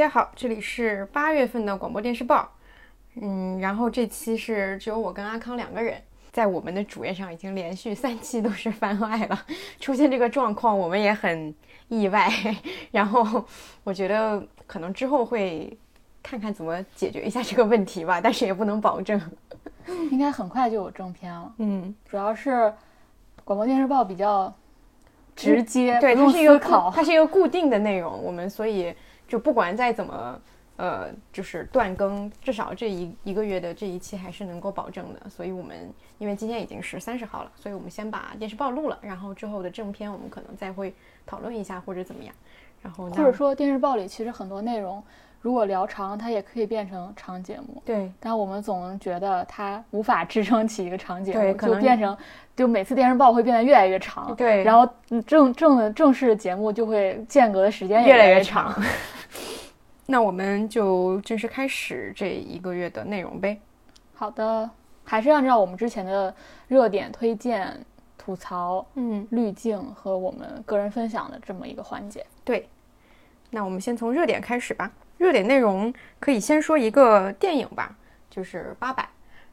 [0.00, 2.50] 大家好，这里是八月份的广播电视报。
[3.20, 6.00] 嗯，然后这期是只有我跟阿康两个人，
[6.32, 9.38] 在我们的主页上已经连续三期都是番外了，
[9.78, 11.54] 出现这个状况我们也很
[11.88, 12.30] 意外。
[12.90, 13.44] 然后
[13.84, 15.76] 我觉得可能之后会
[16.22, 19.20] 看看怎么解决一下这个问题吧，但是也不能保证。
[20.10, 21.52] 应该很快就有正片了。
[21.58, 22.72] 嗯，主要是
[23.44, 24.50] 广播电视报比较
[25.36, 26.90] 直接，对，它是一个考。
[26.90, 28.94] 它是一个固定的内容，我们所以
[29.30, 30.40] 就不管再怎么
[30.76, 35.30] 呃，就是断更，至少这一一个月的这一期还是能够保证的。
[35.30, 35.76] 所以我们
[36.18, 40.92] 因为今天已经是三十号了，所以我们先把电视报录了，然后之后的正片我们可能再会
[41.24, 42.34] 讨论一下或者怎么样。
[42.82, 45.02] 然后那或者说电视报里其实很多内容，
[45.42, 47.82] 如果聊长，它也可以变成长节目。
[47.84, 52.16] 对但我们总觉得它无法支撑起一个长节目，对可能就变成
[52.56, 58.74] 就每次电视报会变得越来越长，对然后嗯正正的正式的节目就会间隔的时间也越来越越长。
[60.10, 63.56] 那我们就正式开始这一个月的内容呗。
[64.12, 64.68] 好的，
[65.04, 66.34] 还是按照我们之前的
[66.66, 67.80] 热点推荐、
[68.18, 72.26] 吐槽、嗯，滤镜和我们个人分享的这么一个环节。
[72.42, 72.68] 对，
[73.50, 74.90] 那我们先从热点开始吧。
[75.16, 77.96] 热点内容可以先说一个电影吧，
[78.28, 79.02] 就是《八佰》。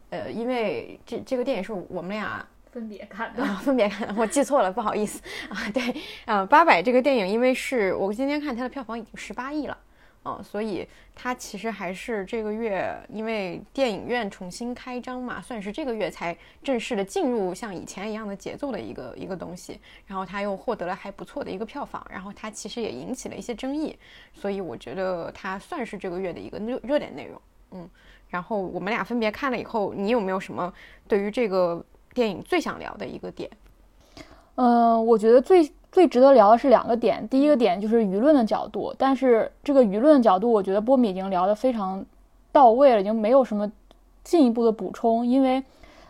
[0.10, 5.70] 呃，因为这这个电影是我们俩分别看啊分别看的，我记错了，不好意思啊。
[5.72, 9.78] 对，呃，《八佰》这个电影，因为是我今天看它的票房已经十八亿了。
[10.28, 19.80] 嗯，所以它其实还是这个月，因为电影院重新开张嘛，算是这个月才正式的进入像以前一样的节奏的一个一个东西。
[20.06, 23.98] 然后它又获得了还不错的一个票房，然后它其实也引起了一些争议，
[24.34, 27.42] 所以我觉得它算是这个月的一个热热点内容。
[27.72, 27.90] 嗯，
[28.28, 30.74] 然后我们俩分别看了以后，你有没有什么
[31.08, 31.82] 对于这个
[32.14, 33.50] 电影最想聊的一个点？
[34.56, 37.28] 嗯，我觉得最最值得聊的是两个点。
[37.28, 42.06] 第一个点就是舆论的角度，但是这个舆论的角度，我觉得波米已经聊得非常
[42.52, 43.72] 到位了，已经没有什么
[44.24, 45.26] 进一步的补充。
[45.26, 45.64] 因为，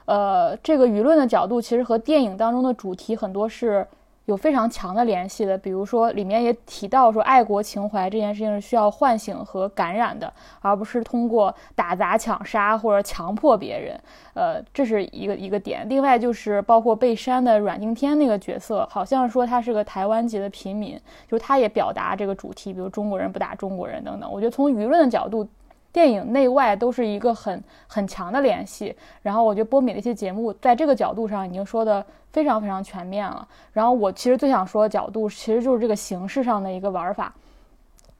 [0.05, 3.87] 呃，这个舆论的角度其实和电影当中的主题很多是
[4.27, 5.57] 有非常强的联系的。
[5.57, 13.99] 比如说，里面也提到说，爱国情怀这件事情是需要唤醒和感染的，而不是通过打砸抢杀或者强迫别人。
[14.33, 15.87] 呃，这是一个一个点。
[15.89, 24.29] 另外就是包括被删的阮经天那个角色，好像说他是个台湾籍的平民，就是他也表达这个主题，比如中国人不打中国人等等。
[24.31, 25.47] 我觉得从舆论的角度，
[25.91, 28.95] 电影内外都是一个很很强的联系。
[29.21, 33.47] 然后我觉得波米的一些节目在这个角度上已经说的非常非常全面了。
[33.73, 37.33] 然后我其实最想说的角度，其实就是这个形式上的一个玩法。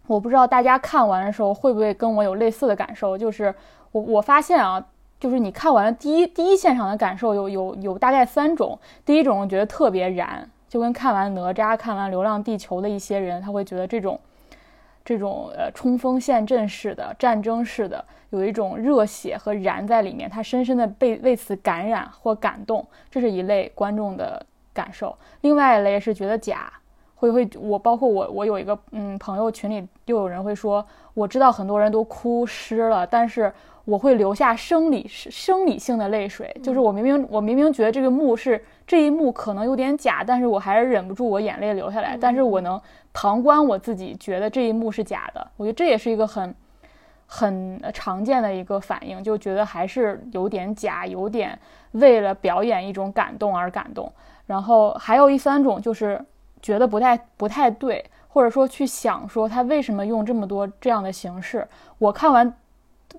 [0.08, 3.54] 我不知道大家看完的时候会不会跟我有类似的感受，就是
[3.92, 4.86] 我我发现啊。
[5.20, 14.20] 就是你看完了第一第一现场的感受有有有大概三种，第一种我觉得特别燃，就跟看完哪吒、看完《流浪地球》的一些人，他会觉得这种
[15.08, 25.18] 这种呃冲锋陷阵式的战争式的，有一种热血和燃在里面，他深深的被为此感染或感动，这是一类观众的感受。
[25.40, 26.70] 另外一类是觉得假，
[27.16, 33.54] 会会我包括我我有一个嗯朋友群里又有人会说，我知道很多人都哭湿了，但是。
[33.88, 42.80] 我会留下生理生理性的泪水，就是我明明我明明觉得这个幕是这一幕可能有点假，但是我还是忍不住我眼泪流下来，但是我能
[43.14, 46.54] 旁观我自己觉得这一幕是假的，我觉得这也是一个很
[47.28, 51.58] 很常见的一个反应，就觉得还是有点假，有点
[51.92, 54.12] 为了表演一种感动而感动。
[54.48, 56.22] 然后还有一三种就是
[56.62, 61.66] 觉得不太不太对，或者说去想说他为什么用这么多这样的形式，
[62.00, 62.54] 我看完。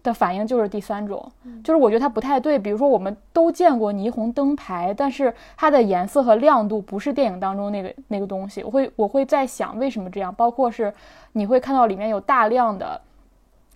[0.02, 1.30] 的反应就是第三种，
[1.64, 2.58] 就是我觉得它不太对。
[2.58, 8.62] 比如说，我们都见过霓虹灯牌，但是它的颜色和亮度不是电影当中那个那个东西。
[8.62, 10.34] 我会我会在想为什么这样。
[10.34, 10.92] 包括是
[11.32, 13.00] 你会看到里面有大量的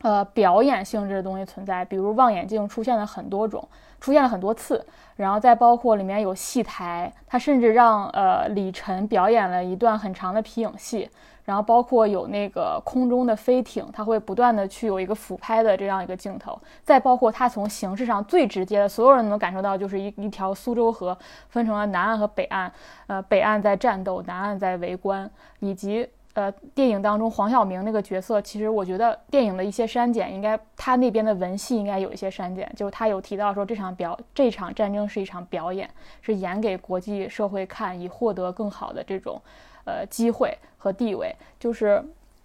[0.03, 3.67] 呃表演性质的东西存在，比如望远镜出现了很多种，
[3.99, 4.85] 出现了很多次。
[5.17, 11.08] 然后再包括里面有戏台，它甚至让呃李晨表演了一段很长的皮影戏。
[11.44, 21.17] 然后包括有那个空中的飞艇，它会不断的去有一个俯拍的这样一个镜头，再包括它从形式上最直接的，所有人能感受到就是一一条苏州河
[21.49, 22.73] 分成了南岸和北岸，
[23.09, 25.29] 呃，北岸在战斗，南岸在围观，
[25.59, 35.91] 以及呃电影当中黄晓明那个角色，其实我觉得电影的一些删减应该他那边的文戏应该有一些删减，就是他有提到说这场表这场战争是一场表演，
[36.21, 39.43] 是演给国际社会看，以获得更好的这种。
[39.85, 42.05] 呃，机会和地位，就是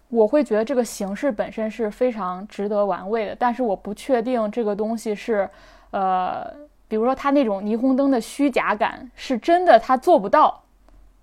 [0.10, 5.50] 我会觉得这个形式本身是非常值得玩味的，但是我不确定这个东西是，
[5.90, 6.46] 呃，
[6.88, 10.62] 比如说它那种霓虹灯的虚假感是真的，它做不到，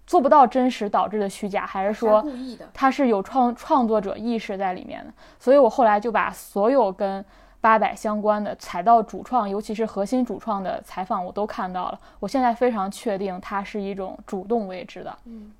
[0.08, 2.68] 做不到真实导致的虚假，还是说故意的？
[2.74, 5.12] 他是有创创作者意识在里面的？
[5.38, 7.24] 所以我后来就把所有跟
[7.60, 12.00] 八百相关的踩到主创，尤其是核心主创的采访，我都看到了。
[12.18, 15.16] 我现在非常确定，它是一种主动为之的。
[15.24, 15.50] 嗯，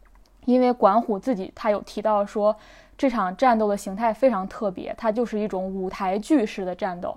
[0.44, 2.54] 因为管虎自己他有提到说，
[2.96, 7.16] 这场战斗的形态非常特别，它就是一种舞台剧式的战斗，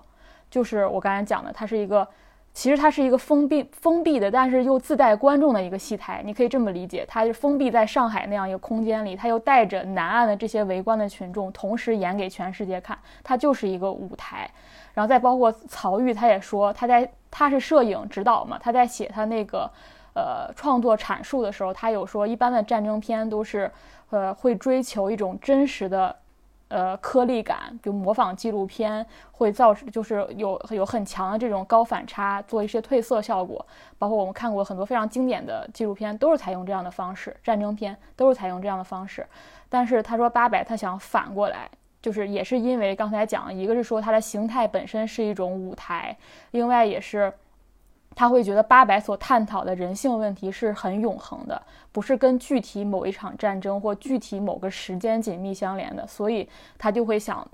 [0.50, 2.08] 就是我刚才讲的，它是一个。
[2.54, 14.50] 其实它是一个封闭、封闭的，但是又自带观众的一个戏台，你可以这么理解，它是封闭在上海那样一个空间里，它又带着南岸的这些围观的群众，同时演给全世界看，它就是一个舞台。
[14.96, 19.70] 然后再包括曹郁，他也说他在他是摄影指导嘛，他在写他那个
[20.18, 23.72] 呃创作阐述的时候，他有说一般的战争片都是
[24.10, 26.16] 呃会追求一种真实的。
[26.70, 33.66] 呃，颗粒感，就模仿纪录片会造成，就是有有很强的这种高反差，做一些褪色效果。
[33.98, 39.26] 包括我们看过很多非常经典的纪录片，都是采用这样的方式，战争片都是采用这样的方式。
[39.70, 41.70] 但是他说八百，他想反过来，
[42.02, 46.18] 就是也是因为刚才讲，一个是说它的形态本身是一种舞台，
[46.52, 47.32] 另外也是。
[48.18, 51.62] 他会觉得八百所探讨的人性问题是很永恒的，
[51.92, 56.50] 不是跟具体某一场战争或具体某个时间紧密相连的，所以
[56.80, 57.48] 他就会想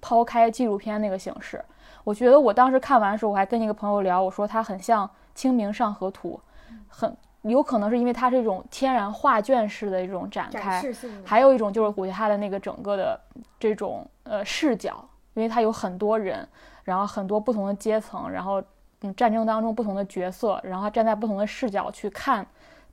[0.00, 1.64] 抛开纪录片那个形式。
[2.02, 5.06] 我觉得我当时看完的时候，我还跟一个朋友聊，我说它很像
[5.36, 6.40] 《清明上河图》，
[6.88, 10.82] 很有可能是因为它是一种天然画卷式的一种展开，
[11.24, 13.20] 还有一种就是估计他的那个整个的
[13.60, 16.44] 这种呃视角，因为它有很多人，
[16.82, 18.60] 然后很多不同的阶层，然后。
[19.02, 22.44] 嗯，战争当中不同的角色，然后站在不同的视角去看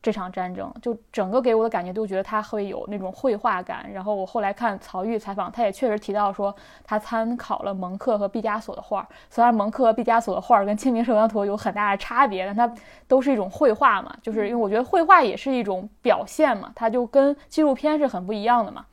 [0.01, 3.91] 这场战争，就整个给我的感觉都觉得他会有那种绘画感。
[3.91, 9.07] 然后我后来看曹郁采访，他也确实提到说，他参考了蒙克和毕加索的画。
[9.31, 12.71] 虽然蒙克和毕加索的画跟《清明上河图》有很大的差别，但它
[13.07, 18.85] 都是一种绘画嘛，就是因为我觉得绘画也是一种表现嘛，它就跟纪录片是很不一样的嘛。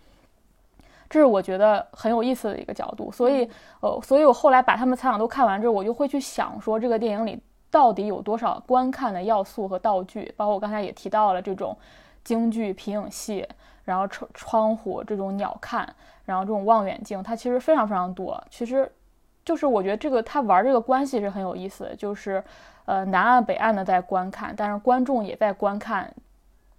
[1.13, 3.47] 这是我觉得很有意思的一个角度，所以，
[3.81, 7.39] 呃，所以我后来把他们采访都看完之后，我就会去想说，这个电影里
[7.71, 11.77] 到底有多少观看的要素和道具，包括我刚才也提到了这种
[12.25, 13.47] 京剧皮影戏，
[13.85, 15.87] 然后窗窗户这种鸟瞰，
[16.25, 18.43] 然后这种望远镜，它其实非常非常多。
[18.49, 18.91] 其实，
[19.45, 22.43] 就是我觉得这个他玩这个关系是很有意思的，就是，
[22.87, 26.11] 呃，南岸北岸的在观看，但是观众也在观看。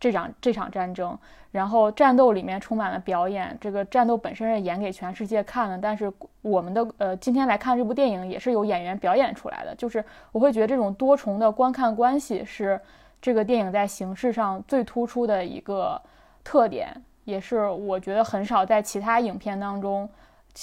[0.04, 1.18] 这场这场战争，
[1.50, 5.78] 然后战斗里面充满了表演，这个战斗本身是演给全世界看的。
[5.78, 6.12] 但是
[6.42, 9.74] 我们的呃，今天来看这部电影也是有演员表演出来的。
[9.76, 10.04] 就是
[10.34, 12.78] 我会觉得这种多重的观看关系是
[13.22, 16.02] 这个电影在形式上最突出的一个
[16.44, 20.10] 特点，也是我觉得很少在其他影片当中，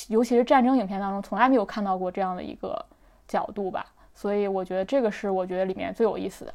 [0.09, 2.85] 尤其是战争影片当中，从来没有看到过这样的一个
[3.27, 3.87] 角度吧。
[4.15, 6.53] 所以我觉得这个是我觉得里面最有意思的。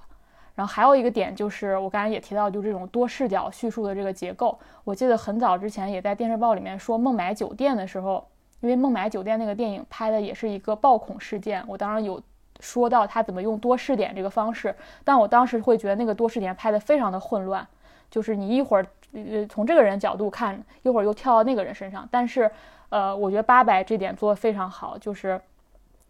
[0.56, 4.58] 然后还有一个点就是，我刚才也提到，就这种多视角叙述的这个结构。
[4.86, 8.26] 我记得很早之前也在电视报里面说孟买酒店的时候，
[8.62, 12.22] 因为孟买酒店那个电影拍的也是一个暴恐事件，我当然有
[12.62, 17.68] 说到他怎么用多视点这个方式，但我当时会觉得那个多视点拍的非常的混乱，
[18.10, 22.08] 就是你一会儿呃从这个人角度看，一会儿又跳到那个人身上。
[22.10, 22.50] 但是
[22.88, 25.42] 呃，我觉得八百这点做的非常好，就是。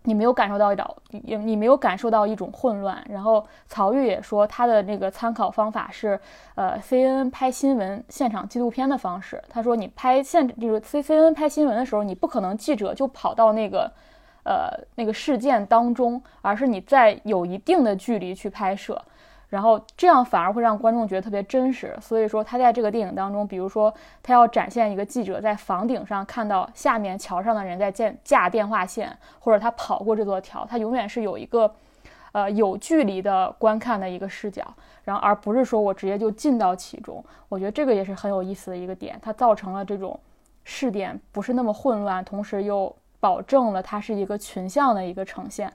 [0.06, 3.06] 你没有感受到一种，你你没有感受到一种混乱。
[3.10, 6.20] 然后曹郁也说，他的那个参考方法是，
[6.56, 9.44] 呃，CNN 拍新闻现场纪录片的方式。
[9.50, 13.92] 他说，你拍现就是 C C N 拍新闻的时候，你不可能记者就跑到那个，
[14.44, 19.02] 呃，那个事件当中，而是你在有一定的距离去拍摄。
[19.50, 31.74] 然后这样反而会让观众觉得特别真实，所以说他在这个电影当中，比如说他要展现一个记者在房顶上看到下面桥上的人在建架电话线，或者他跑过这座桥，他永远是有一个，
[32.32, 34.66] 呃有距离的观看的一个视角，
[35.04, 37.24] 然后而不是说我直接就进到其中。
[37.48, 40.20] 我觉得这个也是很有意思的一个点，它造成了这种
[40.64, 45.72] 视点不是那么混乱，同时又保证了它是一个群像的一个呈现。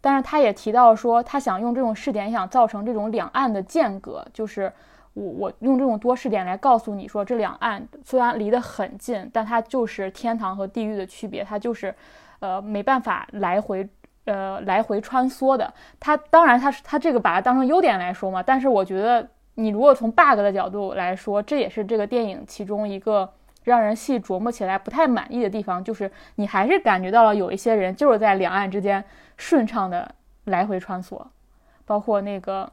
[0.00, 4.72] 但是他也提到说，他想用这种试点，想造成这种两岸的间隔，就是
[5.14, 11.94] 我我用这种多试点来告诉你说，这两岸虽然离得很近，但它就是天堂和地狱的区别，它就是，
[12.38, 13.88] 呃，没办法来回，
[14.24, 15.72] 呃，来回穿梭的。
[15.98, 23.30] 他当然，他是他这个把它当成优点来说嘛，但是我觉得你如果从 bug 的角度来说，这也是这个电影其中一个。
[23.64, 29.04] 让人细琢磨起来不太满意的地方，就是你还是感觉到了有一些人就是在两岸之间
[29.36, 30.14] 顺畅的
[30.44, 31.20] 来回穿梭，
[31.84, 32.72] 包括那个，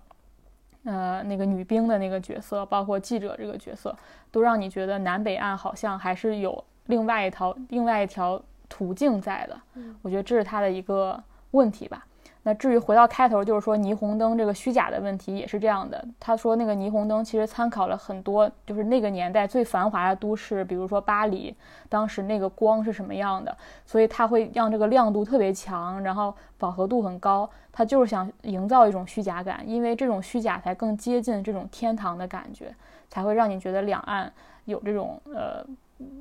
[0.85, 3.95] 呃，那个女兵的那个角色，包括记者这个角色，
[4.31, 9.59] 都让你觉得南北岸好像还是有另外一条另外一条途径在的。
[10.01, 12.05] 我觉得这是他的一个问题吧。
[12.47, 16.01] 那至于回到开头，就是说霓虹灯这个虚假的问题也是这样的。
[16.17, 21.53] 他说那个霓虹灯其实参考了很多，就是那个年代最繁华的都市，比如说巴黎，
[21.89, 23.53] 当时那个光是什么样的，
[23.85, 27.49] 所以它会让这个亮度特别强，然后饱和度很高。
[27.73, 32.73] 他就是想营造一种虚假感，因为这种虚假才更接近这种天堂的感觉，
[33.09, 34.31] 才会让你觉得两岸
[34.63, 35.65] 有这种呃。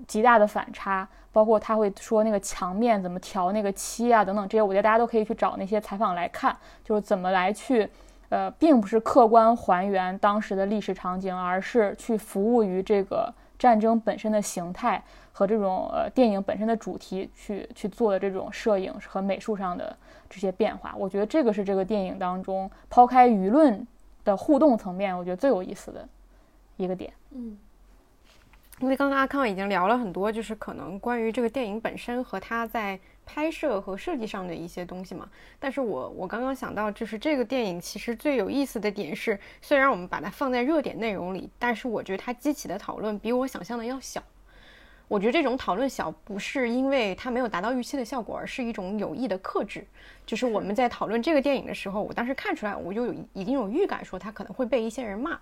[0.07, 7.89] 极大的反差，包括他会说那个墙面怎么调那个漆啊等等这些，我觉得大家都可以去找那些采访来看，就是怎么来去，
[8.31, 15.03] 呃，并不是客观还原当时的历史场景，而是去服务于这个战争本身的形态
[15.33, 19.95] 和这种呃电影本身的主题去去做的这种摄影和美术上的
[20.31, 20.95] 这些变化。
[20.97, 23.87] 我觉得这个是这个电影当中抛开舆论
[24.25, 26.09] 的互动层面，我觉得最有意思的
[26.77, 27.13] 一个点。
[27.33, 27.59] 嗯。
[28.81, 35.27] 因为刚刚阿康已经聊了很多，就是可能关于这个电影本身和他在拍摄和设计上的一些东西嘛。
[35.59, 44.23] 但是我我刚刚想到，就是这个电影其实最有意思的点是，虽然我们把它放在热点内容里，但是我觉得它激起的讨论比我想象的要小。
[45.09, 49.87] 我觉得这种讨论小，不是因为它没有达到预期的效果，而是一种有意的克制。
[50.27, 55.39] 就是我们在讨论这个电影的时候，我当时看出来，我就有已经有预感说它可能会被一些人骂。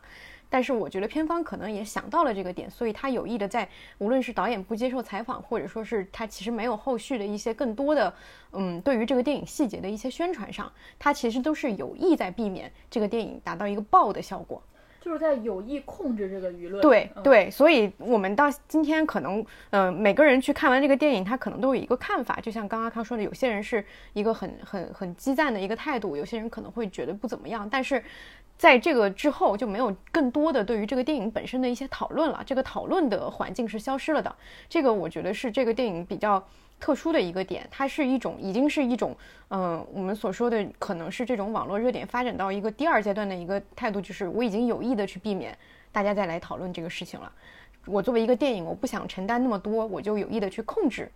[0.49, 8.15] 但是我觉得片方可能也想到了这个点，所以他有意的在无论是导演不接受采访，或者说是他其实没有后续的一些更多的，
[8.53, 14.63] 嗯，对于这个电影细节的一些宣传上，他其实都是有意在避免这个电影达到一个爆的效果，
[15.05, 16.81] 就是在有意控制这个舆论。
[16.81, 23.85] 对对，所以我们到今天可能，嗯，每个人去看完这个电影，他可能都有一个看法，就像刚刚康说的，有些人是
[24.15, 28.03] 一个很很很激赞的一个态度，有些人可能会觉得不怎么样，但是。
[28.57, 34.33] 在这个之后就没有更多的对于这个电影本身的一些讨论了，这个讨论的环境是消失了的。
[34.69, 36.43] 这个我觉得是这个电影比较
[36.81, 39.17] 特殊的一个点，它是一种已经是一种，
[39.49, 45.57] 嗯，我们所说的可能是这种网络热点发展到一个第二阶段的一个态度，就是我已经有意的去避免
[45.91, 47.33] 大家再来讨论这个事情了。
[47.87, 51.11] 我作为一个电影，我不想承担那么多，我就有意的去控制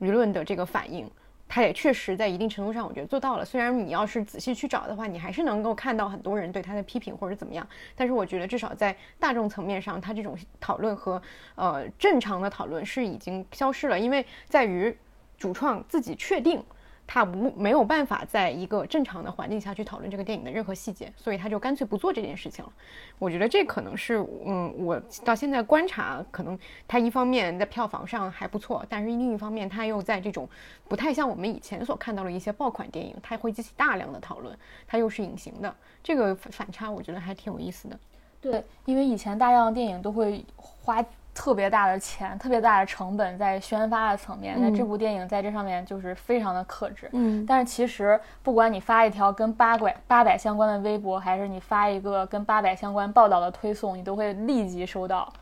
[0.00, 1.10] 舆论的这个反应。
[1.48, 3.44] 他也确实在一定程度上，我觉得做到了。
[3.44, 7.66] 虽然你要是仔细去找的话，你还是能够看到很多人对他的批评或者怎么样。
[7.96, 11.20] 但是我觉得至少在大众层面上，他这种讨论和
[11.54, 14.94] 呃正常的讨论是已经消失了，因为在于
[15.38, 16.62] 主创自己确定。
[17.08, 22.70] 他无没有办法在一个正常的环境下去讨论这个电影的任何细节，所以他就干脆不做这件事情了。
[23.18, 30.46] 我觉得这可能是，嗯，我到现在观察，可能他一方面在票房上还不错，但是另一方面他又在这种
[30.86, 34.54] 不太像我们以前所看到的一些爆款电影，他会激起大量的讨论，
[34.86, 37.98] 他又是隐形的，这个反差我觉得还挺有意思的。
[38.40, 41.02] 对，因为以前大量的电影都会花。
[41.38, 47.08] 特别大的钱，特别大的成本在宣发的层面，那这部电影在这上面就是非常的克制。
[47.12, 55.32] 嗯，但是其实不管你发一条跟八百八百相关的微博，还是你发一个跟八百相关报道的推送，你都会立即收到，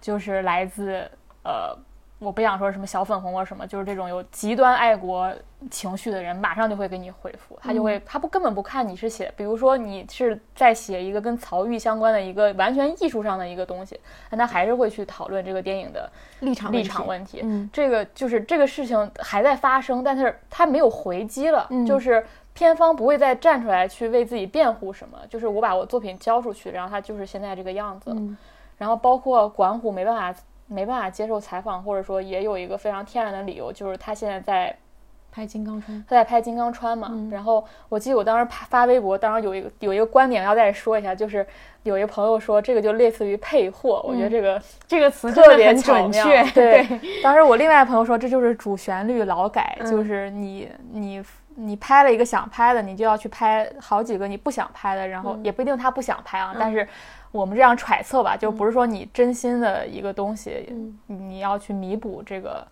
[0.00, 1.10] 就是来自
[1.42, 1.76] 呃。
[2.22, 5.32] 我不想说什么小粉红或什么，就是这种有极端爱国
[5.70, 13.98] 情绪的人，马上就会给你回复，他就会，他不根本不看你是写，比如说你是在写一个跟曹郁相关的一个完全艺术上的一个东西，
[14.30, 16.08] 但他还是会去讨论这个电影的
[16.40, 17.40] 立场立场问题。
[17.42, 22.24] 嗯，这个就是这个事情还在发生，但是他没有回击了，就是
[22.54, 28.16] 片方不会再站出来去为自己辩护什么，就是我把我作品交出去，然后他就是现在这个样子，
[28.78, 30.40] 然后包括管虎没办法。
[30.72, 34.74] 没办法接受采访，或者说也有一个非常天然的理由，就是他现在在
[35.30, 37.10] 拍《金刚川》，他在拍《金刚川》嘛。
[37.30, 41.46] 然后我记得我当时发微博，当时有一个有一个观点要再说一下，就是
[41.84, 46.44] 有一个朋友说这个就类似于配货，我觉得这个这个词特别准确。
[46.52, 46.86] 对，
[47.22, 51.22] 当时我另外朋友说这就是主旋律劳改，就是你你
[51.54, 56.86] 你拍了一个想拍的，你就要去拍好几个你不想拍的，然后也不一定他不想拍啊，但是。
[57.32, 60.70] 我们这样揣测吧，就不是说你真心的一个东西，
[61.06, 62.62] 你要去弥补这个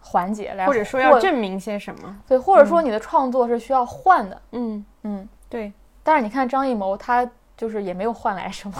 [0.00, 2.18] 环节来，或者说要证明些什么？
[2.26, 4.42] 对，或者说你的创作是需要换的。
[4.52, 5.70] 嗯嗯，对。
[6.02, 8.74] 但是你看张艺谋，他就是也没有换来什么，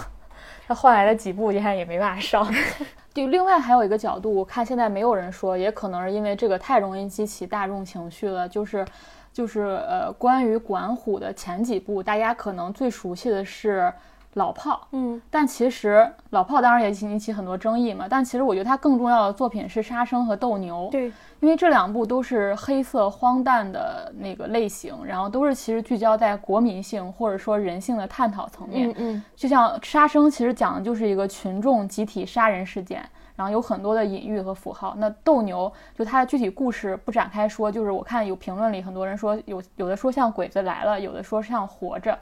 [0.66, 2.50] 他换来了几部你看也没办法上。
[3.12, 8.86] 对，另外还有一个角度，我看现在没有人说，也可能是因为这个太容易激起大众情绪了，就是
[9.30, 13.92] 就是呃，关于管虎的前几部，大家可能最熟悉的是。
[14.36, 18.06] 老炮，嗯，但其实老炮当然也引起很多争议嘛。
[18.08, 21.06] 但其实我觉得他更重要的作品是《杀生》和《斗牛》，对，
[21.40, 28.90] 因为这两部都是黑色荒诞的那个类型，然后都是其实聚焦在国民性或者说人性的探讨层面。
[28.90, 33.02] 嗯嗯，就像《杀生》其实讲的就是一个群众集体杀人事件，
[33.36, 34.94] 然后有很多的隐喻和符号。
[34.98, 42.18] 那斗牛就它的具体故事不展开说，就是我看有评论里很多人说有有的说像鬼子来了，有的说像活着，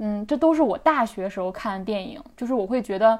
[0.00, 3.18] 嗯，这都是我大学时候看的电影，就是我会觉得。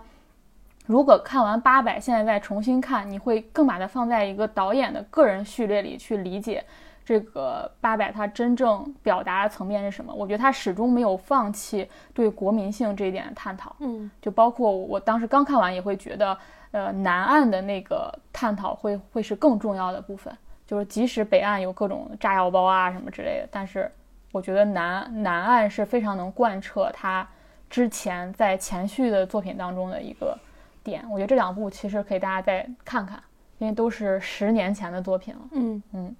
[0.86, 6.64] 如果看完八百，现在再重新看，你会更把它放在一个导演的个人序列里去理解
[7.04, 10.12] 这个八百它真正表达的层面是什么。
[10.12, 13.76] 我觉得他始终没有放弃对国民性这一点的探讨。
[13.78, 16.36] 嗯，就包括我当时刚看完也会觉得，
[16.72, 20.36] 呃，南岸的那个探讨会会是更重要的部分。
[20.66, 23.88] 就是即使北岸有各种炸药包啊什么之类的，但是
[24.32, 27.28] 我觉得南南岸是非常能贯彻他
[27.68, 30.38] 之前在前序的作品当中的一个。
[30.82, 33.22] 点，我觉得这两部其实可以大家再看看，
[33.58, 35.40] 因为都是十年前的作品了。
[35.52, 36.16] 嗯嗯，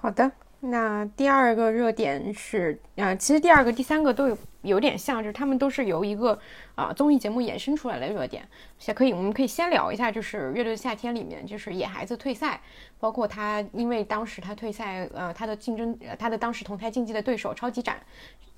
[0.00, 0.30] 好的。
[0.60, 6.38] 那第二个热点是，呃，其实第二个、第三个都有有点像，就是他们都是由一个
[6.78, 8.46] 啊综艺节目衍生出来的热点。
[8.78, 12.60] 先可以，我们可以先聊一下，就是《乐队的夏天》里面，就是野孩子退赛，
[13.00, 18.00] 包括他因为当时他退赛，呃，他的竞争，他的当时同台竞技的对手超级展。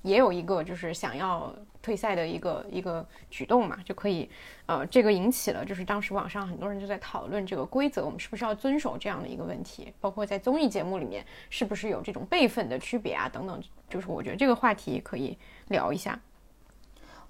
[0.03, 4.31] 也有一个就是想要退赛的一个一个举动嘛，就可以，
[4.65, 15.37] 呃，这个引起了就是当时网上很多人就在讨论这个规则，我们是不是要遵守这样的一个问题，包括在综艺节目里面是不是有这种辈分的区别啊等等，就是我觉得这个话题可以
[15.69, 16.19] 聊一下。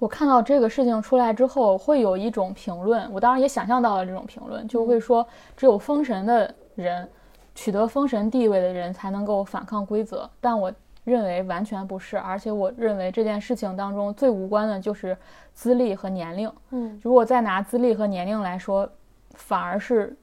[0.00, 5.24] 我看到这个事情出来之后，会有一种评论，我当然也想象到了这种评论，就会说
[5.56, 7.08] 只有封神的人，
[7.54, 10.72] 取得封神地位的人才能够反抗规则，但我。
[11.02, 15.16] 认为完全不是，而且我认为这件事情当中最无关的就是
[15.54, 16.52] 资历和年龄。
[16.70, 18.88] 嗯，如果再拿资历和年龄来说，
[19.30, 20.14] 反而是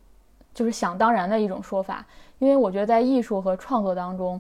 [0.54, 2.06] 就是想当然的一种说法。
[2.38, 4.40] 因为我觉得在艺术和创作当中，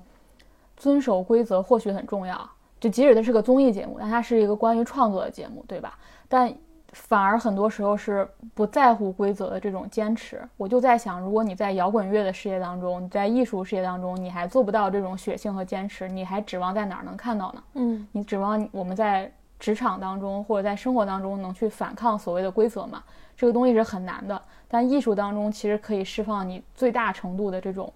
[0.77, 2.47] 遵守规则或许很重要。
[2.79, 5.97] 就即使它是个综艺节目，但它是一个关于创作的节目，对吧？
[6.27, 6.53] 但
[6.93, 17.63] 反而很多时候是不在乎规则的这种坚持，我就在想，如果你在摇滚乐的世界当中，你在艺术世界当中，你还做不到这种血性和坚持，你还指望在哪儿能看到呢？
[17.73, 23.03] 嗯，你指望我们在职场当中或者在生活当中能去反抗所谓的规则吗？
[23.35, 24.41] 这个东西是很难的。
[24.67, 27.91] 但艺术当中其实可以释放你最大程度的这种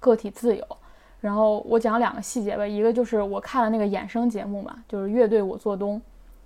[0.00, 0.66] 个体自由。
[1.20, 6.00] 然后我讲两个细节吧，一个就是我看了那个衍生节目嘛，就是乐队我做东。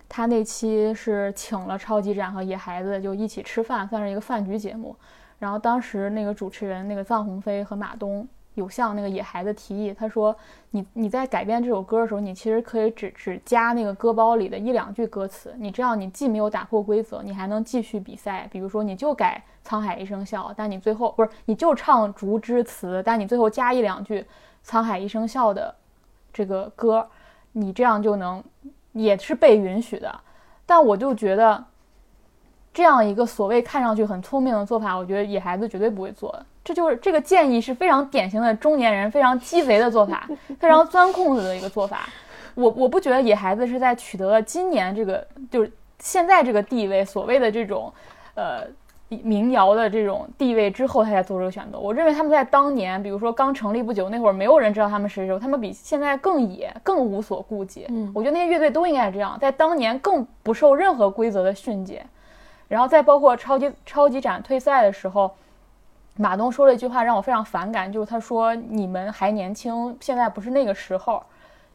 [0.08, 4.94] 他那期是请了超级展和野孩子就一起吃饭，算是一个饭局节目。
[5.38, 10.36] 然后当时那个主持人那个臧鸿飞和马东有向那个野孩子提议，他说
[10.70, 18.46] ：“你你在改编这首歌的时候，你其实可以只只加那个歌包里的一两句歌词，你这样你既没有打破规则，你还能继续比赛。
[18.52, 24.20] 比如说你就改《沧海一声笑》，但你最后不是你就唱《竹枝词》，但你最后加一两句
[24.66, 25.74] 《沧海一声笑》的
[26.32, 27.08] 这个歌，
[27.52, 28.42] 你这样就能。”
[28.94, 30.20] 也是被允许的，
[30.66, 31.64] 但我就觉得，
[32.74, 36.44] 这样一个所谓看上去很聪明的做法，我觉得野孩子绝对不会做的。
[36.62, 40.28] 这就是这个建议是非常典型的中年人非常鸡贼的做法，
[40.60, 42.06] 非常钻空子的一个做法。
[42.54, 47.90] 我我不觉得野孩子是在取得了今年这个就是现在这个地位，所谓的这种，
[48.34, 48.66] 呃。
[49.18, 51.78] 民谣的这种地位之后，他才做这个选择。
[51.78, 57.86] 我认为他们在当年，比如说刚成立不久那会儿，没有人知道他们是谁时候，他们比现在更野，更无所顾忌。
[57.88, 62.04] 嗯，我觉得那些乐队都应该是这样，在当年更不受任何规则的训诫。
[62.68, 65.30] 然后再包括超级超级展退赛的时候，
[66.16, 71.22] 马东说了一句话让我非常反感，就是他说：“你们还年轻，现在不是那个时候。”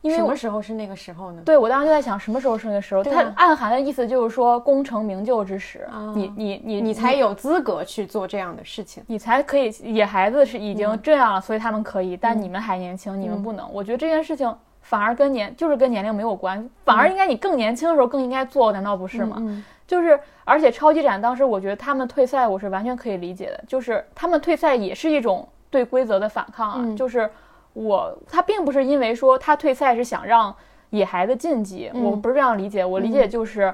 [0.04, 1.42] 什么时候是那个时候呢？
[1.44, 3.04] 对我当时就在想，什么时候是那个时候？
[3.04, 9.68] 它暗含的意思就是说，功成名就之时，你你你你才有资格去做这样的事情，你才可以。
[9.84, 13.68] 野孩子是已经这样了，所以他们可以，但你们还年轻，你们不能。
[13.74, 19.42] 我觉得这件事情反而跟年就是跟年龄没有关，反而应该你更年轻的时候更应该做，难道不是吗？
[19.86, 27.30] 就是而且超级展当时，我觉得他们退赛，我是完全可以理解的，就是他们退赛也是一种对规则的反抗啊，就是。
[27.78, 30.54] 我他并不是因为说他退赛是想让
[30.90, 32.84] 野孩子晋级，我不是这样理解。
[32.84, 33.72] 我理解就是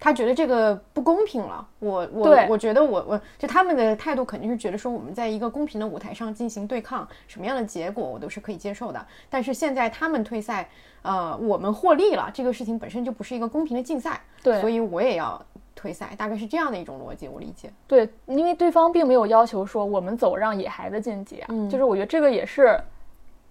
[0.00, 1.66] 他觉得这个不公平了。
[1.78, 9.06] 我我我觉得我我就他们的态度肯定是觉得说我们在一个公平的舞台上进行对抗，什么样的结果我都是可以接受的。
[9.28, 10.66] 但是现在他们退赛，
[11.02, 15.38] 呃，我们获利了，这个事情本身就不是一个公平的竞赛，对，所以我也要
[15.74, 17.70] 退赛，大概是这样的一种逻辑，我理解。
[17.86, 22.80] 对，因为对方并没有要求说我们走让野孩子晋级啊，就是我觉得这个也是。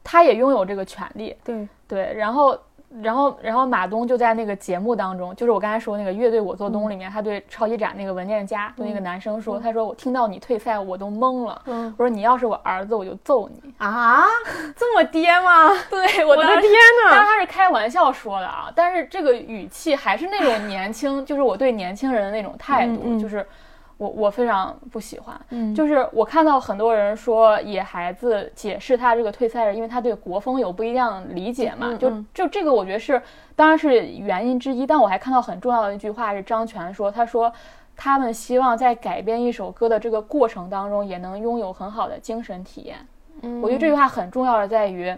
[0.03, 1.67] 他也拥有这个权利，对。
[1.87, 2.57] 对，然后，
[3.03, 13.73] 然后，然后马东就在那个节目当中，就是我刚才说那个乐队我做东里面，他对超级展那个文件夹，对那个男生说，他说我听到你退赛，我都懵了，我说你要是我儿子，我就揍你。
[13.77, 14.23] 啊，
[14.75, 15.69] 这么爹吗？
[15.89, 17.11] 对，我的天呐！
[17.11, 23.45] 当然他是开玩笑说的啊，但是这个语气还是那种年轻，就是我对年轻人的那种态度，就是
[23.97, 25.39] 我我非常不喜欢。
[25.49, 33.21] 嗯就是我看到很多人说野孩子解释他这个退赛是因为他对国风有不一样的理解嘛，就就这个我觉得是
[33.55, 37.51] 当然是原因之一，但我还看到很重要的一句话是张全说，他说
[37.95, 42.97] 他们希望在改编一首歌的这个过程当中也能拥有很好的精神体验。
[43.41, 45.15] 嗯我觉得这句话很重要的在于，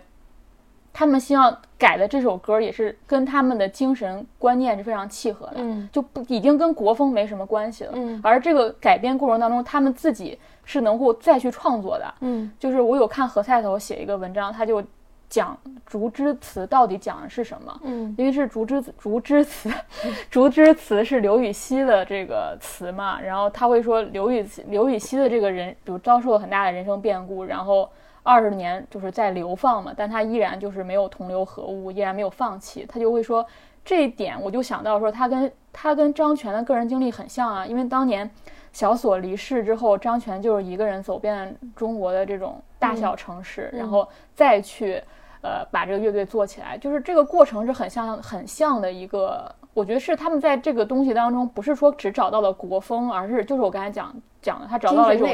[0.97, 7.91] 他们希望改的这首歌也是跟他们的精神观念是非常契合的，嗯就不已经跟国风没什么关系了。
[7.95, 12.13] 嗯而这个改编过程当中，他们自己是能够再去创作的。
[12.21, 14.81] 嗯就是我有看何菜头写一个文章，他就
[15.27, 17.77] 讲竹枝词到底讲的是什么。
[17.83, 19.69] 嗯因为是竹枝竹枝词，
[20.31, 27.89] 竹枝词是刘禹锡的这个词嘛，然后他会说刘禹刘禹锡的这个人，比如遭受了很大的人生变故，然后
[28.25, 33.45] 二十年就是在流放嘛，但他依然就是没有同流合污，依然没有放弃，他就会说
[33.85, 38.29] 这一点，我就想到说他跟他跟张全的个人经历很像啊，因为当年
[38.73, 45.01] 小锁离世之后，张全就是一个人走遍中国的这种大小城市，然后再去。
[45.41, 54.11] 呃，把这个乐队做起来，就是这个过程是很像很像的一个，我觉得是他们在这个东西当中，不是说只找到了国风，而是就是我刚才讲
[54.41, 55.29] 讲的，他找到了一种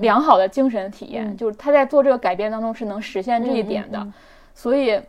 [0.00, 1.36] 良好的精神体验，嗯。
[1.36, 4.06] 就是他在做这个改变当中是能实现这一点的。
[4.54, 5.00] 所以，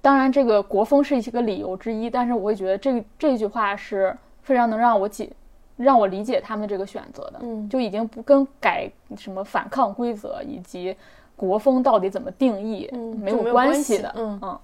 [0.00, 5.30] 当然这个国风是一个理由之一，但是我会觉得这这句话是非常能让我解
[5.76, 7.68] 让我理解他们这个选择的，嗯。
[7.68, 10.96] 就已经不跟改什么反抗规则以及
[11.36, 14.58] 国风到底怎么定义、没有嗯没有关系的，嗯。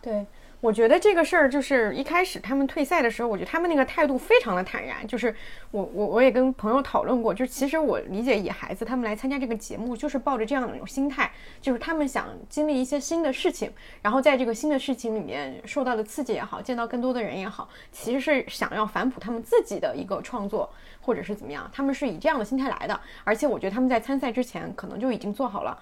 [0.00, 0.26] 对，
[0.64, 5.06] 我觉得这个事儿就是一开始他们退赛的时候，我觉得他们那个态度非常的坦然。
[5.06, 5.36] 就是
[5.70, 20.72] 我我我也跟朋友讨论过，就是其实我理解野孩子他们来参加这个节目，就是抱着这样的一种心态，就是他们想经历一些新的事情，然后在这个新的事情里面受到的刺激也好，见到更多的人也好，其实是想要反哺他们自己的一个创作，
[21.02, 22.98] 或者是怎么样，他们是以这样的心态来的。
[23.22, 25.78] 而且我觉得他们在参赛之前可能就已经做好了。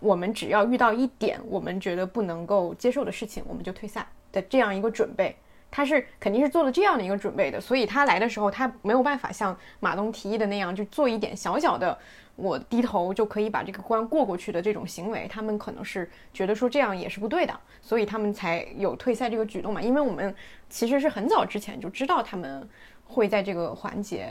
[0.00, 5.36] 我们只要遇到一点我们觉得不能够接受的事情，我们就退赛的这样一个准备，
[5.70, 11.96] 他是肯定是做了这样的一个准备的，所以他来的时候，他没有办法像马东提议的那样，就做一点小小的
[12.36, 19.82] 我低头就可以把这个关过过去的这种行为，他们可能是觉得说这样也是不对的，所以他们才有退赛这个举动嘛。
[19.82, 20.32] 因为我们
[20.68, 22.68] 其实是很早之前就知道他们
[23.04, 24.28] 会在这个环节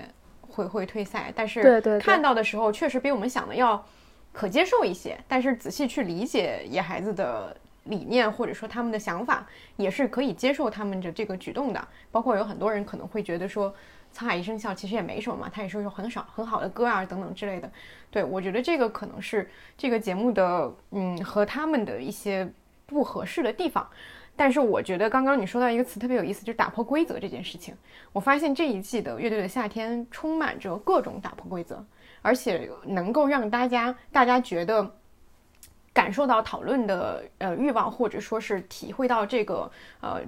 [0.47, 3.85] 会会退赛，但是看到的时候确实比我们想的要
[4.37, 9.47] 可接受一些，但是仔细去理解野孩子的理念或者说他们的想法，
[9.77, 11.87] 也是可以接受他们的这个举动的。
[12.11, 13.73] 包括有很多人可能会觉得说，
[14.15, 17.67] 《沧海一声笑》其实也没什么嘛，它也是有很少很好的歌啊等等之类的。
[18.11, 22.47] 对我觉得这个可能是这个节目的嗯和他们的一些
[22.85, 23.89] 不合适的地方。
[24.35, 27.75] 但是我觉得刚刚你说到一个词特别有意思，就是打破规则这件事情。
[28.13, 31.83] 我发现这一季的《乐队的夏天》充满着各种打破规则，
[32.21, 34.95] 而且能够让大家大家觉得
[35.93, 40.21] 感受到讨论的呃欲望，或者说是体会到这个呃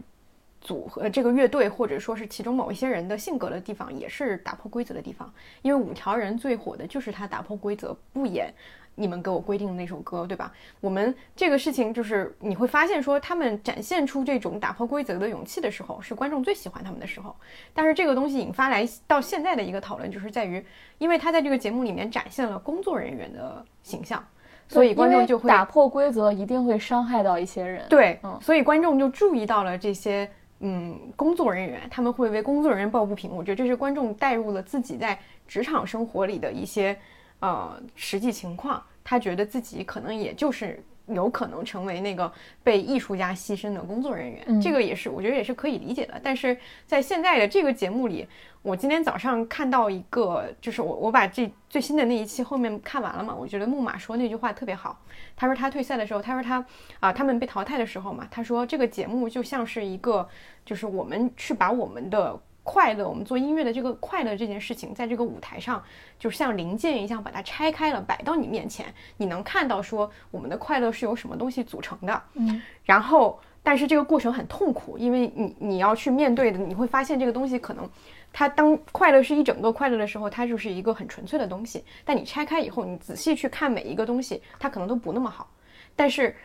[0.61, 5.31] 组合这个乐队，或者说是其中某一些人的性格的地方，也是打破规则的地方。
[5.61, 8.53] 因为五条人最火的就是他打破规则，不演
[8.95, 10.51] 你们给我规定的那首歌，对吧？
[10.81, 17.35] 我们这个事情就是你会发现说，他们展现出这种打破规则的勇气的时候，是观众最喜欢他们的时候。
[17.73, 20.63] 但是这个东西引发来到现在的一个讨论，就是在于，
[20.97, 24.21] 因为他在这个节目里面展现了工作人员的形象，
[24.67, 27.85] 所以观众就会打破规则，一定会伤害到一些人。
[27.87, 33.31] 对，嗯所以观众就注意到了这些嗯工作人员，他们会为工作人员抱不平。
[33.31, 36.97] 我觉得这是观众带入了自己在职场生活里的一些
[37.39, 40.83] 呃实际情况，他觉得自己可能也就是。
[41.11, 42.31] 有可能成为那个
[42.63, 46.21] 被艺术家牺牲的工作人员，嗯这个也是我觉得也是可以理解的。
[46.23, 48.27] 但是在现在的这个节目里，
[48.61, 55.01] 我今天早上看到一个，就是我我把这最新的那一期后面看完了嘛，我觉得木马说那句话特别好。
[55.35, 56.63] 他说他退赛的时候，他说他
[56.99, 60.29] 啊、他们被淘汰的时候嘛，他说这个节目就像是一个，
[60.63, 62.39] 就是我们去把我们的
[62.71, 65.83] 快乐，我们做音乐的这个快乐这件事情，在这个舞台上，
[66.19, 77.89] 就像零件一样把它拆开了，摆到你面前，你能看到说我们的快乐是由什么东西组成的，嗯，然后但是这个过程很痛苦，因为你你要去面对的，你会发现这个东西可能。
[78.31, 81.83] 它当快乐是一整个快乐的时候，它就是一个很纯粹的东西。
[82.05, 85.49] 但你拆开以后，你仔细去看每一个东西，它可能都不那么好。
[85.95, 86.35] 但是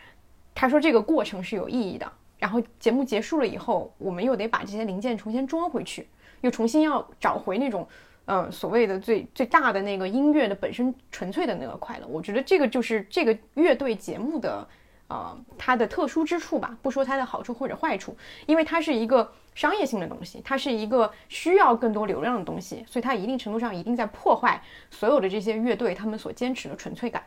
[0.55, 2.11] 他说这个过程是有意义的。
[2.37, 6.07] 然后节目结束了以后，我们又得把这些零件重新装回去，
[6.41, 7.87] 又重新要找回那种，
[8.25, 12.07] 嗯、所谓的最最大的那个音乐的本身纯粹的那个快乐。
[12.07, 14.67] 我觉得这个就是这个乐队节目的，
[15.07, 16.77] 呃，它的特殊之处吧。
[16.81, 27.23] 不说它的好处或者坏处，因为它是一个商业性的东西，它是一个需要更多流量的东西，所以它一定程度上一定在破坏所有的这些乐队他们所坚持的纯粹感。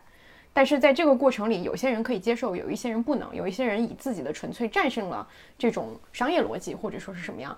[0.59, 5.25] 但是在这个过程里，有些人可以接受，有一些人不能，有一些人以自己的纯粹战胜了
[5.57, 7.57] 这种商业逻辑，或者说是什么样，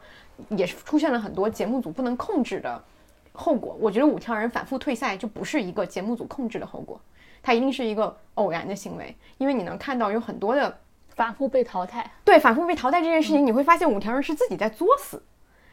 [0.50, 2.84] 也是出现了很多节目组不能控制的
[3.32, 3.74] 后果。
[3.80, 7.00] 我觉得五条人反复退赛就不是一个节目组控制的后果，
[7.42, 12.04] 它一定是一个偶然的行为，因为你能看到有很多的反复被淘汰。
[12.22, 15.22] 对，反复被淘汰这件事情，你会发现五条人是自己在作死。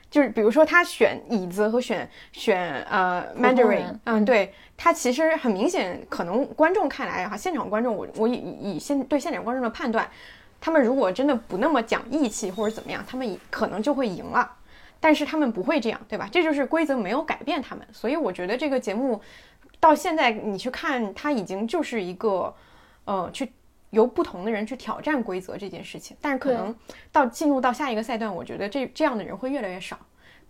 [0.10, 10.10] 就是比如说他选椅子和选选呃 Mandarin，嗯，对他其实很明显，可能观众看来哈，现场观众我我以以现对现场观众的判断，
[10.62, 14.50] 他们如果真的不那么讲义气或者怎么样，他们可能就会赢了，
[15.00, 16.30] 但是他们不会这样，对吧？
[16.32, 19.22] 这就是规则没有改变他们，所以我觉得这个节目
[19.80, 22.54] 到现在你去看，它已经就是一个
[23.06, 23.52] 呃去
[23.92, 26.76] 由不同的人去挑战规则这件事情，但是可能
[27.12, 29.98] 到进入到下一个赛段，我觉得这这样的人会越来越少。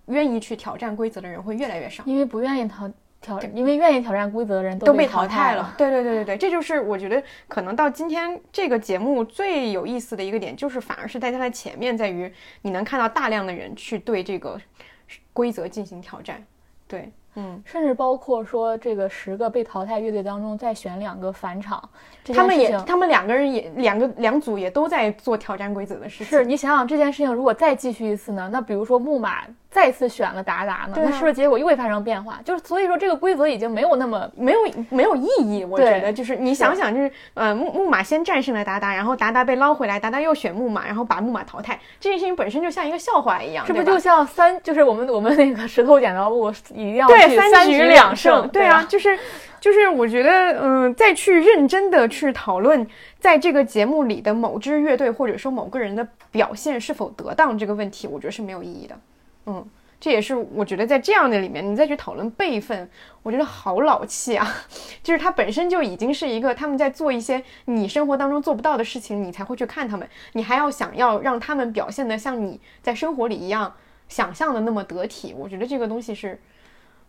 [0.07, 5.75] 愿意去挑战规则的人会越来越少，因为不愿意挑挑，因为愿意挑战规则的人都被淘汰了。
[5.77, 14.57] 对对对对对，这就是我觉得可能到今天这个节目最有意思的一个点，就是反而是在它的前面，在于你能看到大量的人去对这个
[15.33, 16.41] 规则进行挑战。
[16.87, 21.87] 对，嗯，甚至包括说这个十个被淘汰乐队当中再选两个返场。
[22.33, 26.25] 他们也，他们两个人也，两个两组也都在做挑战规则的事情。
[26.25, 28.49] 是你想想这件事情，如果再继续一次呢？
[28.51, 30.93] 那比如说木马再次选了达达呢？
[30.97, 32.39] 那是不是结果又会发生变化？
[32.43, 35.63] 就是所以说这个规则已经没有那么没有没有意义。
[35.63, 48.47] 我觉得就是你想想，就是呃木木马先战胜了达达，然后达达被捞回来，达达又选木马，然后把木马淘汰，这件事情本身就像一个笑话一样，是不是就像三就是我们我们那个石头剪刀布一定要对三局两胜？
[48.49, 49.17] 对啊，就是。
[49.59, 52.87] 就是我觉得，嗯，再去认真的去讨论，
[53.19, 58.95] 在这个节目里的某支乐队或者说某个人的表现是否得当这个问题，我觉得是没有意义的。
[59.47, 59.67] 嗯，
[59.99, 62.87] 这也是我觉得在这样的里面，你再去讨论辈分，
[63.23, 64.47] 我觉得好老气啊。
[65.01, 73.73] 就是他本身就已经是一个他们在做一些你生活当中做不到的事情，你才会去看他们，你还要想要让他们表现的像你在生活里一样
[74.07, 76.39] 想象的那么得体，我觉得这个东西是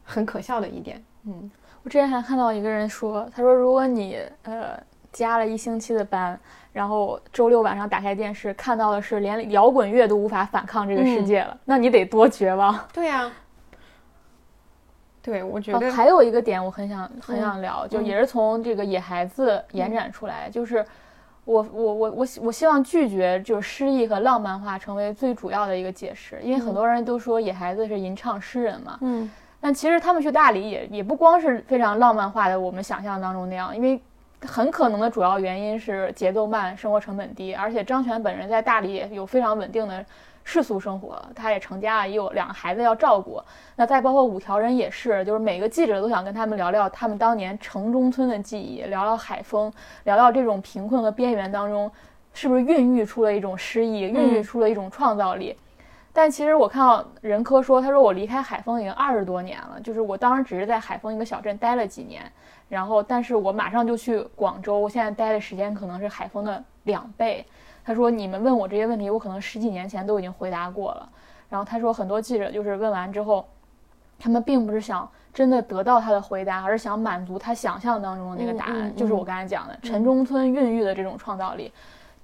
[0.08, 1.04] 很可笑的一点。
[1.24, 1.50] 嗯。
[1.84, 4.78] 我之前还看到一个人说，他说如果你呃
[5.12, 6.38] 加了一星期的班，
[6.72, 12.78] 然后周六晚上打开电视看到的是连摇滚乐都无法反抗这个世界了，那你得多绝望。
[12.92, 13.30] 对呀，
[15.22, 20.84] 对，我觉得还有一个点我很想很想聊，就也是从这个野孩子延展出来，就是
[21.44, 29.30] 我我我我我希望拒绝就是诗意和浪漫化成为最主要的一个解释，因为很多人都说野孩子是吟唱诗人嘛，嗯。
[29.60, 34.00] 但其实他们去大理也也不光是非常浪漫化的，我们想象当中那样，因为
[34.46, 40.04] 很可能的主要原因是节奏慢，生活成本低，而且张全本人在大理有非常稳定的
[40.44, 43.42] 世俗生活，他也成家了，也有两个孩子要照顾。
[43.74, 49.72] 那再包括五条人也是，就是每个记者都想跟他们聊聊他们当年城中村的记忆，聊聊海风，
[50.04, 51.90] 聊聊这种贫困和边缘当中
[52.32, 55.56] 是不是孕育出了一种诗意，孕育出了一种创造力。
[56.12, 62.22] 但其实我看到任科说，他说我离开海丰已经二十多年了，就是我当时只是在海丰一个小镇待了几年，
[62.68, 67.46] 然后但是我马上就去广州，我现在待的时间可能是海丰的两倍。
[67.84, 71.08] 他说你们问我这些问题，我可能十几年前都已经回答过了。
[71.48, 73.46] 然后他说很多记者就是问完之后，
[74.18, 81.72] 他们并不是想真的得到他的回答，而是想满足他想象当中的那个答案，就是我刚才讲的城中村孕育的这种创造力。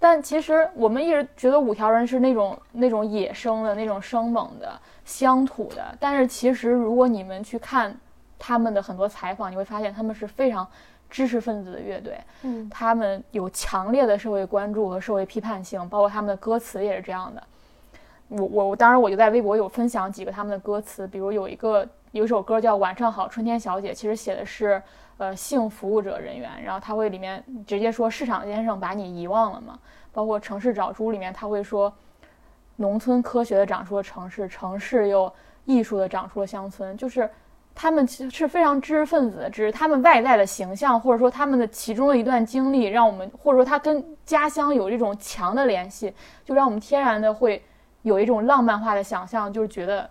[0.04, 7.96] 但其实我们一直觉得五条人是那种那种野生的那种生猛的乡土的，但是其实如果你们去看
[8.38, 10.68] 他们的很多采访，你会发现他们是非常
[11.08, 17.42] 知识分子的乐队，嗯，他们有强烈的社会关注和社会批判性，包括他们的歌词也是这样的。
[18.28, 24.82] 我我当然我就在微博有分享几个他们的歌词，比如有一个有一首歌叫《晚上好，春天小姐》，其实写的是。
[25.16, 29.78] 呃，性服务者人员，然后他会里面直接说市场先生把你遗忘了嘛？
[30.12, 31.92] 包括城市找猪里面他会说，
[32.76, 35.32] 农村科学的长出了城市，城市又
[35.64, 37.30] 艺术的长出了乡村，就是
[37.74, 46.12] 他们其实是非常知识分子，只是他们外在的形象或者说他们的其中的一段经历，让我们或者说他跟家乡有这种强的联系，
[46.44, 47.64] 就让我们天然的会
[48.02, 50.10] 有一种浪漫化的想象，就是觉得，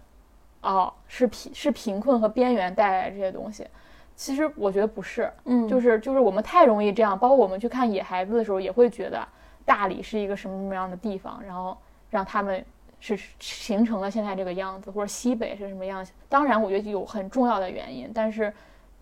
[0.61, 3.67] 哦，是贫是贫困和边缘带来这些东西。
[4.15, 9.27] 其实我觉得不是，嗯，就是就是我们太容易这样，包括我们去看野孩子的时候，也会觉得
[9.65, 11.77] 大理是一个什么什么样的地方，然后
[12.09, 12.63] 让他们
[12.99, 16.05] 是形成了现在这个样子，或者西北是什么样。
[16.29, 18.53] 当然，我觉得有很重要的原因，但是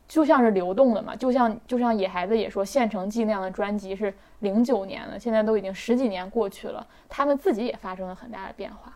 [0.08, 8.94] 就像是流动的嘛，就像就像野孩子也说，《县城记》那样的专辑是零九年的，现在都已经十几年过去了，他们自己也发生了很大的变化。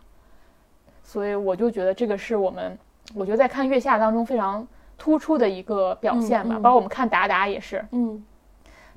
[1.02, 2.76] 所以我就觉得这个是我们，
[3.14, 6.56] 我觉得在看月下当中非常突出的一个表现吧。
[6.56, 8.24] 包括我们看达达也是，嗯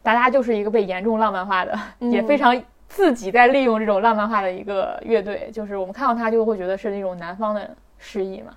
[0.02, 5.50] 达达就是一个被严重浪漫化的，也非常自己在利用这种浪漫化的一个乐队。
[5.52, 8.54] 就是我们看到他就会觉得是那种南方的诗意嘛。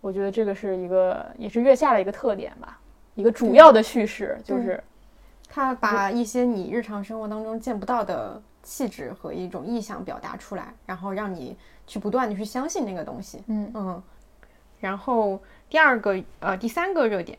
[0.00, 2.78] 我觉得这个是一个也是月下的一个特点吧，
[3.14, 4.82] 一个主要的叙事就是。
[5.46, 13.40] 他把一些你日常生活当中见不到的气质和一种意象表达出来，然后让你去不断的去相信那个东西。
[13.46, 14.02] 嗯嗯。
[14.80, 15.40] 然后
[15.74, 17.36] 第二个呃第三个热点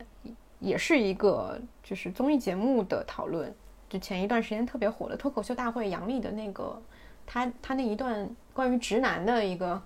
[0.59, 3.55] 也是一个就是综艺节目的讨论，
[3.87, 6.77] 就前一段时间特别火的脱口秀大会杨笠的那个
[7.25, 9.81] 他他那一段关于直男的一个，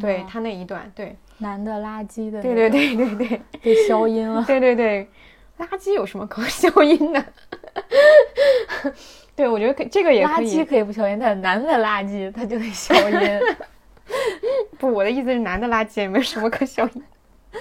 [0.00, 4.44] 对他那一段对男的垃圾的，对对对对对 被消音了。
[4.46, 5.08] 对对对，
[5.58, 7.24] 垃圾有什么可消音的？
[9.34, 10.46] 对，我觉得可这个也可以。
[10.46, 13.40] 垃圾可以不消音，但男的垃圾他就得消音。
[14.78, 17.02] 不，我的意思是男的垃圾也没有什么可消音。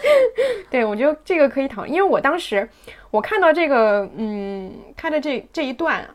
[0.69, 2.67] 对，我觉得这个可以讨论，因为我当时
[3.11, 6.07] 我看到这个，嗯，看的这这一段，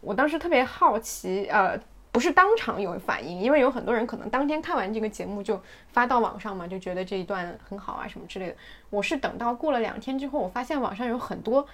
[0.00, 1.78] 我当时特别好奇，呃，
[2.10, 5.60] 不是当场有反应，因为有很多人可能当天看完这个节目就
[5.92, 8.56] 发到网上嘛，就觉得这一段很好啊什么之类的。
[8.90, 11.66] 我是等到过了两天之后，我发现网上有很多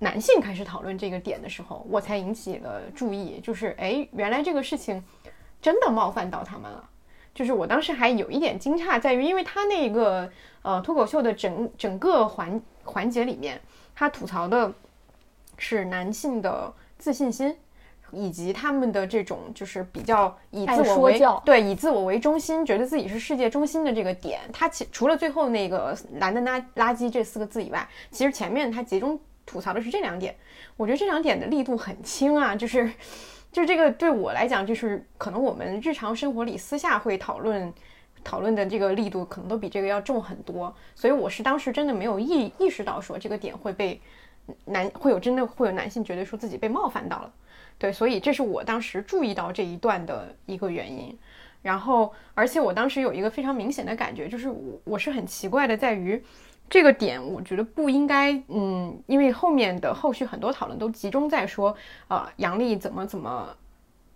[0.00, 5.02] 男性开始讨论这个点的时候，我才引起了注意，就是哎，原来这个事情
[5.62, 6.88] 真的冒犯到他们了。
[7.38, 10.28] 就是我当时还有一点惊诧，在于因为他那个
[10.62, 13.60] 呃脱口秀的整整个环环节里面，
[13.94, 14.72] 他吐槽的
[15.56, 17.56] 是男性的自信心，
[18.10, 24.40] 以及他们的这种就是比较以自我为对以自我为中心，觉得自己是世界中心的这个点。
[24.52, 30.34] 他其除了最后那个男的垃垃圾这四个字以外，其实前面他集中吐槽的是这两点。
[30.76, 32.90] 我觉得这两点的力度很轻啊，就是。
[33.50, 37.72] 就这个对我来讲，就是可能我们日常生活里私下会讨论
[38.22, 40.74] 讨论的这个力度，可能都比这个要重很多。
[40.94, 44.00] 所以我是当时真的没有意意识到说这个点会被
[44.66, 47.32] 男会有真的会有男性觉得说自己被冒犯到了。
[47.78, 51.16] 对，所以这是我当时注意到这一段的一个原因。
[51.62, 56.22] 然后，而且我当时有一个非常明显的感觉，就是我我是很奇怪的，在于。
[56.70, 61.74] 这个点我觉得不应该，嗯，因为后面的后续很多讨论都集中在说，
[62.08, 63.48] 呃，杨笠怎么怎么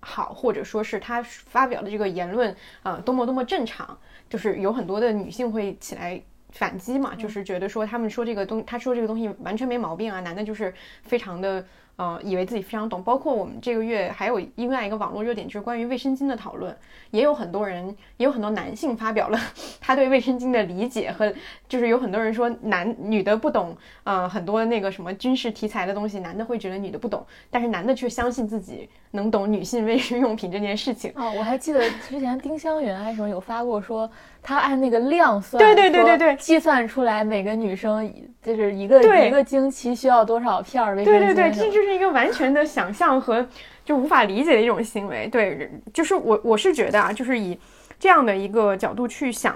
[0.01, 11.65] 好，或者说是他发表的这个言论，呃，多么多么正常，就是有很多的女性会起来反击嘛，就是觉得说他们说这个东，他说这个东西完全没毛病啊，男的就是非常的。
[11.97, 16.75] 呃，以为自己非常懂，包括我们这个月还有另外一个网络热点，就是关于卫生巾的讨论，
[17.11, 19.39] 也有很多人，也有很多男性发表了
[19.81, 21.33] 他对卫生巾的理解和，
[21.69, 31.13] 就是有很多人说男女的不懂，呃，很多那个什么军事题材的东西，男的会觉得女的不懂，但是男的却相信自己能懂女性卫生用品这件事情。
[31.17, 34.11] 哦，我还记得之前丁香园还是什么有发过说，
[34.43, 41.19] 他按那个量算，对对对对对，计算出来每个女生就是一个一个经期需要多少片卫生巾。
[41.19, 41.93] 对对对，这就是。
[41.93, 43.47] 一个完全的想象和
[43.85, 47.57] 就无法理解的一种行为，对，就是我我是觉得啊，就是以
[47.99, 49.55] 这样的一个角度去想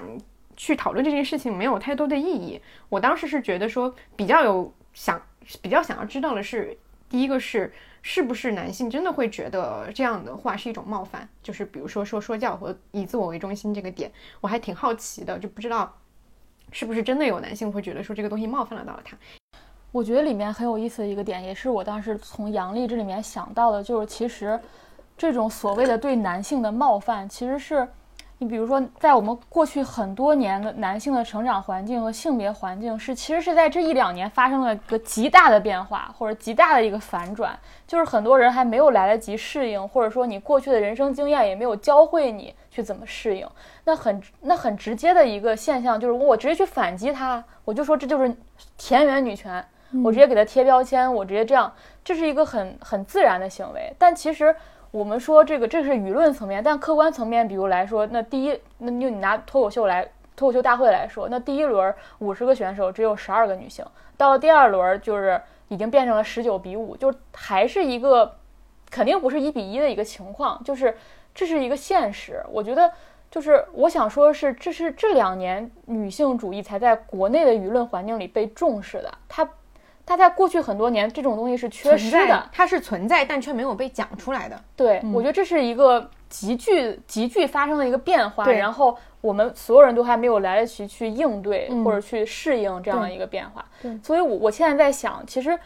[0.55, 2.61] 去讨论这件事情，没有太多的意义。
[2.89, 5.19] 我当时是觉得说，比较有想
[5.63, 6.77] 比较想要知道的是，
[7.09, 14.11] 第一个是是不是男性真的会觉得这样的话是一种冒犯，就是比如说说说教和以自我为中心这个点，
[14.41, 15.91] 我还挺好奇的，就不知道
[16.71, 19.17] 是不是真的有男性会觉得说这个东西冒犯了到了他。
[19.91, 24.59] 我觉得里面很有意思的一个点，也是我当时从杨笠这里面想到的，就是其实
[25.17, 27.87] 这种所谓的对男性的冒犯，其实是
[28.37, 37.57] 你比如说，在我们过去很多年的男性的成长环境和性别环境，是其实是在这一两年发生了一个极大的变化，或者极大的一个反转，
[37.87, 43.47] 就是很多人还没有来得及适应，或者说你过去的人生经验也没有教会你去怎么适应，
[43.85, 48.37] 那很那很直接的一个现象就是我直接去反击他，我就说这就是
[48.77, 49.65] 田园女权。
[50.03, 51.73] 我直接给他贴标签，我直接这样，
[52.03, 53.93] 这是一个很很自然的行为。
[53.97, 54.53] 但其实
[54.91, 63.85] 我们说这个这是舆论层面，但客观层面，比如来说，那第一，那就你拿脱口秀来脱口秀大会来说，那第一轮五十个选手只有十二个女性，
[64.17, 68.35] 到了第二轮就是已经变成了十九比五，就还是一个
[68.91, 70.97] 肯定不是一比一的一个情况，就是
[71.33, 72.43] 这是一个现实。
[72.51, 72.91] 我觉得
[73.31, 79.47] 就是我想说的是，这是这两年女性主义才在国内的舆论环境里被重视的，它。
[80.07, 84.57] 它在过去很多年，这种东西是缺失的，它是存在，但却没有被讲出来的。
[84.73, 88.45] 对，我觉得这是一个急剧、急剧发生的一个变化。
[88.49, 93.65] 然后我们所有人都还没有来得及去应对或者去适应这样的一个变化。
[93.81, 95.59] 对，所以，我我现在在想，其实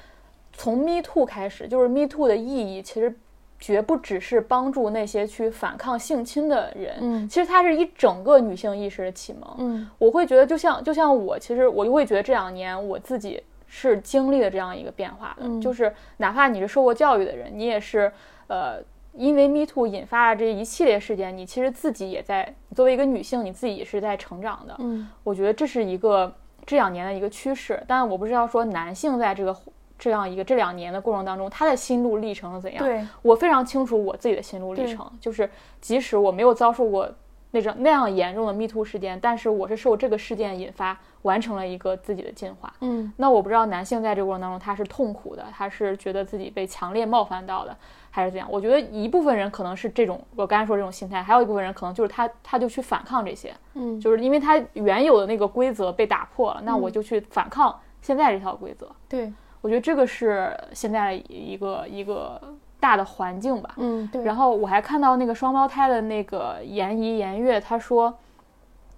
[0.53, 3.15] 从 Me Too 开始，就是 Me Too 的意义，其实
[3.59, 9.55] 绝不只是帮助那些去反抗性侵的人，嗯其实它是一整个女性意识的启蒙。
[9.59, 13.39] 嗯我会觉得，就像就像我，其实我就会觉得这两年我自己
[13.73, 18.11] 是经历了这样一个变化的，嗯就是哪怕你是受过教育的人，你也是
[18.47, 24.75] 呃，因为 Me Too 引发了这一系列事件，你其实自己也在作为一个女性，你自己也是在成长的。
[24.79, 29.55] 嗯我觉得这是一个这两年的一个趋势，但我不知道说男性在这个
[29.97, 32.83] 这样一个这两年的过程当中，他的心路历程是怎样。
[32.83, 35.49] 对，我非常清楚我自己的心路历程，就是
[35.79, 37.09] 即使我没有遭受过
[37.51, 42.73] 那种那样严重的 Me Too 事件，但是我是受这个事件引发，完成了一个自己的进化。
[42.79, 47.75] 嗯那我不知道男性在这个过程当中他是痛苦的，他是觉得自己被强烈冒犯到的，
[48.09, 48.47] 还是怎样？
[48.49, 58.89] 我觉得一部分人可能是这种我刚才说这种心态，还有一部分人可能就是他他就去反抗这些，嗯就是因为他原有的那个规则被打破了，那我就去反抗现在这套规则。
[59.09, 62.41] 对，我觉得这个是现在一个一个
[62.81, 63.73] 大的环境吧。
[63.77, 68.13] 嗯对，然后我还看到那个双胞胎的那个严怡严悦，他说，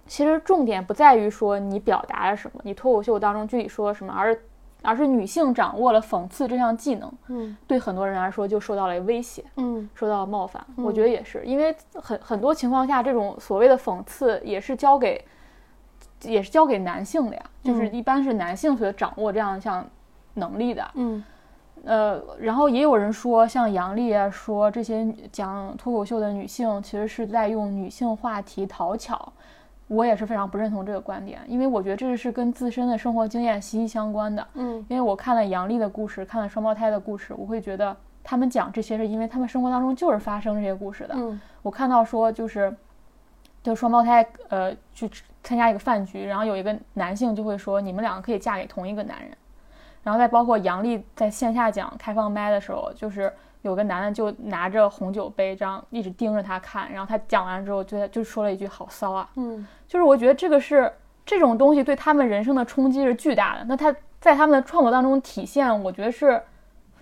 [0.06, 4.36] 其实重点不在于说你表达了什么，你脱口秀当中具体说了什么，而
[4.82, 10.64] 而是女性掌握了讽刺这项技能，嗯对很多人来说就受到了威胁，嗯受到了冒犯。
[10.76, 15.24] 我觉得也是，因为很很多情况下，这种所谓的讽刺也是交给
[16.22, 19.86] 也是交给男性的呀，就是一般是男性所掌握这样一项
[20.34, 20.86] 能力的。
[20.94, 21.24] 嗯
[21.84, 29.32] 呃，然后也有人说，像杨笠啊，说这些讲脱口秀的女性其实是在用女性话题讨巧。
[29.86, 34.44] 我也是非常不认同这个观点，因为我觉得这是跟自身的生活经验息息相关的。
[34.54, 41.14] 嗯因为我看了杨笠的故事，看了双胞胎的故事，我会觉得他们讲这些是因为他们生活当中就是发生这些故事的。
[41.14, 42.74] 嗯我看到说就是，
[43.62, 45.08] 就双胞胎呃去
[45.42, 49.36] 参加一个饭局，然后有一个男性就会说你们两个可以嫁给同一个男人，
[50.04, 53.32] 然后再包括杨笠在线下讲开放麦的时候，就是
[53.62, 60.92] 有个男的就拿着红酒杯这样一直盯着他看，然后他讲完之后就就说了一句好骚啊，嗯就是我觉得这个是
[61.26, 63.64] 这种东西对他们人生的冲击是巨大的。
[63.64, 66.40] 那他在他们的创作当中体现，我觉得是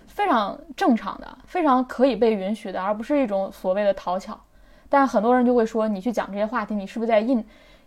[0.07, 4.39] 非常正常的，非常可以被允许的，而不是一种所谓的讨巧。
[4.87, 7.43] 但很多人就会说，你去讲这些话题，你是不是在因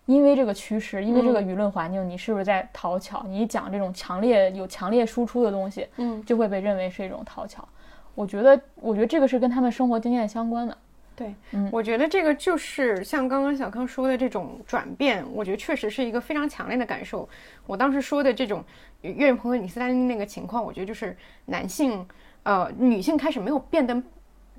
[0.06, 3.24] 因为这个趋势，因为这个舆论环境，你是不是在讨巧？
[3.28, 7.66] 你一讲这种强烈有强烈输出的东西，嗯就会被认为是一种讨巧。
[8.14, 10.78] 我觉得，我觉得这个是跟他们生活经验相关的。
[11.16, 17.28] 对，嗯我觉得这个就是像刚刚小康说的这种转变，我觉得确实是一个非常强烈的感受。
[17.66, 18.62] 我当时说的这种
[19.00, 22.06] 岳云鹏和李斯丹妮那个情况，我觉得就是男性，
[22.42, 24.00] 呃，女性开始没有变得，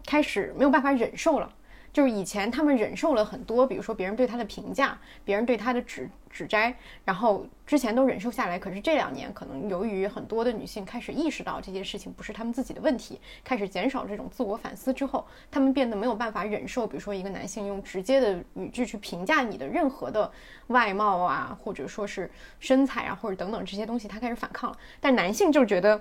[0.05, 1.49] 开始没有办法忍受了。
[1.97, 4.95] 就是以前他们忍受了很多，比如说别人对他的评价，
[5.25, 8.59] 别人对他的指指摘，然后之前都忍受下来。
[8.59, 20.31] 可是这两年，可能由于很多的女性开始意识到这件事情不是她们自己的问题，开始减少这种自我反思之后，她们变得没有办法忍受，比如说一个男性用直接的语句去评价你的任何的
[20.67, 22.29] 外貌啊，或者说是
[22.59, 24.77] 身材啊，或者等等这些东西，他开始反抗了。
[25.01, 25.99] 但男性就觉得。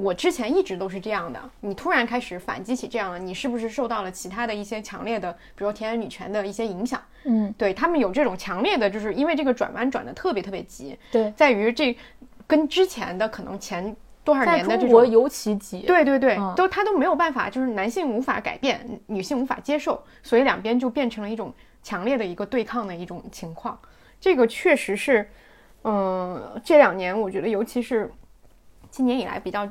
[0.00, 7.02] 我之前一直都是这样的，你突然开始反击起这样了，你是不是受到了其他的一些强烈的，比如说田园女权的一些影响？
[7.24, 11.96] 嗯，对他们有这种强烈的，就是因为这个转弯转的特别特别急，对，在于这
[12.46, 15.80] 跟之前的可能前多少年的这种，中国尤其急。
[15.80, 23.78] 对对对，嗯都他都没有办法，就是男性无法改变，女性无法接受，所以两边就变成了一种强烈的一个对抗的一种情况。
[24.20, 25.28] 这个确实是，
[25.82, 28.10] 嗯、这两年我觉得，尤其是
[28.90, 29.68] 今年以来比较。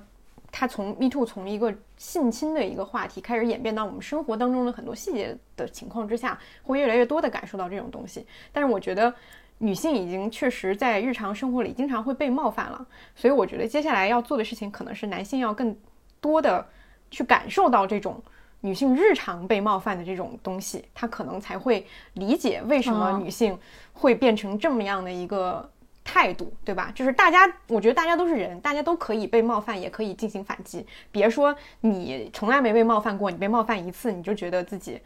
[0.59, 8.25] 它从 Me Too 从一个性侵的一个话题开始演变到我们生活当中的很多细节的情况之下，会越来越多的感受到这种东西。
[8.51, 9.13] 但是我觉得
[9.59, 12.83] 女性已经确实在日常生活里经常会被冒犯了，
[13.15, 15.77] 所以我觉得接下来要做的事情可能是男性要更
[16.19, 16.67] 多的
[17.11, 18.19] 去感受到这种
[18.61, 23.55] 女性日常被冒犯的这种东西，他可能才会理解为什么嗯女性
[23.93, 25.69] 会变成这么样的一个。
[26.07, 26.89] 态度，对吧？
[26.95, 30.87] 就是大家，我觉得大家都是人，大家都可以被冒犯，也可以进行反击。
[31.11, 34.99] 别说你从来没被冒犯过，你被冒犯一次，你就觉得自己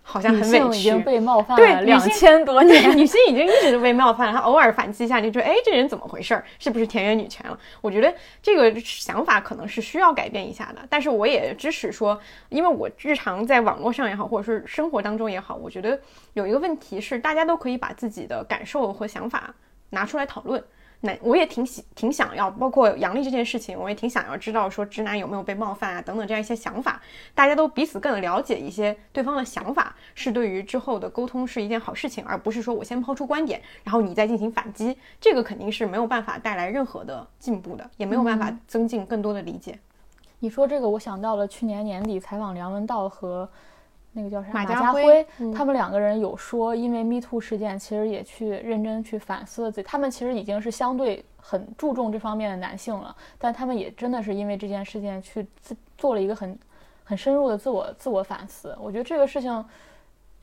[0.00, 0.78] 好像很委屈。
[0.78, 2.96] 已经被冒犯了两性千多对，年。
[2.96, 6.44] 女性已经一直都被冒犯了，她偶尔反击一下，你就觉得，哎，这人怎么回事儿？
[6.60, 7.58] 是不是田园女权了？
[7.80, 10.80] 我觉得这个想法可能是需要改变一下的。
[10.88, 15.98] 但是我也支持说，因为我日常在网络上也好，或者是生活当中也好，我觉得
[16.34, 19.52] 有一个问题是，大家都可以把自己的感受和想法
[19.94, 20.62] 拿出来讨论。
[21.00, 26.98] 那我也挺喜挺想要，包括杨笠这件事情，我也挺想要知道说直男有没有被冒犯啊，等等这样一些想法，
[27.34, 39.78] 大家都彼此更了解一些对方的想法，是对于之后的沟通是一件好事情，而不是说我先抛出观点，然后你再进行反击，这个肯定是没有办法带来任何的进步的，也没有办法增进更多的理解。
[40.38, 43.46] 你说这个，我想到了去年年底采访梁文道和
[44.16, 49.86] 那个叫啥马家家辉嗯他们两个人有说，因为 Me Too 事件，其实也去认真去反思了自己。
[49.86, 56.56] 他们其实已经是相对很注重这方面的男性了，但他们也真的是因为这件事件去自做了一个很
[57.02, 58.76] 很深入的自我自我反思。
[58.80, 59.64] 我觉得这个事情，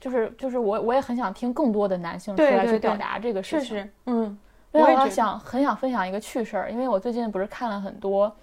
[0.02, 3.68] 就是就是我我也很想听更多的男性出对对对来去表达这个事情。
[3.70, 4.38] 是是，嗯，
[4.74, 8.36] 另外，我还想很想分享一个趣事儿，因为我最近不是看了很多，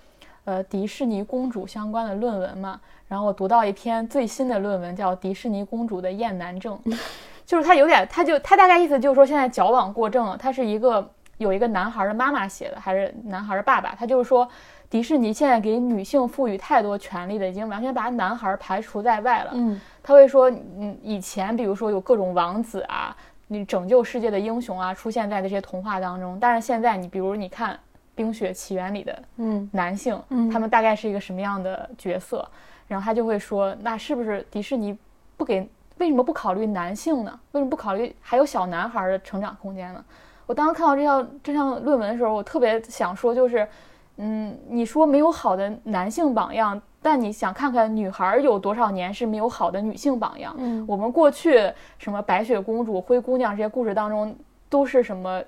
[0.48, 6.80] 呃，迪士尼公主相关的论文嘛，然后我读到一篇最新的论文，叫《迪士尼公主的厌男症》，
[7.44, 14.48] 就是它有点，它就它大概意思就是说现在矫枉过正了，它是一个有一个男孩的妈妈写的，还是男孩的爸爸，他就是说
[14.88, 19.50] 迪士尼现在给女性赋予太多权利了，已经完全把男孩排除在外了。
[19.52, 23.14] 嗯，他会说，嗯，以前比如说有各种王子啊，
[23.48, 27.74] 你拯救世界的英雄啊，出现在这些童话当中，但是现在你比如你看
[28.18, 32.44] 《冰雪奇缘》里的嗯男性，嗯他们大概是一个什么样的角色？
[32.88, 34.98] 然后他就会说，那是不是迪士尼
[35.36, 35.68] 不给？
[35.98, 37.40] 为什么不考虑男性呢？
[37.52, 40.04] 为什么不考虑还有小男孩的成长空间呢？
[40.46, 43.68] 我当时看到这条这项论文的时候，我特别想说，就是，
[44.16, 50.54] 嗯，你说没有好的男性榜样，但你想看看女孩有多少年是没有好的女性榜样？
[50.58, 54.34] 嗯我们过去什么白雪公主、灰姑娘这些故事当中，
[54.68, 55.42] 都是什么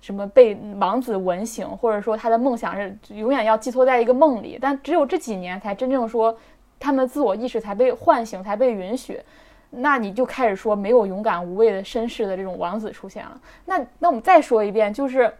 [0.00, 6.36] 什么被王子吻醒，或者说他的梦想是永远要寄托在一个梦里，但只有这几年才真正说
[6.78, 9.20] 他们的自我意识才被唤醒，才被允许。
[9.72, 13.40] 那你就开始说没有勇敢无畏的绅士的这种王子出现了。
[13.66, 15.32] 那那我们再说一遍，就是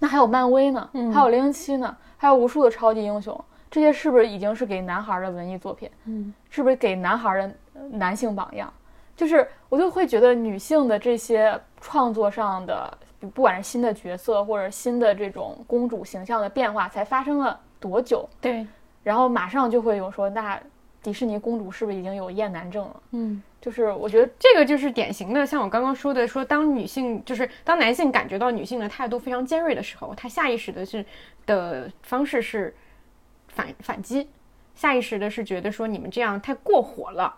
[0.00, 5.88] 那还有漫威呢，嗯还有零零七呢，还有无数的超级英雄，这些是不是已经是给男孩的文艺作品？
[6.04, 8.70] 嗯，是不是给男孩的呃男性榜样？
[9.16, 18.28] 就是我就会觉得女性的这些创作上的，不管是新的角色或者新的这种公主形象的变化，才发生了多久？
[18.40, 18.66] 对，
[19.02, 20.60] 然后马上就会有说，那
[21.02, 23.02] 迪士尼公主是不是已经有厌男症了？
[23.12, 23.42] 嗯。
[23.60, 31.02] 就是我觉得这个就是典型的，像我刚刚说的，说当女性就是当男性感觉到女性的态度非常尖锐的时候，他下意识的是
[31.46, 32.74] 的方式是
[33.48, 34.28] 反反击，
[34.74, 37.34] 下意识的是觉得说你们这样太过火了。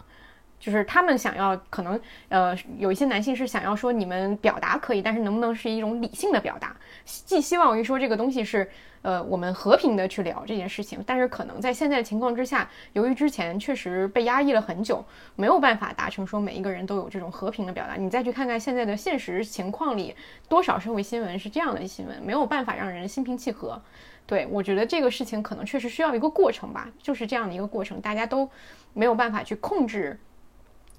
[0.58, 6.74] 就是他们想要，可能呃，有一些男性是想要说你们表达可以，但是能不能是一种理性的表达？
[7.04, 8.68] 寄希望于说这个东西是
[9.02, 15.04] 呃我们和平的去聊这件事情，但是可能在现在的情况之下，由于之前确实被压抑了很久，
[15.36, 17.94] 没有办法达成说每一个人都有这种和平的表达。
[17.94, 20.16] 你再去看看现在的现实情况里，
[20.48, 23.80] 多少社会新闻是这样的新闻，没有办法让人心平气和。
[24.26, 28.50] 对我觉得这个事情可能确实需要一个过程吧，就是这样的一个过程，大家都
[28.92, 30.18] 没有办法去控制。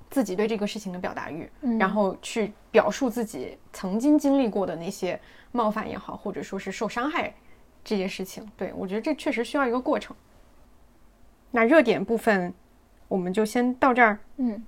[0.10, 1.50] 自己对这个事情的表达欲，
[1.80, 5.20] 然后去表述自己曾经经历过的那些
[5.52, 7.34] 冒犯也好，或者说是受伤害
[7.84, 8.50] 这件事情。
[8.56, 10.16] 对我觉得这确实需要一个过程。
[11.52, 12.54] 那热点部分
[13.08, 14.20] 我们就先到这儿。
[14.38, 14.66] 嗯，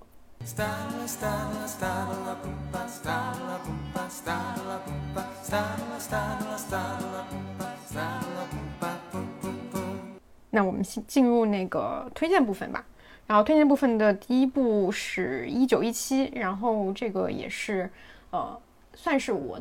[10.52, 12.84] 那我们进进入那个推荐部分吧。
[13.30, 17.88] 然后推荐部分的第一部是一九一七，然后这个也是，
[18.32, 18.60] 呃，
[18.96, 19.60] 算是我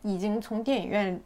[0.00, 1.20] 已经从电影院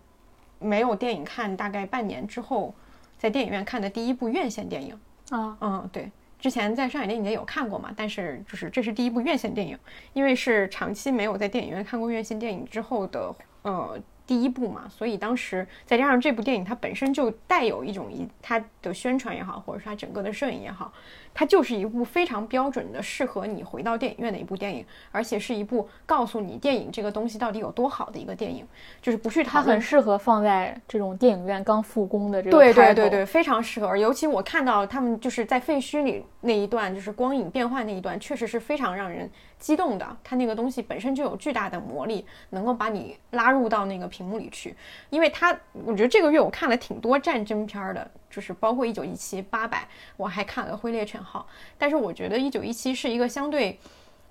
[0.59, 2.75] 没有电影看大概半年之后，
[3.17, 4.99] 在电影院看的第一部院线电影。
[5.31, 6.11] 啊，嗯，对，
[6.41, 9.79] 之前在上海电影节有看过嘛，但是就是这是第一部院线电影，
[10.13, 13.97] 因为是长期没有在电影院看过院线电影之后的，呃。
[14.27, 20.93] 第一部嘛，所以当时再加上这部电影，它本身就带有一种一它的宣传也好，或者说它整个的摄影也好，
[21.33, 28.67] 它就是一部非常标准的适合你回到电影院的一部电影，而且是一部告诉你电影这个东西到底有多好的一个电影，
[29.01, 33.97] 就是不去它很适合放在这种电影院刚复工的这种对对对对，非常适合。
[33.97, 40.17] 尤其我看到他们就是在废墟里那一段，就是光影变换那一段，确实是非常让人激动的。
[40.23, 44.75] 它那个东西本身就有巨大的魔力，能够把你拉入到那个屏幕里去。
[45.11, 51.47] 因为它，我觉得这个月我看了挺多战争片儿的，就是包括一九一七、八百，我还看了《挥猎犬号》。
[51.77, 53.79] 但是我觉得一九一七是一个相对，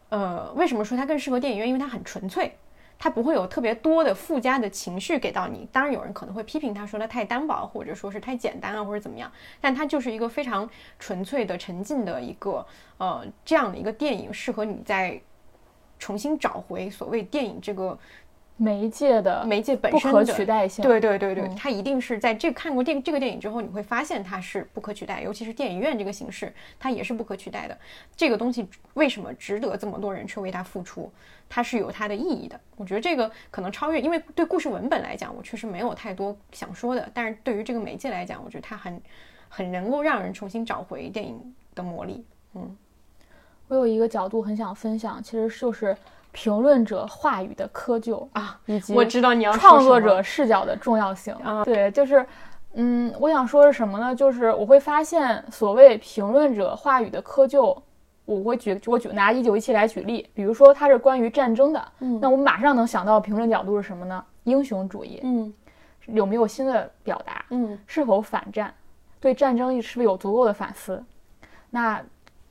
[0.10, 1.68] 呃，为什么说它更适合电影院？
[1.68, 2.56] 因为它很纯粹。
[3.02, 5.66] 它不会有特别多的附加的情绪给到你。
[5.72, 9.32] 当然，有人可能会批评它说它太单薄，或者说是太简单啊，或者怎么样。
[9.62, 10.70] 但它就是一个非常
[11.00, 12.66] 纯粹的、沉浸的一个
[12.98, 15.18] 呃这样的一个电影，适合你在
[15.98, 17.98] 重新找回所谓电影这个
[18.62, 20.84] 媒介的媒介本不可取代性。
[20.84, 27.78] 对对对对，嗯它一定是在这看过电这个电影之后，你会发现它是不可取代，尤其是电影院这个形式，它也是不可取代的。
[28.18, 31.10] 这个东西为什么值得这么多人去为它付出？
[31.48, 32.60] 它是有它的意义的。
[32.76, 39.02] 我觉得这个可能超越，因为对故事文本来讲，我确实没有太多想说的，但是对于这个媒介来讲，我觉得它很
[39.48, 42.26] 很能够让人重新找回电影的魔力。
[42.56, 42.78] 嗯，
[43.70, 45.96] 我有一个角度很想分享，其实就是
[46.32, 51.64] 评论者话语的窠臼啊，以及我知道你要创作者视角的重要性啊。
[51.64, 52.26] 对，就是。
[52.76, 54.14] 嗯，我想说是什么呢？
[54.14, 57.76] 就是我会发现，所谓评论者话语的窠臼，
[58.26, 64.24] 我会举我举拿一九一七来举例，比如说它是关于战争的，嗯，那我马上能想到评论角度是什么呢？
[64.44, 65.52] 英雄主义，嗯，
[66.06, 67.44] 有没有新的表达？
[67.50, 68.72] 嗯，是否反战？
[69.20, 71.04] 对战争是不是有足够的反思？
[71.72, 72.00] 那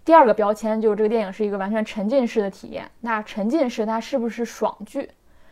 [0.09, 5.07] 第二个标签就是这个电影是一个完全沉浸式的体验，那沉浸式它是不是爽剧？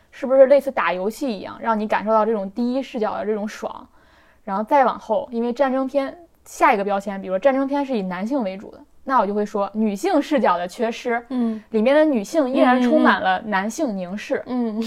[0.09, 3.87] 是不是类似打游戏一样，让你感受到这种第一视角的这种爽？
[4.43, 11.23] 然后再往后，因为战争片下一个标签，比如说战争片是以男性为主的，那我就会说女性视角的缺失。
[11.29, 14.41] 嗯，里面的女性依然充满了男性凝视。
[14.47, 14.81] 嗯，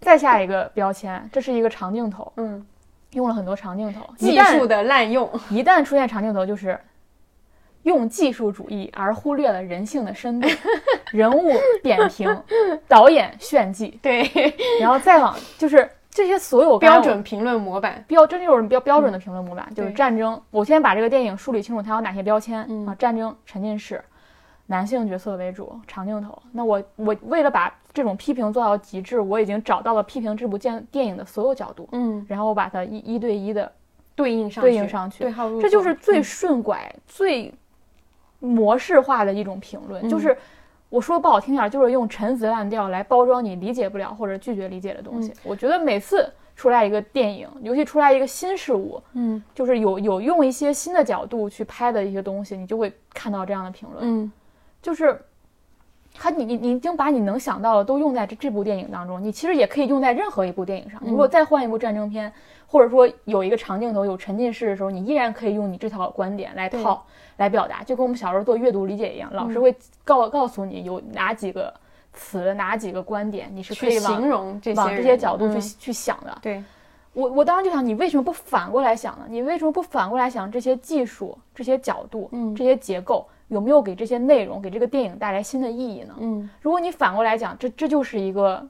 [0.00, 2.32] 再下一个标签，这是一个长镜头。
[2.38, 2.66] 嗯，
[3.12, 5.30] 用了很多长镜头，技术的滥用。
[5.50, 6.76] 一旦出现长镜头，就是
[7.84, 10.48] 用技术主义而忽略了人性的深度，
[11.12, 12.28] 人物点评，
[12.86, 13.98] 导演炫技。
[14.02, 14.28] 对，
[14.80, 15.88] 然后再往就是。
[16.16, 20.40] 这些所有标准评论模板，标这就是标标准的评论模板，就是战争。
[20.52, 22.94] 我先把这个电影梳理清楚，它有哪些标签啊？
[22.96, 24.00] 战争沉浸式，
[24.66, 26.40] 男性角色为主，长镜头。
[26.52, 33.72] 那我我为了把这种批评做到极致，我已经找到了批评这部电电影的所有角度，嗯，然后我把它一一对一的
[34.14, 37.52] 对应上对应上去，对号入这就是最顺拐、最
[38.44, 40.36] 模式化的一种评论，就是。
[40.90, 45.34] 我说不好听点，就是用陈词滥调来包装你理解不了或者拒绝理解的东西。
[45.42, 46.24] 我觉得每次
[46.54, 53.98] 出来一个电影，尤其出来一个新事物，嗯，就是有有用一些新的角度去拍的一些东西，你就会看到这样的评论。
[54.02, 54.30] 嗯，
[54.80, 55.20] 就是
[56.14, 61.02] 他你你你已经把你能想到的都用在这这部电影当中，你其实也可以用在任何一部电影上。
[61.04, 62.32] 如果再换一部战争片，
[62.74, 67.06] 或者说有一个长镜头有沉浸式的时候，你依然可以用你这套观点来套。
[67.36, 71.74] 来表达，就跟我们小时候做阅读理解一样，老师会告告诉你有哪几个
[72.12, 76.38] 词、哪几个观点，你是可以形容这些往这些角度去去想的。
[76.40, 76.62] 对，
[77.12, 79.26] 我我当时就想，你为什么不反过来想呢？
[79.28, 86.14] 你为什么不反过来想这些技术、这些角度、嗯，这些结构有没有给这些内容、给这个电影带来新的意义呢？
[86.20, 88.64] 嗯，如果你反过来讲，这这就是一个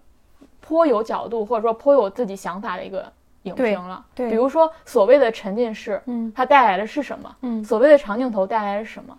[0.63, 3.13] 颇有角度或者说颇有自己想法的一个。
[3.45, 7.37] 影评了，对，比如说所谓的沉浸式，嗯，它带来的是什么？
[7.43, 9.17] 嗯，所谓的长镜头带来的是什么？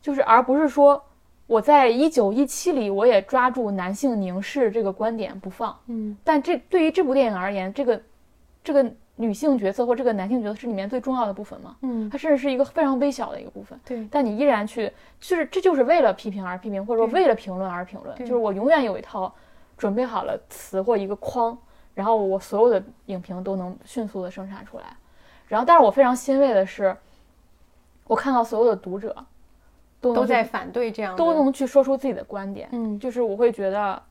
[0.00, 1.02] 就是而不是说
[1.46, 8.02] 我在一九一七里我也抓住男性凝视这个观点不放，嗯，但这对于这部电影而言，这个
[8.64, 8.84] 这个
[9.16, 11.76] 女性角色或这个男性角色是里面最重要的部分吗？
[11.82, 14.90] 嗯，它甚至是一个非常微小的一个部分，对，但你依然去，
[15.20, 19.32] 就是这就是为了批评而批评，或者说为了评论而评论，就是我永远有一套
[19.78, 21.56] 准备好了词或一个框。
[21.94, 24.96] 然后我所有的影评都能迅速的生产出来，
[25.46, 26.96] 然后但是我非常欣慰的是，
[28.06, 29.14] 我看到所有的读者
[30.00, 32.68] 都都在反对这样，都能去说出自己的观点。
[32.72, 34.02] 嗯，就是我会觉得，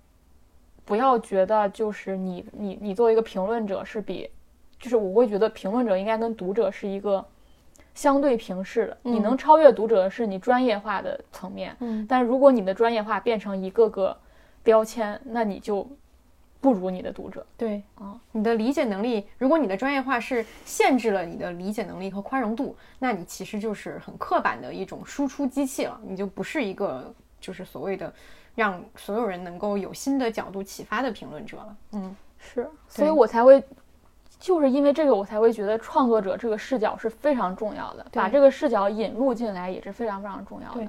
[0.85, 4.29] 不要觉得就是你你你作为一个评论者是比，
[4.79, 7.25] 就是我会觉得评论者应该跟读者是一个
[7.95, 8.97] 相对平视的。
[9.01, 11.75] 你能超越读者的是你专业化的层面。
[11.79, 14.15] 嗯，但如果你的专业化变成一个个
[14.61, 15.87] 标签，那你就。
[16.61, 28.13] 不如你的读者，对啊，你的理解能力，如果你的专业化是限制了你的理解能力和宽容度，那你其实就是很刻板的一种输出机器了，你就不是一个就是所谓的
[28.53, 31.77] 让所有人能够有新的角度启发的评论者了。
[31.93, 33.63] 嗯，是，所以我才会，
[34.39, 40.87] 就是因为这个，我才会觉得创作者这个视角是非常重要的，把这个视角引入进来也是非常非常重要的。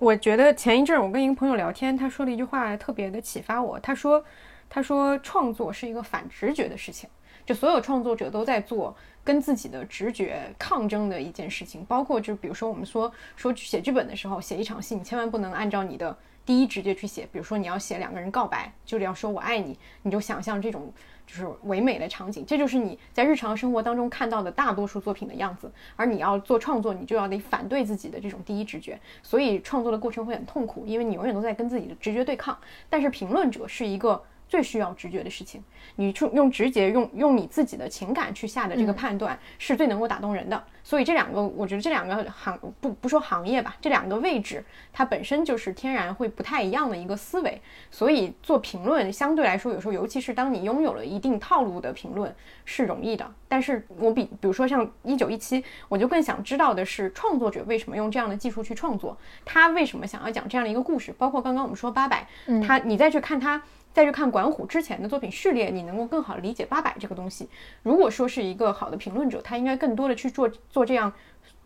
[0.00, 4.20] 我觉得前一阵我跟一个朋友聊天，他说了一句话特别的启发我，他说。
[4.68, 7.08] 他说：“创作是一个反直觉的事情，
[7.46, 8.94] 就所有创作者都在做
[9.24, 11.84] 跟自己的直觉抗争的一件事情。
[11.86, 16.14] 包括就比如说我们说说写剧本的时候，写一场戏，你千万不能按照你的
[16.44, 17.22] 第一直觉去写。
[17.32, 20.92] 比如说你要写两个人告白，就是要说我爱你，你就想象这种
[21.26, 25.72] 就是唯美的场景，这就是你在日常生活当中看到的大多数作品的样子。
[25.94, 32.58] 而你要做创作，你就要得反对自己的这种第一直觉，所以创作的过程会很痛苦，因为你永远都在跟自己的直觉对抗。
[32.90, 35.62] 但是评论者是一个。”最需要直觉的事情，
[35.96, 40.62] 你用用直觉，用用你自己的情感去下的这个判断，是最能够打动人的。
[40.84, 47.60] 所以这两个，我觉得这两个行不不说行业吧，这两个位置它本身就是天然会不太一样的一个思维。
[47.90, 52.32] 所以做评论相对来说，有时候尤其是当你拥有了一定套路的评论
[52.64, 53.28] 是容易的。
[53.48, 61.12] 但是我比比如说像一九一七，我就更想知道的是创作者为什么用这样的技术去创作，他为什么想要讲这样的一个故事。
[61.18, 62.28] 包括刚刚我们说八百，
[62.64, 63.60] 他你再去看他。
[63.96, 67.48] 再去看管虎之前的作品序列，你能够更好理解八百这个东西。
[67.82, 71.10] 如果说是一个好的评论者，他应该更多的去做做这样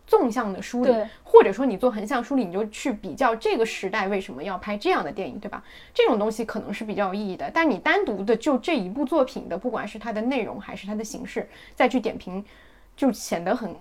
[0.07, 5.61] 纵向的梳理，或者说你做横向梳理，你就去比较这个时代为什么要拍这样的电影，对吧？
[5.93, 7.51] 这种东西可能是比较有意义的。
[7.53, 12.41] 但你单独的就这一部作品的，不管是它的内容还是它的形式，再去点评，
[12.95, 13.75] 就显得很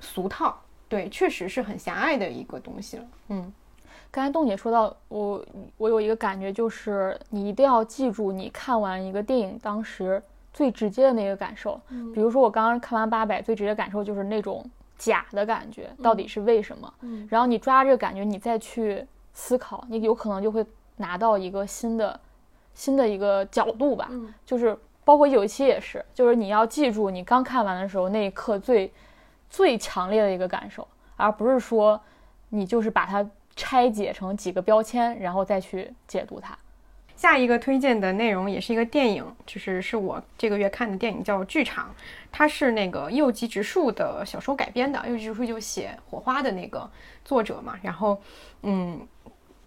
[0.00, 0.58] 俗套。
[0.88, 3.04] 对，确实是很狭隘的一个东西了。
[3.28, 3.52] 嗯。
[4.12, 5.44] 刚才洞姐说到我，
[5.76, 10.20] 我有一个感觉，就是你一定要记住你看完一个电影当时
[10.52, 11.80] 最直接的那个感受。
[11.90, 16.92] 嗯，比如说我刚刚看完八百，最直接感受就是那种假的感觉，到底是为什么？
[17.02, 22.18] 嗯，然后你抓这个感觉，你再去思考，你有可能就会拿到一个新的
[22.74, 24.08] 新的一个角度吧。
[24.10, 28.92] 嗯，就是包括有一期也是，就是你要记住你刚看完的时候那一刻最
[29.48, 30.84] 最强烈的一个感受，
[31.14, 32.00] 而不是说
[32.48, 33.24] 你就是把它。
[33.60, 36.56] 拆解成几个标签，然后再去解读它。
[37.14, 41.94] 下一个推荐的内容也是一个电影，就是是我这个月看的电影，叫《剧场》，
[42.32, 45.06] 它是那个右吉直树的小说改编的。
[45.06, 46.90] 右吉直树就写《火花》的那个
[47.22, 47.78] 作者嘛。
[47.82, 48.18] 然后，
[48.62, 49.06] 嗯，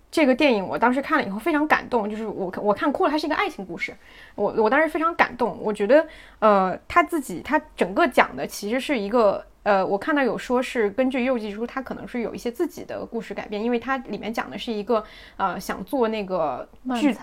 [0.10, 3.12] 这个电影我当时看了以后非常感动，就是我我看哭了。
[3.12, 3.96] 它是一个爱情故事，
[4.34, 5.56] 我我当时非常感动。
[5.62, 6.08] 我觉得，
[6.40, 9.46] 呃，他自己他整个讲的其实是一个。
[9.64, 15.04] 呃，我看到有说是根据右记书，他可能是有一些自己的故事改编，因为它里面讲的是一个
[15.38, 16.68] 呃想做那个
[17.00, 17.16] 剧，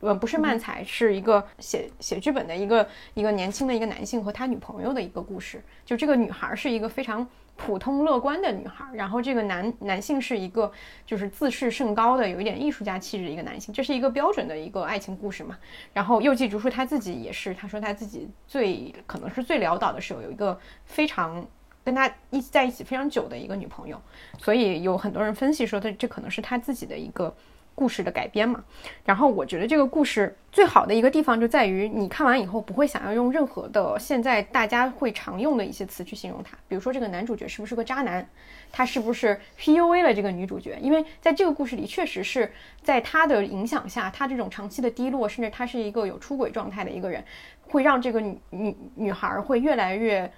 [0.00, 5.62] 呃不是漫才，是一个写写剧本的一个一个年轻的一个男性和他女朋友的一个故事。
[5.84, 7.26] 就这个女孩是一个非常
[7.56, 10.70] 普通乐观的女孩，然后这个男男性是一个
[11.06, 15.56] 就是自视甚高的有一点艺术家气质的一个男性，这是一个标准的一个爱情故事嘛。
[15.94, 21.44] 然后右记竹树他自己也是，他说他自己最可能是最潦倒的时候有一个非常。
[21.88, 23.98] 跟他一起在一起非常久的一个女朋友，
[24.38, 27.34] 所以有很多人分析说，他这可能是他自己的一个
[27.74, 28.62] 故事的改编嘛。
[29.06, 38.28] 然后我觉得这个故事最好的一个地方就在于，你看完以后不会想要用任何的现在大家会常用的一些词去形容他，比如说这个男主角是不是个渣男，
[38.70, 40.78] 他是不是 PUA 了这个女主角？
[40.82, 47.24] 因为在这个故事里，确实是在他的影响下，他这种长期的低落，甚至他是一个有出轨状态的一个人，
[47.62, 50.30] 会让这个女女女孩会越来越。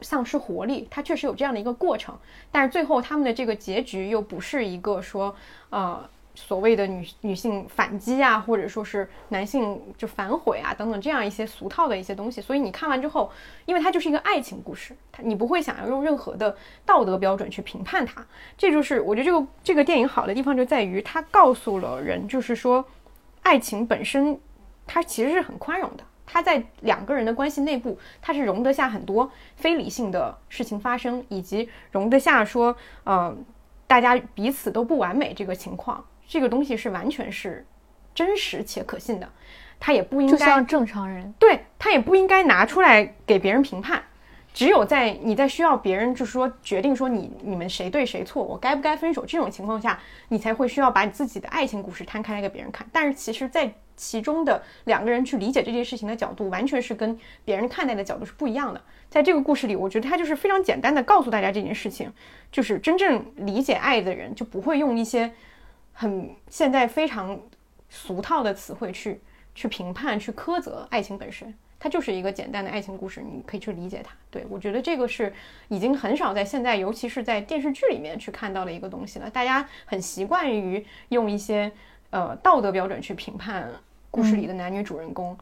[0.00, 2.16] 丧失活力，它确实有这样的一个过程，
[2.50, 5.34] 但是最后他们的这个结局又不是一个说，
[5.70, 6.02] 呃，
[6.34, 12.40] 所谓的女女性反击啊，或者说是男性就反悔啊等等这样一些俗套的一些东西。
[12.40, 13.30] 所以你看完之后，
[13.66, 18.26] 因为它就是一个爱情故事，它你不会想要用任何的道德标准去评判它。
[18.56, 22.82] 这就是我觉得这个这个电影好的地方就在于它告诉了人，就是说，
[23.42, 24.40] 爱情本身
[24.86, 26.04] 它其实是很宽容的。
[26.32, 32.74] 他在两个人的关系内部，他是容得下很多非理性的事情发生，以及容得下说，
[33.04, 33.36] 呃，
[33.86, 37.66] 大家彼此都不完美这个情况，这个东西是完全是
[38.14, 39.28] 真实且可信的。
[39.78, 44.02] 他也不应该就像正常人，对他也不应该拿出来给别人评判。
[44.54, 52.86] 只有在你在需要别人就是说决定说你你们谁对谁错，我该不该分手这种情况下，你才会需要把你自己的爱情故事摊开来给别人看。
[52.92, 58.80] 但是其实，在其中的两个人去理解这件事情的角度，完全是跟别人看待的角度是不一样的。
[59.08, 62.10] 在这个故事里，我觉得他就是非常简单的告诉大家这件事情，
[62.50, 65.30] 就是真正理解爱的人就不会用一些
[65.92, 67.38] 很现在非常
[67.90, 69.20] 俗套的词汇去
[69.54, 71.54] 去评判、去苛责爱情本身。
[71.78, 74.14] 它就是一个简单的爱情故事，你可以去理解它。
[74.30, 75.32] 对我觉得这个是
[75.66, 79.28] 已经很少在现在，尤其是在电视剧里面去看到的一个东西了。
[79.28, 81.72] 大家很习惯于用一些
[82.12, 83.68] 呃道德标准去评判。
[84.14, 85.34] 故事里的男女主人公，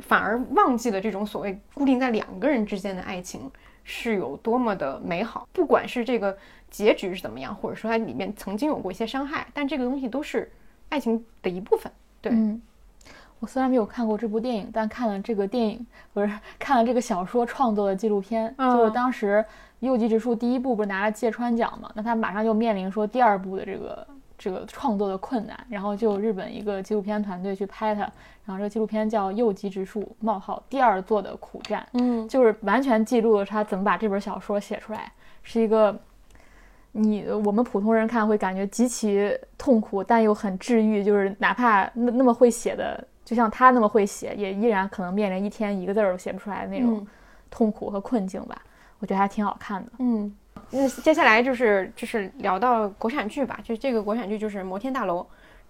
[0.00, 3.50] 反而忘记了这种所谓固定在两个人之间的爱情
[3.84, 5.46] 是有多么的美好。
[5.52, 6.34] 不管是这个
[6.70, 10.50] 结局是怎么样，或者说它里面曾经有过一些伤害，但这个东西都是
[10.88, 11.92] 爱情的一部分。
[12.22, 12.62] 对，嗯，
[13.38, 19.44] 我虽然没有看过这部电影，但看了这个电影，不是看了这个小说创作的纪录片，就是当时
[19.80, 24.06] 右极直树第一部不是拿了芥川奖嘛，那他马上就面临说第二部的这个。
[24.42, 28.00] 这个创作的困难，然后就日本一个纪录片团队去拍它，
[28.46, 35.12] 然后这个纪录片叫《右极直树冒号第二座的苦战》，嗯，就是完全记录了他怎么把这本小说写出来，
[35.42, 35.94] 是一个
[36.92, 47.06] 你我们普通人看会感觉极其痛苦，但又很治愈，就是哪怕那那么会写的，就像他那么会写，也依然可能面临一天一个字儿都写不出来的那种
[47.50, 48.62] 痛苦和困境吧。
[49.00, 50.34] 我觉得还挺好看的，嗯。
[50.70, 55.20] 那接下来就是就是聊到国产剧吧，就这个国产剧就是《摩天大楼》，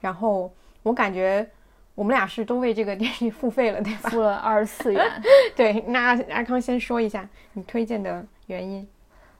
[0.01, 0.51] 然后
[0.83, 1.47] 我感觉
[1.95, 4.11] 我们俩是都为这个 电视剧付费了，对吧？
[4.11, 5.05] 付了二十四元。
[5.57, 8.87] 对，那阿康先说一下你推荐的原因。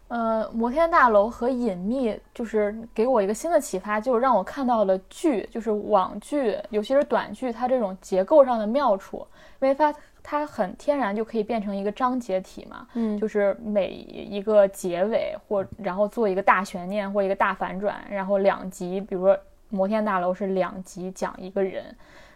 [0.09, 9.25] 呃，《摩天大楼》和《隐秘》就是给我一个新的启发，就是让我看到了剧，就是网剧，尤其是短剧，它这种结构上的妙处，
[9.61, 21.85] 因为它它很天然就可以变成一个章节体嘛，嗯就是每一个结尾或然后做一个大悬念或一个大反转，然后两集，比如说摩天大楼是两集讲一个人，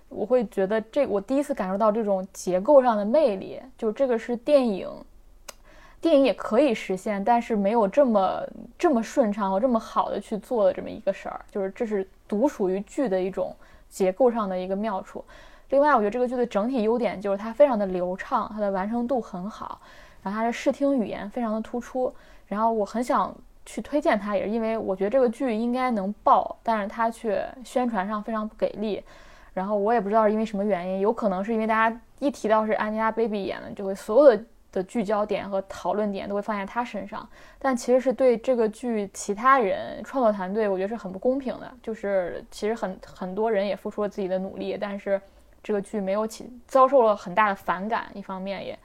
[0.09, 4.89] 我会觉得这我第一次感受到这种结构上的魅力，就这个是电影。
[6.01, 8.47] 电影也可以实现，但是没有这么
[8.79, 13.57] 这么顺畅和这么好的去做的这么一个事儿，就是这是独属于剧的一种
[13.89, 15.25] 结构上的一个妙处。
[15.71, 19.81] 另外，我觉得这个剧的整体优点就是它非常的流畅，它的完成度很好，
[20.23, 22.13] 然后它的视听语言非常的突出。
[22.47, 23.35] 然后我很想
[23.65, 29.03] 去推荐它，也是因为我觉得这个剧应该能爆，但是它却宣传上非常不给力。
[29.53, 34.45] 然后我也不知道是因为什么原因，有可能是因为大家一提到是 Angelababy 演的，就会所有的。
[34.75, 37.25] 的聚焦点和讨论点都会放在她身上，
[37.61, 41.73] 但其实是对这个剧其他人创作团队，我觉得是很不公平的。
[41.81, 45.23] 就是其实很很多人也付出了自己的努力，但是
[45.65, 48.09] 这个剧没有起遭受了很大的反感。
[48.15, 48.79] 一方面也，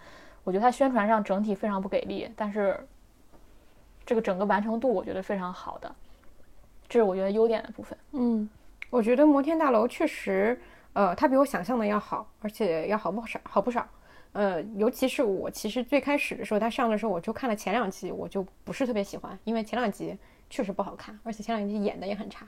[0.43, 2.79] 我觉得它宣传上整体非常不给力，但是
[4.05, 5.95] 这个整个完成度我觉得非常好的，
[6.87, 7.95] 这是我觉得优点的部分。
[8.13, 8.49] 嗯，
[8.89, 10.59] 我觉得摩天大楼确实，
[10.93, 13.85] 呃，它比我想象的要好，而且要好不少，好不少。
[14.31, 20.15] 呃，尤其是我其实最开始的时候，他上的时候，我就看了前两集，我就不是特别喜欢，因为前两集
[20.51, 22.47] 确实不好看，而且前两集演的也很差。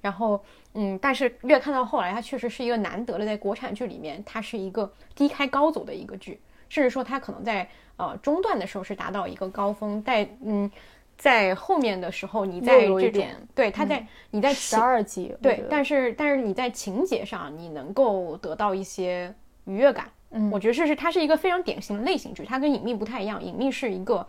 [0.00, 0.42] 然后，
[0.74, 10.70] 嗯，但是越看到后来，它确实是一个难得的在国产剧里面，它是一个低开高走的一个剧，甚至说它可能在呃中段的时候是达到一个高峰，在嗯
[11.16, 19.34] 在后面的时候，你在这种对它在你在十二集对，但是但是你在情节上你能够得到一些
[19.64, 20.08] 愉悦感。
[20.30, 23.42] 嗯，我觉得这是它是一个非常典型的类型剧，它跟隐秘不太一样。
[23.42, 24.24] 隐秘是一个，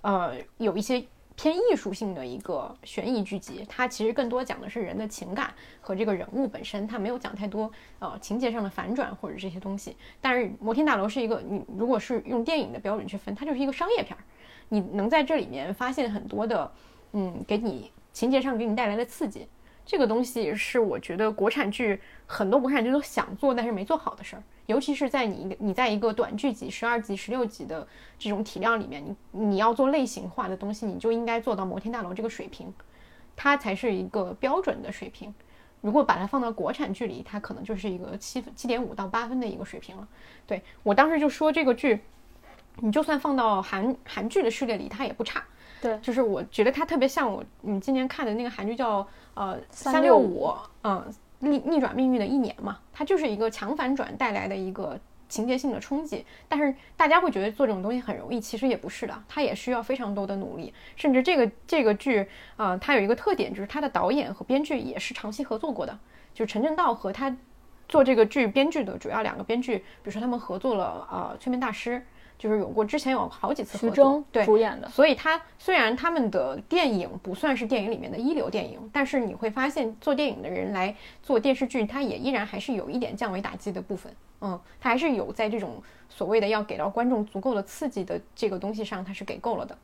[0.00, 1.04] 呃，有一些
[1.36, 9.96] 偏艺术性的一个悬疑剧集，它其实更多讲的是人的情感和这个人物本身，它没有讲太多呃情节上的反转或者这些东西。
[10.20, 14.22] 但是摩天大楼是一个，你如果是用电影的标准去分，它就是一个商业片儿，
[14.68, 16.70] 你能在这里面发现很多的，
[17.12, 19.46] 嗯，给你情节上给你带来的刺激。
[19.84, 27.86] 这个东西是我觉得国产剧很多国产剧都想做但是没做好的事儿，尤其是在你你在一个短剧集十二集、十六集的
[28.18, 29.16] 这种体量里面，你
[29.46, 32.72] 你要做类型化的东西，你就应该做到摩天大楼这个水平，
[33.36, 35.34] 它才是一个标准的水平。
[35.80, 40.06] 如果把它放到国产剧里，它可能就是一个七分七点五到八分的一个水平了。
[40.46, 41.98] 对我当时就说这个剧，
[42.80, 45.42] 你就算放到韩韩剧的序列里，它也不差。
[45.80, 50.52] 对，就是我觉得它特别像我你今年看的那个韩剧叫呃三六五，
[50.84, 54.96] 嗯逆逆转命运的一年嘛，它就是一个强反转带来的一个
[55.28, 56.24] 情节性的冲击。
[56.48, 60.72] 但是大家会觉得做这种东西很容易，其实也不是的，它也需要非常多的努力。
[60.94, 62.24] 甚至这个这个剧
[62.56, 65.98] 啊，它有一个特点，就是它的导演和编剧也是长期合作过的，
[66.32, 67.36] 就是陈正道和他
[67.88, 72.06] 做这个剧编剧的主要两个编剧，比如说他们合作了呃催眠大师。
[72.42, 89.78] 就是有过之前有好几次合作，对主演的，所以他虽然他们的电影不算是电影里面的一流电影，但是你会发现做电影的人来做电视剧，他也依然还是有一点降维打击的部分，嗯，他还是有在这种所谓的要给到观众足够的刺激的这个东西上，他是给够了的。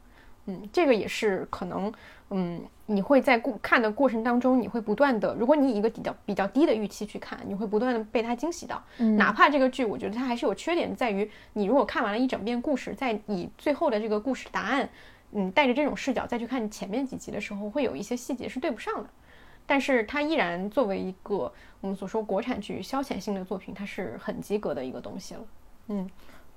[0.51, 1.93] 嗯，这个也是可能，
[2.31, 8.83] 嗯，你会在过看的过程当中，你会不断的，如果你以一个比较比较低的预期去看，你会不断的被它惊喜到。
[8.97, 14.89] 嗯，哪怕这个剧，我觉得它还是有缺点，在于你如果看完了一整遍故事，在以最后的这个故事答案，
[15.33, 19.11] 嗯，带着这种视角再去看前面几集的时候，会有一些细节是对不上的。
[19.67, 25.41] 但是它依然作为一个我们所说国产剧消遣性的作品，它是很及格的一个东西了。
[25.89, 26.09] 嗯。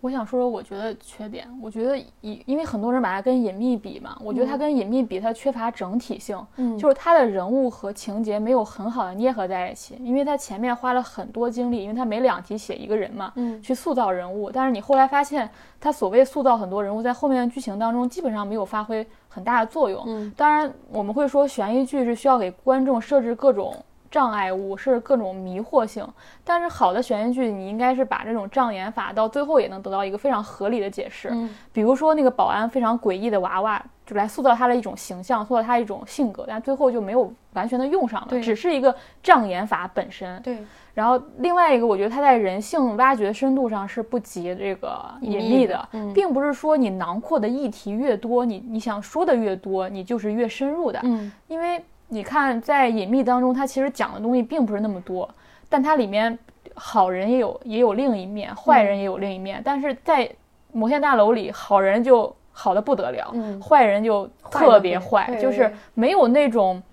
[0.02, 15.48] 我想说说，我觉得缺点，我觉得以因为很多人把它跟隐秘比嘛，我觉得它跟隐秘比，它缺乏整体性，嗯，就是它的人物和情节没有很好的捏合在一起，因为它前面花了很多精力，因为它每两集写一个人嘛，嗯，去塑造人物，但是你后来发现，
[15.80, 23.76] 它所谓塑造很多人物，在后面的剧情当中基本上没有发挥很大的作用，嗯，当然我们会说悬疑剧是需要给观众设置各种。
[24.12, 26.06] 障碍物是各种迷惑性，
[26.44, 31.30] 但是好的悬疑剧，你应该是把这种障眼法到最后也能得到一个非常合理的解释。
[31.32, 38.94] 嗯，比如说那个保安非常诡异的娃娃，就来塑造他的一种形象，塑造他一种性格，但最后就没有完全的用上了，只是一个
[39.24, 40.42] 障眼法本身。
[40.42, 40.58] 对。
[40.94, 51.00] 然后另外一个，我觉得他在人性挖掘深度上是不及这个隐秘的，并不是说你囊括的议题越多，你你想说的越多，你就是越深入的。
[51.04, 51.82] 嗯，因为。
[52.14, 55.28] 你看，在隐秘当中，它其实讲的东西并不是那么多，
[55.70, 56.38] 但它里面
[56.76, 59.62] 好人也有也有另一面，坏人也有另一面。
[59.64, 60.30] 但是在
[60.74, 66.84] 摩天大楼里，好人就好的不得了，坏人就特别坏，就是没有那种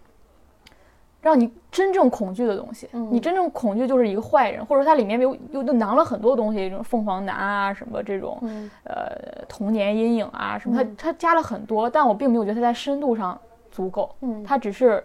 [1.21, 2.89] 让你真正恐惧的东西。
[3.11, 8.41] 你真正恐惧就是一个坏人，或者说它里面有又又囊了很多东西，这种凤凰男啊什么这种，
[8.85, 13.37] 呃童年阴影啊什么，它它加了很多，但我并没有觉得它在深度上
[13.79, 14.13] 足够。
[14.23, 15.03] 嗯，它只是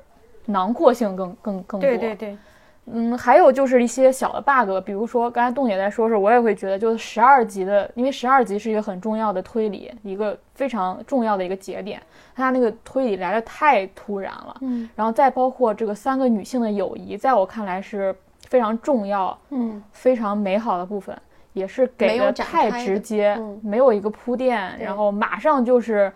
[0.48, 1.88] 囊括性更更更多。
[1.88, 2.38] 对对对。
[2.86, 12.02] 嗯，还有就是一些小的 bug，比如说刚才洞姐在说时，我也会觉得，就是十二集的，因为十二集是一个很重要的推理，一个非常重要的一个节点，
[12.36, 14.58] 它那个推理来的太突然了。
[14.62, 18.14] 嗯，然后再包括这个三个女性的友谊，在我看来是
[18.50, 21.18] 非常重要，嗯，非常美好的部分，
[21.54, 26.12] 也是给的太直接，没有一个铺垫，然后马上就是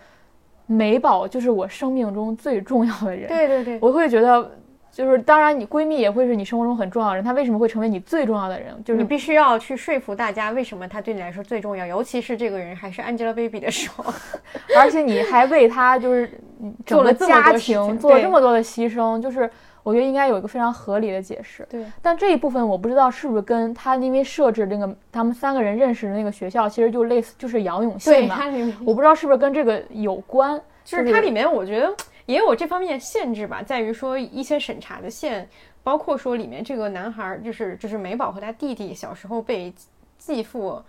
[0.67, 3.27] 美宝就是我生命中最重要的人。
[3.27, 4.51] 对对对，我会觉得。
[4.89, 7.23] 就是，当然，你闺蜜也会是你生活中很重要的人。
[7.23, 8.73] 她为什么会成为你最重要的人？
[8.83, 11.85] 就是你必须要去说服大家，为什么她对你来说最重要。
[11.85, 14.11] 尤其是这个人还是 Angelababy 的时候，
[14.75, 16.31] 而且你还为她就是
[16.83, 19.21] 做了家庭做了这么多的牺牲。
[19.21, 19.47] 就是
[19.87, 21.65] 我觉得应该有一个非常合理的解释。
[21.69, 28.37] 对，但这一部分我不知道是不是跟他因为设置那个他们三个人认识的那个学校，其实就类似，就是杨永信嘛。
[28.85, 30.61] 我不知道是不是跟这个有关。
[30.83, 31.95] 就是它里面，我觉得。
[32.27, 35.47] 也有这方面限制吧，在于说一些审查的线，
[35.81, 39.73] 包括说里面这个男孩就是就是美宝和他弟弟小时候被
[40.17, 40.83] 继父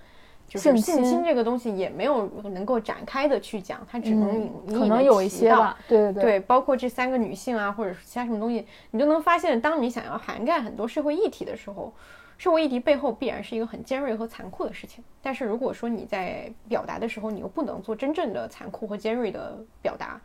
[0.48, 11.92] 就是性侵这个东西也没有能够展开的去讲，它只能可能有一些吧，对对对，包括这三个女性啊，或者是其他什么东西，你就能发现，当你想要涵盖很多社会议题的时候，
[12.38, 15.04] 社会议题背后必然是一个很尖锐和残酷的事情。
[15.20, 20.20] 但是如果说你在表达的时候，你又不能做真正的残酷和尖锐的表达。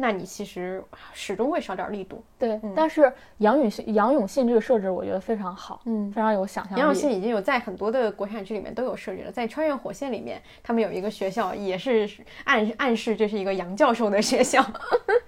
[0.00, 0.80] 那你其实
[1.12, 2.60] 始终会少点力度，对。
[2.72, 6.80] 但是杨永信杨永信这个设置我觉得非常好，嗯，非常有想象力。
[6.80, 12.08] 杨永信已经有在很多的国产剧里面都有设置了，在《穿越火线》里面，他们有一个学校也是
[12.44, 14.64] 暗暗示这是一个杨教授的学校。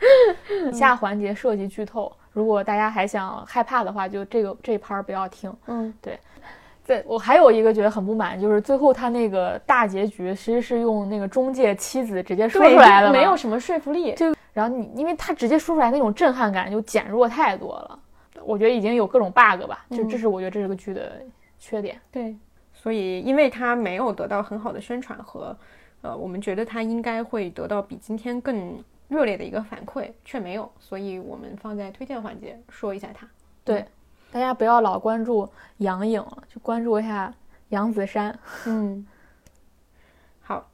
[0.73, 5.53] 下环节涉及剧透，如果大家还想害怕的话，就这个这一盘不要听。
[5.67, 6.17] 嗯，对。
[6.87, 14.13] 对我还有一个觉得很不满，就是最后他那个大结局其实是用那个中介妻子直接说出来的，没有什么说服力。
[14.15, 17.99] 就然后你，因为他直接说出来那种震撼感就减弱太多了。
[18.43, 21.21] 我觉得已经有各种 bug 吧，就这是我觉得这是个剧的
[21.59, 22.01] 缺点。
[22.11, 22.37] 对，
[22.73, 25.57] 所以因为他没有得到很好的宣传和，
[26.03, 33.29] 呃，我们觉得他应该会得到比今天更热烈的一个反馈，却没有，所以我们放在推荐环节说一下他。
[33.65, 33.85] 对。
[34.33, 37.35] 大家不要老关注杨颖了，就关注一下
[37.71, 38.33] 杨子姗。
[38.65, 39.10] 嗯，好，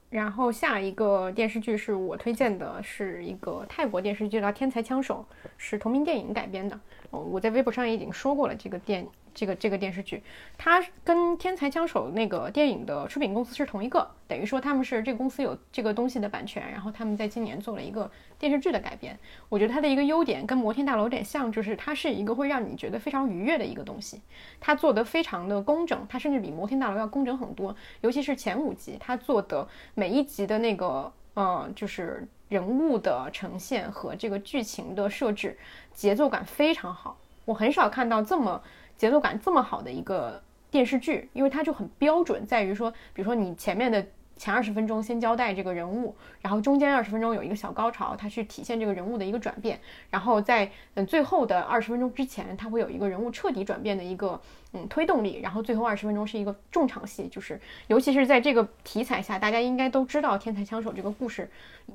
[0.08, 5.26] 然后下一个电视剧是我推荐的，是一个泰国电视剧叫《天才枪手》，
[5.56, 6.78] 是同名电影改编的。
[7.10, 9.06] 哦，我在微博上已经说过了，这个电。
[9.36, 10.22] 这个这个电视剧，
[10.56, 19.16] 它跟《天才枪手》那个电影的出品公司是同一个，等于说他们是这个公司有这个东西的版权，然后他们在今年做了一个电视剧的改编。
[19.50, 24.22] 我觉得它的一个优点跟《摩天大楼》有点像，就是它是一个会让你觉得非常愉悦的一个东西。
[24.58, 35.58] 它做的非常的工整，它甚至比《摩天大楼》要工整很多，尤其是前五集，它做的每一集的那个呃，就是人物的呈现和这个剧情的设置，
[35.92, 37.18] 节奏感非常好。
[37.44, 38.62] 我很少看到这么。
[38.96, 44.04] 节奏感这么好的一个电视剧，因为它就很标准，在于说，比如说你前面的
[44.36, 49.80] 前二十分钟先交代这个人物，然后中间二十分钟有一个小高潮，它去体现这个人物的一个转变，
[50.10, 54.38] 然后在嗯最后的二十分钟之前，它会有一个人物彻底转变的一个
[54.72, 61.50] 嗯推动力，然后最后二十分钟是一个重场戏，就是尤其是在这个题材下，大家应该都知道《天才枪手》这个故事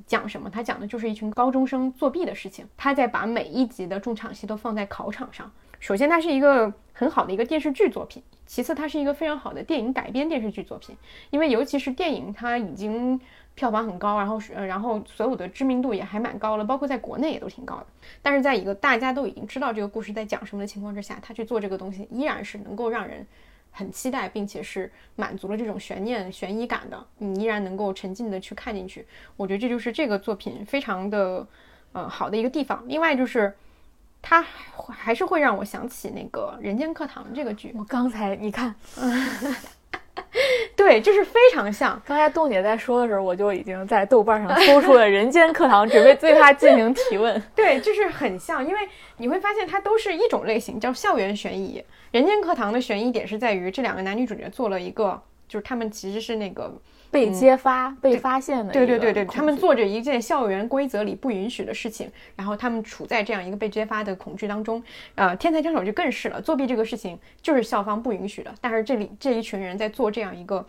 [0.07, 5.51] 讲什么，它讲的就是一群高中生作弊的事情，他在把每一集的重场戏都放在考场上。
[5.81, 10.95] 首先，它是一个很好的一个电视剧作品；其次，它是一个非常好的电影改编电视剧作品。
[11.31, 13.19] 因为尤其是电影，它已经
[13.55, 17.87] 票房很高，然后呃，然后所有的知名度也还蛮高了，包括在国内也都挺高的。
[18.21, 23.25] 但是，在一个大家都已经知道这个故事在讲什么的情况之下，他去做这个东西，依然是能够让人
[23.71, 27.03] 很期待，并且是满足了这种悬念、悬疑感的。
[27.17, 29.03] 你依然能够沉浸的去看进去。
[29.35, 31.47] 我觉得这就是这个作品非常的
[31.91, 32.83] 呃好的一个地方。
[32.87, 33.51] 另外就是。
[34.21, 34.45] 它
[34.87, 37.73] 还是会让我想起那个《人间课堂》这个剧。
[37.77, 38.73] 我刚才你看，
[40.75, 41.99] 对，就是非常像。
[42.05, 47.41] 刚才豆姐在说的时候，我就已经在豆瓣上搜出了《人间课堂》， 准备对它进行提问。
[47.55, 48.79] 对，就是很像，因为
[49.17, 51.79] 你会发现它都是一种类型，叫校园悬疑。
[52.11, 56.71] 《人间课堂》的悬疑点是在于这两个男女主角做了一个，就是他们其实是那个。
[57.11, 64.81] 被揭发、被发现的，对对对对，他们做着一件校园规则里不允许的事情，然后他们处在这样一个被揭发的恐惧当中。
[65.15, 70.65] 呃，天才枪手就更是了，作弊这个事情就是校方不允许的，但是这里这一群人在做这样一个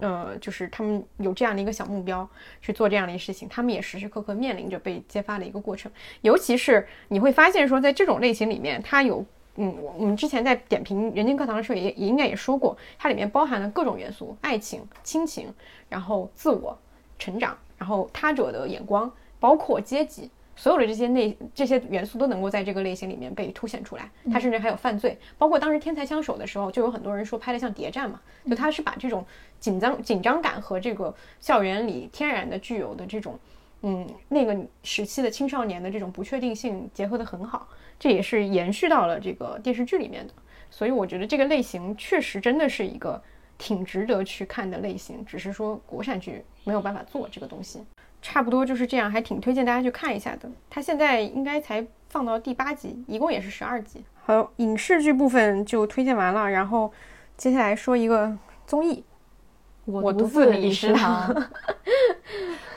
[0.00, 2.28] 呃，就是他们有这样的一个小目标
[2.60, 5.92] 去做这样的一事情，他们也时时刻刻面临着被揭发的一个过程。
[6.22, 9.24] 尤其是你会发现说，在这种类型里面，它有，
[9.56, 15.52] 嗯，我我们之前在点评人间课堂的时候也也应该也说过，它里面包含了各种元素：爱情、亲情，
[15.88, 16.78] 然后自我
[17.18, 20.30] 成长，然后他者的眼光，包括阶级。
[20.54, 29.24] 所有的这些内这些元素都能够在这个类型里面被凸显出来，它甚至还有犯罪，包括当时天才枪手的时候，就有很多人说拍的像谍战嘛，就他是把这种
[29.58, 33.38] 紧张紧张感和这个校园里天然的具有的这种，
[33.80, 37.66] 嗯，那个时期的青少年的这种不确定性结合的很好，
[38.02, 40.32] 这也是延续到了这个电视剧里面的，
[40.68, 43.22] 所以我觉得这个类型确实真的是一个
[43.56, 47.80] 挺值得去看的类型，只是说国产剧没有办法做这个东西。
[48.20, 50.50] 差不多就是这样，还挺推荐大家去看一下的。
[50.68, 54.02] 它现在应该才放到第八集，一共也是十二集。
[54.24, 56.92] 好，影视剧部分就推荐完了，然后
[57.36, 58.36] 接下来说一个
[58.66, 58.96] 综艺，
[59.84, 61.32] 《我独自李食堂》。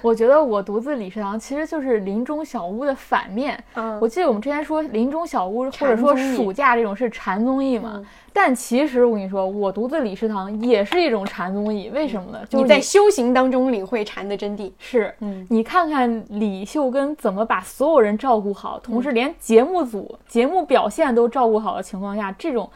[0.06, 3.62] 我觉得《我独自理食堂》其实就是《林中小屋》的反面。
[3.74, 8.06] 嗯，我记得我们之前说《林中小屋》或者说暑假这种是禅综艺嘛。
[8.32, 12.40] 但其实我跟你说，我独自理食堂也是一种禅综艺，为什么呢？
[12.48, 14.72] 就你在修行当中领会禅的真谛。
[14.78, 22.70] 是，嗯，你看看李秀根怎么把所有人照顾好，同时连节目组节目表现都照顾好的情况下，这种，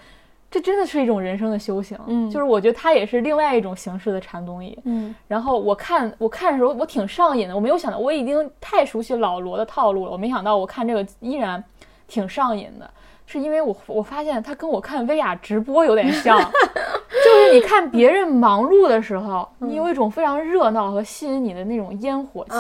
[0.52, 1.98] 这真的是一种人生的修行。
[2.08, 4.78] 嗯，就是我觉得它也是另外一种形式的禅宗意。
[4.86, 11.64] 嗯，然后我看我看的时候我挺上瘾的，我没有想到我已经太熟悉老罗的套路了，我没想到我看这个依然
[12.08, 12.90] 挺上瘾的。
[13.32, 22.56] 是因为我我发现他跟我看薇娅直播有点像，就是你看别人忙碌的时候，你有一种非常热闹和吸引你的那种烟火气，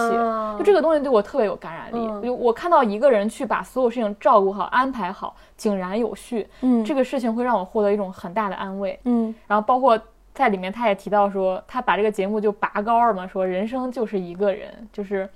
[0.59, 2.27] 就这个东西对我特别有感染力。
[2.27, 9.33] 就我看到一个人去把所有事情照顾好、安排好、井然有序，嗯，这个事情会让我获得一种很大的安慰，嗯。
[9.47, 9.99] 然后包括
[10.35, 15.27] 在里面，他也提到说，他把这个节目就拔高了嘛，说人生就是一个人，就是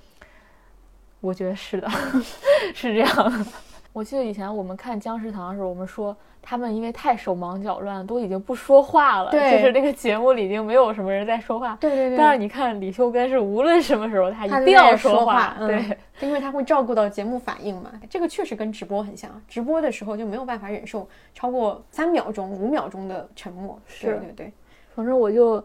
[1.20, 1.90] 我觉得是的，
[2.72, 3.46] 是这样。
[3.94, 9.30] 我记得以前我们看《僵尸堂》的时候，我们说他们因为太手忙脚乱，都已经不说话了。
[9.30, 11.78] 对，就是那个节目里已经没有什么人在说话。
[11.80, 12.18] 对对对。
[12.18, 17.92] 但是你看李秀根是无论什么时候他一定要说话，对，因为他会照顾到节目反应嘛。
[18.10, 23.78] 这个确实跟直播很像，直播的时候就没有办法忍受超过三秒钟、五秒钟的沉默。
[23.86, 24.52] 是，对对。
[24.92, 25.64] 反正我就。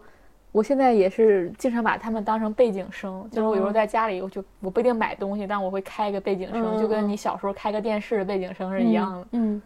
[0.52, 9.26] 我现在也是经常把他们当成背景声，就是我有时候在家里，我就我不一定买东西，但我会开一个背景声，就跟你小时候开个电视的背景声是一样的。
[9.30, 9.62] 嗯，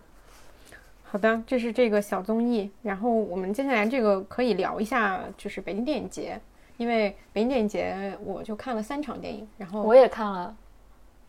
[1.03, 6.39] 好的，这是这个小综艺，然后我们接下来这个可以聊一下，就是北京电影节，
[6.76, 10.55] 因为北京电影节我就看了三场电影，然后我也看了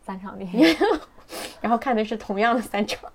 [0.02, 0.76] 三场电影，
[1.62, 3.10] 然后看的是同样的三场，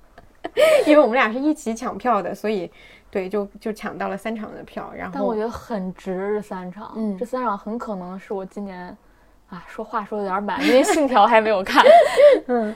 [0.87, 2.71] 因为我们俩是一起抢票的，所以。
[3.11, 8.97] 对，就就抢到了三场的票，然后但我觉得很值这三场，嗯，这三场很可能是我今年，
[9.49, 11.83] 啊，说话说的有点满，因为《信条》还没有看，
[12.47, 12.73] 嗯，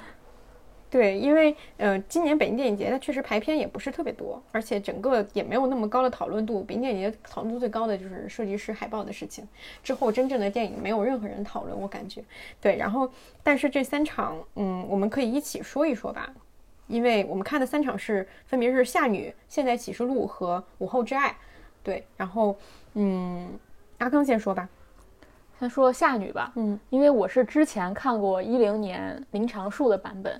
[0.89, 6.61] 对，因为呃，今年北京电影节它确实排片也不是特别多，而且整个也没有那么高的讨论度。
[6.63, 9.47] 北京电影节讨论度最高的就是设计师海报的事情，
[9.81, 12.21] 之后真正的电影没有任何人讨论，我感觉。
[12.59, 13.09] 对，然后
[13.41, 16.29] 但是这三场，嗯，我们可以一起说一说吧。
[16.87, 21.29] 因为我们看的三场是，分别是《夏女》《现代启示录》和《午后之爱》，
[21.81, 22.55] 对，然后，
[22.93, 23.49] 嗯，
[23.97, 24.69] 阿康先说吧，
[25.59, 30.39] 先说《夏女》吧，嗯，因为我是之前看过一零年林长树的版本，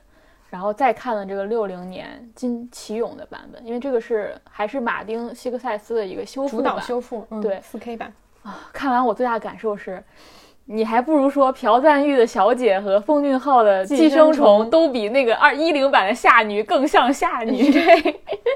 [0.49, 8.13] 然后再看了这个六零年金奇勇的版本，因为这个是还是马丁·希克塞斯的一个修复版，修复，对，四 K 版。
[8.43, 10.03] 啊，看完我最大的感受是。
[10.67, 18.01] 你还不如说朴赞玉的小姐和奉俊昊的寄生虫都比那个二一零版的夏女更像夏女， 对，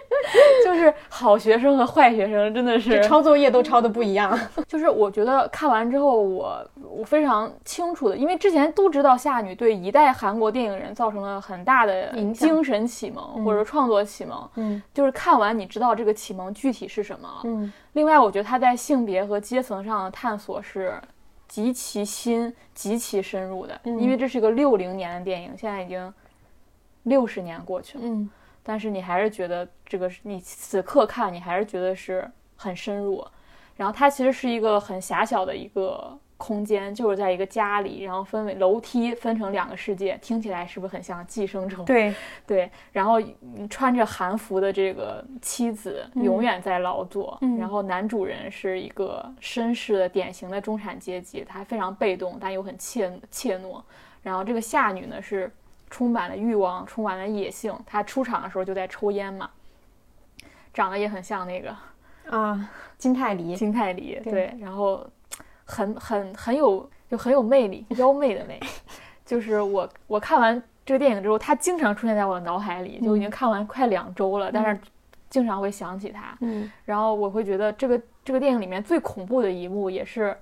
[0.65, 4.38] 就是好学生和坏学生真的是抄作业都抄的不一样。
[4.68, 14.49] 就是我觉得看完之后，我我非常清楚的，因为之前都知道夏女对一代韩国电影人造成了很大的精神启蒙或者创作启蒙。
[14.56, 17.41] 嗯，就是看完你知道这个启蒙具体是什么了。
[17.44, 20.99] 嗯，另外我觉得他在性别和阶层上的探索是。
[21.50, 26.14] 极其新、极其深入的，因为这是一个六零年的电影，现在已经
[27.04, 28.04] 六十年过去了。
[28.06, 28.30] 嗯，
[28.64, 33.28] 但是你还是觉得这个，你此刻看你还是觉得是很深入。
[33.76, 36.18] 然后它其实是一个很狭小的一个。
[36.40, 41.84] 空间就是在一个家里，然后分为楼梯分成两个世界，听起来是不是很像寄生虫？
[41.84, 42.16] 对
[42.48, 43.22] 对，然后
[43.70, 53.84] 穿着韩服的这个妻子永远在劳作，然后男主人是一个绅士的典型的中产阶级，他非常被动，但又很怯怯懦。
[54.24, 55.52] 然后这个夏女呢是
[55.90, 57.78] 充满了欲望，充满了野性。
[57.86, 59.49] 她出场的时候就在抽烟嘛，
[60.74, 61.76] 长得也很像那个。
[62.30, 65.03] 啊，金泰梨，金泰梨，对，然后
[65.70, 68.60] 很很很有就很有魅力，妖媚的魅。
[69.24, 74.82] 就是我我看完这个电影之后，它经常出现在我的脑海里，就已经看完快两周了，但是
[75.30, 76.36] 经常会想起它。
[76.41, 80.36] 嗯，然后我会觉得这个这个电影里面最恐怖的一幕，也是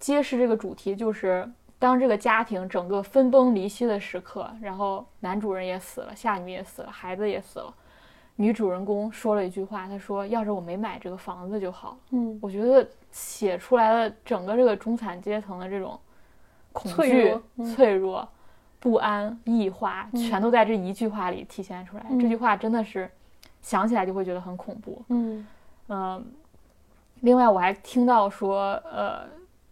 [0.00, 1.48] 揭示这个主题，就是
[1.78, 7.72] 当这个家庭整个分崩离析的时刻，然后男主人也死了，夏女也死了，孩子也死了，
[8.36, 15.98] 女主人公说了一句话，她说：“要是我没买这个房子就好。”嗯，我觉得写出来了整个这个中产阶层的这种。
[16.76, 17.32] 恐惧、
[17.72, 18.28] 脆弱、
[18.80, 22.04] 不安、异化，全都在这一句话里体现出来。
[22.20, 23.08] 这句话真的是
[23.62, 25.00] 想起来就会觉得很恐怖。
[25.10, 25.46] 嗯
[25.86, 26.26] 嗯。
[27.20, 29.20] 另外，我还听到说，呃，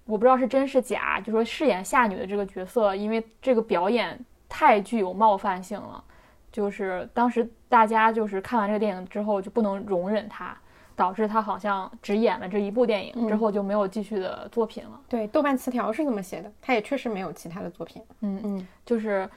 [0.05, 6.05] 我不知道是真是假，就说饰演夏女的这个角色，因为这个表演太具有冒犯性了，
[6.53, 10.57] 就是当时大家就是看完这个电影之后就不能容忍他。
[10.95, 15.01] 导致他好像只演了这一部电影，之后就没有继续的作品了。
[15.09, 18.03] 对，豆瓣词条是这么写的，他也确实没有其他的作品。
[18.21, 19.29] 嗯嗯，就是，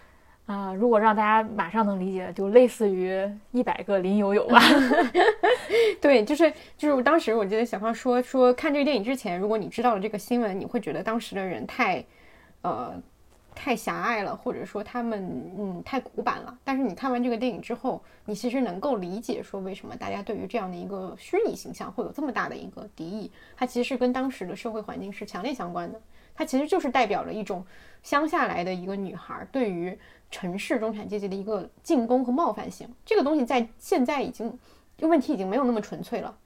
[0.47, 3.17] 啊，如果让大家马上能理解，就类似于
[3.51, 4.59] 一百个林有有吧。
[6.01, 12.03] 对，就是就是，当时我记得小胖说说看这个电影之前，如果你知道了这个新闻，你会觉得当时的人太，
[12.63, 13.01] 呃。
[13.55, 16.55] 太狭隘了，或者说他们嗯太古板了。
[16.63, 23.31] 但是你看完这个电影之后，你其实能够理解说为什么大家对于这样的一个虚拟形象会有这么大的一个敌意。
[23.55, 25.99] 它其实是跟当时的社会环境是强烈相关的。
[26.35, 27.65] 它其实就是代表了一种
[28.03, 29.97] 乡下来的一个女孩对于
[30.29, 32.87] 城市中产阶级的一个进攻和冒犯性。
[33.05, 34.59] 这个东西在现在已经
[34.97, 36.37] 这个问题已经没有那么纯粹了。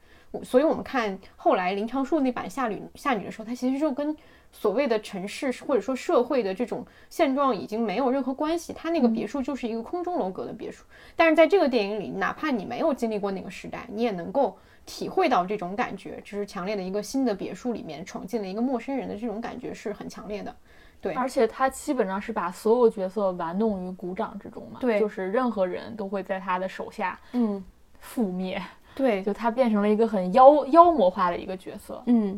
[0.43, 4.15] 所以我们看后来林长树那版夏女夏女的时候，它其实就跟。
[4.51, 10.83] 所谓的城市或者说社会的这种现状已经没有任何关系，他那个别墅就是一个空中楼阁的别墅。
[11.15, 20.53] 但是在这个电影里，哪怕你没有经历过那个时代，你也能够体会到这种感觉，就是强烈的一个新的别墅里面闯进了一个陌生人的这种感觉是很强烈的。
[20.99, 27.63] 对，而且他基本上是把所有角色玩弄于股掌之中嘛，对，就是任何人都会在他的手下，嗯，
[28.03, 28.61] 覆灭。
[28.95, 32.37] 对，就他变成了一个很妖妖魔化的一个角色，嗯。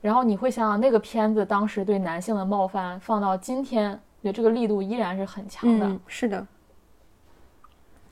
[0.00, 5.90] 然后你会想想那个片子当时对男性的冒犯，放到今天，觉得这个力度依然是很强的。
[6.06, 6.46] 是的，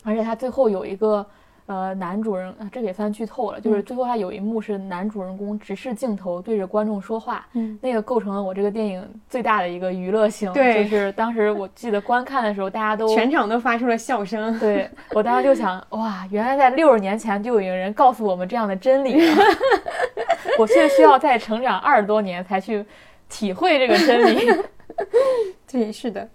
[0.04, 1.26] 而且他最后有一个。
[1.68, 19.20] 呃，男主人，这个也算剧透了，就是最后他有一幕是男主人公直视镜头对着观众说话，嗯，那个构成了我这个电影最大的一个娱乐性，对，就是当时我记得观看的时候，大家都 全场都发出了笑声，对我当时就想，哇，原来在六十年前就有一个人告诉我们这样的真理，
[20.58, 22.84] 我却需要再成长二十多年才去
[23.28, 24.46] 体会这个真理，
[25.70, 26.28] 对，是的，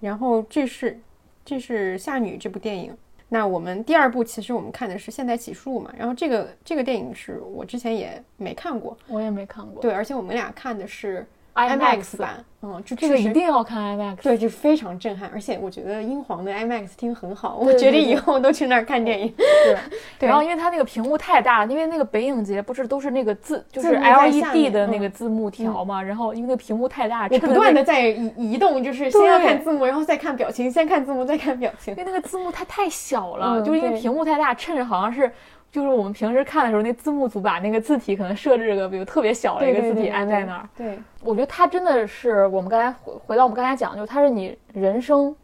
[0.00, 0.98] 然后这是
[1.44, 2.96] 这是夏女这部电影。
[3.32, 9.80] 那我们第二部其实我们看的是《现代起诉》嘛，然后这个这个电影是我之前也没看过，我也没看过。
[9.80, 11.24] 对，而且我们俩看的是
[11.54, 15.28] IMAX 版，嗯，就这个一定要看 IMAX，对，就非常震撼。
[15.32, 19.34] 而且我觉得英皇的 IMAX 厅很好，我决定以后都去那儿看电影。
[20.18, 35.30] 对，然后因为它那个屏幕太大了，因为那个北影节不是都是那个字，就是 LED 的那个字幕条嘛，然后因为那个屏幕太大，我不断的在移移动，就是先要看字幕，然后再看表情，先看字幕再看表情，因为那个字幕它太小了，就是因为屏幕太大，趁着好像是。
[35.70, 40.68] 就是我们平时看的时候，那字幕组把那个字体可能设置个，比如特别小的一个字体安在那儿。
[40.76, 45.34] 对，我觉得它真的是我们刚才回回到我们刚才讲，就它是你人生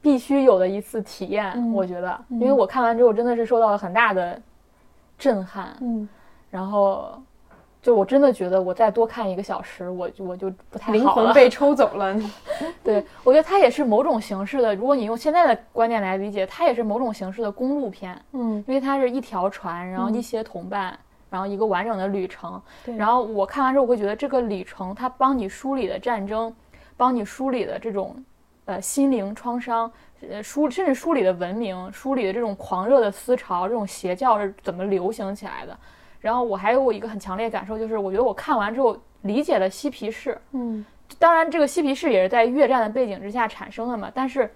[0.00, 1.72] 必须有的一次体验。
[1.72, 4.40] 我觉得，因为我看完之后真的是受到了很大的
[5.18, 5.76] 震撼。
[5.80, 6.08] 嗯，
[6.50, 7.20] 然后。
[7.82, 10.92] 就我真的觉得，我再多看一个小时，我我就不太好。
[10.92, 12.16] 灵魂被抽走了。
[12.84, 14.72] 对，我觉得它也是某种形式的。
[14.72, 18.16] 如果你用现在的观念来理解，它也是某种形式的公路片。
[18.34, 20.96] 嗯，因为它是一条船，然后一些同伴，
[21.28, 22.62] 然后一个完整的旅程。
[22.84, 22.94] 对。
[22.94, 26.54] 然后我看完之后，我会觉得这个旅程，它帮你梳理的战争，
[26.96, 28.14] 帮你梳理的这种，
[28.66, 29.90] 呃，心灵创伤，
[30.30, 35.76] 呃，梳甚至梳理的文明，梳理的这种狂热的思潮，这种邪教是怎么流行起来的。
[36.22, 40.40] 然后我还有我一个很强烈感受，就是我觉得我看完之后理解了嬉皮士。
[40.52, 40.82] 嗯，
[41.18, 44.10] 当然这个嬉皮士也是在越战的背景之下产生的嘛。
[44.14, 44.50] 但是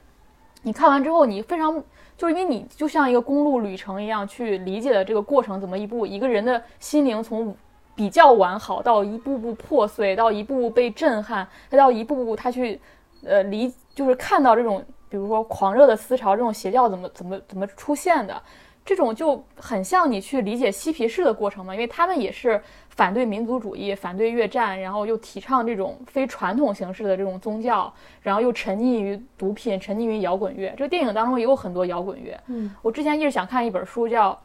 [0.62, 1.82] 你看完之后，你非常
[2.16, 7.54] 就是因为你就像一个公路旅程一样去理解了这个过程，怎么一步一个人的心灵从
[7.96, 12.80] 比较完好到一步步破碎，到一步步被震撼，再到一步步他去
[13.24, 18.40] 呃理就是看到这种比如说狂热的思潮，这种邪教怎么怎么怎么出现的。
[18.86, 27.92] 这种就很像你去理解嬉皮士的过程嘛，因为他们也是反对民族主义、反对越战，然后又提倡这种非传统形式的这种宗教，
[28.22, 30.72] 然后又沉溺于毒品、沉溺于摇滚乐。
[30.76, 32.40] 这个电影当中也有很多摇滚乐。
[32.46, 34.40] 嗯，我之前一直想看一本书，叫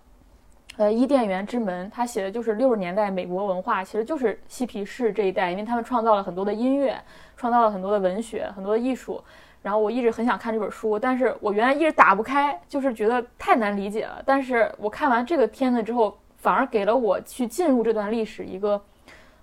[0.77, 6.99] 呃，《伊甸园之门》，他写的就是六十年代美国文化，其实就是嬉皮士这一代，因为他们创造了很多的音乐，
[7.37, 9.23] 创造了很多的文学，很多的艺术。
[9.61, 14.21] 然后我一直很想看这本书，但是我原来一直打不开，就是觉得太难理解了。
[14.25, 18.81] 但是我看完这个片子之后，反而给了我去进入这段历史一个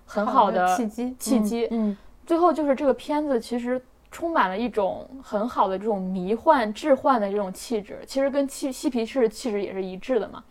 [0.05, 1.15] 很好的契机。
[1.17, 3.81] 契机，嗯，最后就是这个片子其实
[4.11, 10.43] 充满了一种很好的这种迷幻、置换的这种气质，其实跟嬉嬉皮士的气质也是一致的嘛。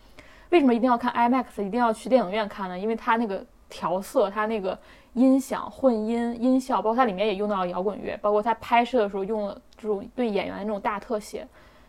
[0.51, 2.79] 为什么一定要看 IMAX，一定要去电影院看呢？
[2.79, 4.79] 因为它那个调色，它那个
[5.19, 11.47] 音响、混音、音效，包括它里面也用到了摇滚乐，包括它拍摄的时候用了这种对演员的这种大特写，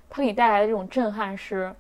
[0.10, 1.74] 它给你带来的这种震撼是，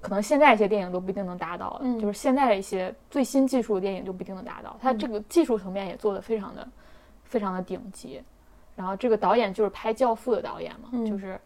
[0.00, 4.76] 可能现在一些电影都不一定能达到的，就是现在的一些最新技术的电影就不一定能达到。
[4.80, 6.68] 它这个技术层面也做得非常的、
[7.24, 8.22] 非常的顶级。
[8.76, 11.40] 然后这个导演就是拍《教父》的导演嘛，就是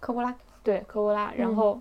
[0.00, 1.80] 科波拉，对科波拉，然后。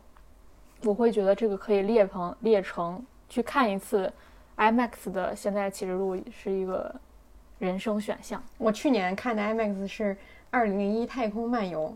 [0.84, 4.13] 我会觉得这个可以列成列成去看一次
[4.57, 6.93] ，IMAX 的《现在启示录》是一个
[7.59, 8.43] 人生选项。
[8.57, 10.13] 我去年看的 IMAX 是
[10.49, 11.95] 《二零零一太空漫游》，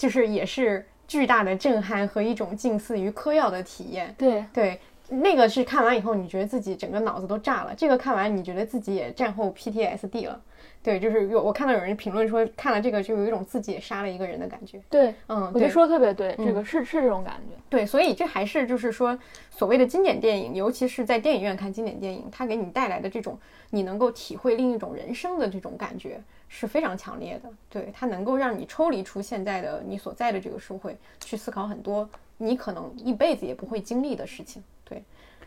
[0.00, 4.14] 就是也是巨大的震撼和一种近似于嗑药的体验。
[4.16, 10.40] 对对，那个是看完以后你觉得自己整个脑子都炸了，这个看完你觉得自己也战后 PTSD 了。
[10.86, 14.80] 对，就是有我看到有人评论说，看了这个就有一种自己也杀了一个人的感觉。
[14.88, 17.60] 对，嗯，我觉得说的特别对，这个是是这种感觉。
[17.68, 19.18] 对，所以这还是就是说，
[19.50, 23.36] 所谓的经典电影，尤其是在电影院看经典电影，它给你带来的这种
[23.70, 27.50] 你能够体会另一种人生的这种感觉是非常强烈的。
[27.68, 34.62] 对，它能够让你抽离出现在的你所在的这个社会，去思考很多你可能一辈子也不会经历的事情。
[34.88, 35.02] 对。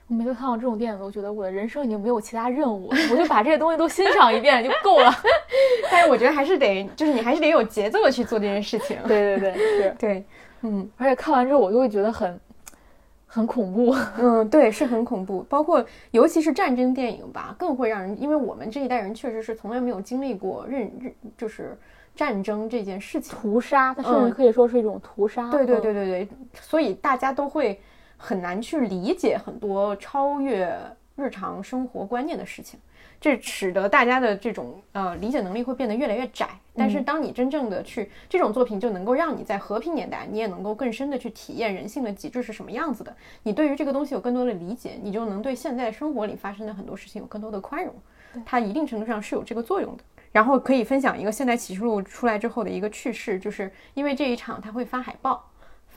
[0.10, 5.14] 我每次看到这种电影，都觉得我的人生已经没有其他任务，我就把这些东西都欣赏一遍就够了。
[5.92, 8.98] 但是我觉得还是得，就是你还是得有节奏的去做这件事情。
[9.08, 10.26] 对对对，是，对，
[10.62, 12.40] 嗯，而且看完之后我就会觉得很，
[13.28, 13.96] 很恐怖。
[14.18, 15.46] 嗯，对，是很恐怖。
[15.48, 21.78] 包括尤其是战争电影吧，更会让人，因为我们这一代人确实是从来没有经历过认认，就是
[22.16, 25.52] 战争这件事情，屠杀，它甚至可以说是一种屠杀。
[25.52, 26.28] 对对对对对，
[26.60, 27.80] 所以大家都会。
[28.20, 30.70] 很难去理解很多超越
[31.16, 32.80] 日常生活观念的事情，
[33.20, 36.50] 这使得大家的这种呃理解能力会变得越来越窄。
[36.76, 43.16] 但是当你真正的去这种作品，就能够让你在和平年代，你也能够更深的去体验人性的极致是什么样子的。
[43.44, 47.94] 你对于这个东西有更多的理解，你就能对现在生活里发生的很多事情有更多的宽容。
[48.46, 50.04] 它一定程度上是有这个作用的。
[50.32, 55.49] 然后可以分享一个现代启示录出来之后的一个趣事，就是因为这一场他会发海报。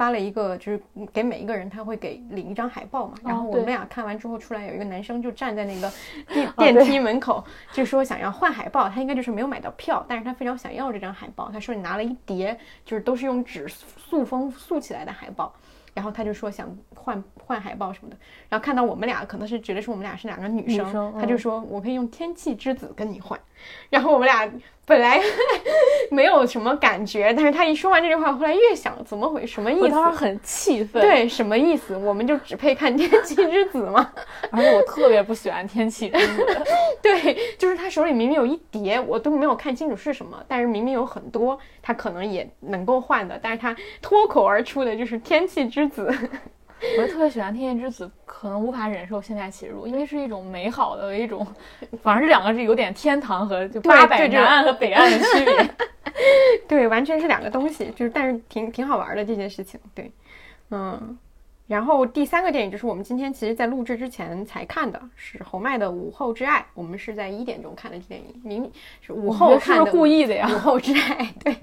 [0.02, 3.14] 发了一个，就是给每一个人，他会给领一张海报嘛。
[3.22, 5.88] 然后我们俩看完之后出来，有一个男生就站在那个
[6.34, 8.88] 电电梯门口，就说想要换海报。
[8.88, 11.52] 他应该就是没有买到票，但是他非常想要这张海报。
[11.52, 15.54] 他说你拿了一叠，就是都是用纸塑封塑起来的海报。
[15.94, 18.16] 然后他就说想换换海报什么的。
[18.48, 23.38] 然后看到我们俩，可能是觉得是我们俩是两个女生，他就说我可以用天气之子跟你换。
[23.90, 24.50] 然后我们俩。
[24.84, 25.20] 本来
[26.10, 29.82] 没有什么感觉，但是他一说完这句话，后来越想怎么回什么意思？
[29.84, 31.00] 我当时很气愤。
[31.00, 31.96] 对，什么意思？
[31.96, 34.12] 我们就只配看《天气之子》吗？
[34.50, 36.42] 而且我特别不喜欢《天气之子
[37.00, 46.08] 》。对，就是他手里明明有一叠，我都没有看清楚是什么，但是明明有很多，他可能也能够换的，但是他脱口而出的就是《天气之子》。
[46.98, 51.46] 我就特别喜欢《天气之子》，可能无法忍受《现代启示录》，因为是一种美好的一种，
[52.02, 55.70] 反正这两个是有点天堂和就八百南岸和北岸的区别。
[56.66, 59.78] 对，完全是两个东西，就是但是挺挺好玩的这件事情。
[59.94, 60.10] 对，
[60.72, 61.16] 嗯，
[61.68, 68.68] 然后第三个电影就是我们今天其实在录制之前才看的，是侯麦的《午后之爱》，我们是在一点钟看的电影，明
[69.00, 71.56] 是午后看的，故意的呀，《午后之爱》对。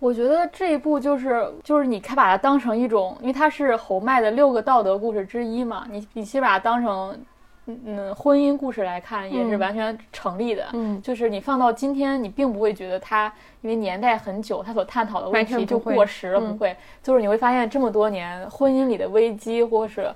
[0.00, 7.18] 我觉得这一部就是就是你可以把它当成一种，因为它是侯麦的六个道德故事之一嘛，你你其实把它当成
[7.66, 10.66] 嗯婚姻故事来看也是完全成立的。
[10.72, 13.26] 嗯，就是你放到今天，你并不会觉得它
[13.60, 16.76] 因为年代很久，它所探讨的问题就过时了，不会。
[17.02, 20.08] 就是你会发现这么多年婚姻里的危机，或是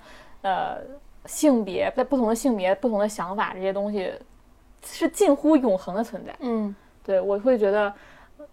[0.42, 0.76] 呃
[1.26, 4.12] 性别在不同的性别、不同的想法这些东西，
[4.84, 6.32] 是近乎永恒的存在。
[6.38, 6.72] 嗯，
[7.04, 7.92] 对我会觉得。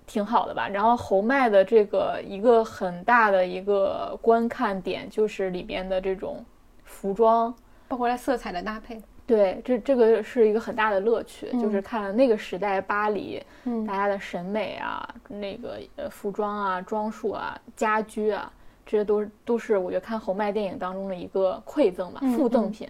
[0.06, 6.44] 挺好的吧，然后侯麦的这个一个很大的一个观看点就是里边的这种
[6.84, 7.54] 服装，
[7.88, 9.02] 包括它色彩的搭配。
[9.28, 18.52] 对，这这个是一个很大的乐趣，就是看那个时代巴黎，嗯，大家的审美啊，那个呃服装啊、装束啊、家居啊，
[18.88, 22.90] 这些都是都是我觉得看侯麦电影当中的一个馈赠吧，附赠品。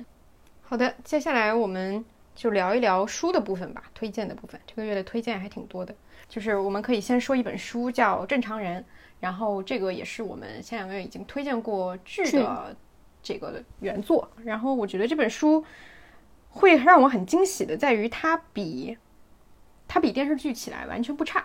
[0.61, 2.05] 好的，接下来我们
[2.35, 4.57] 就聊一聊书的部分吧，推荐的部分。
[4.65, 5.93] 这个月的推荐还挺多的。
[6.29, 8.81] 就是我们可以先说一本书，叫《正常人》，
[9.19, 12.73] 然后这个也是我们前两个月已经推荐过剧的
[13.21, 14.29] 这个原作。
[14.45, 15.65] 然后我觉得这本书
[16.49, 18.97] 会让我很惊喜的，在于它比
[19.87, 21.43] 它比电视剧起来完全不差。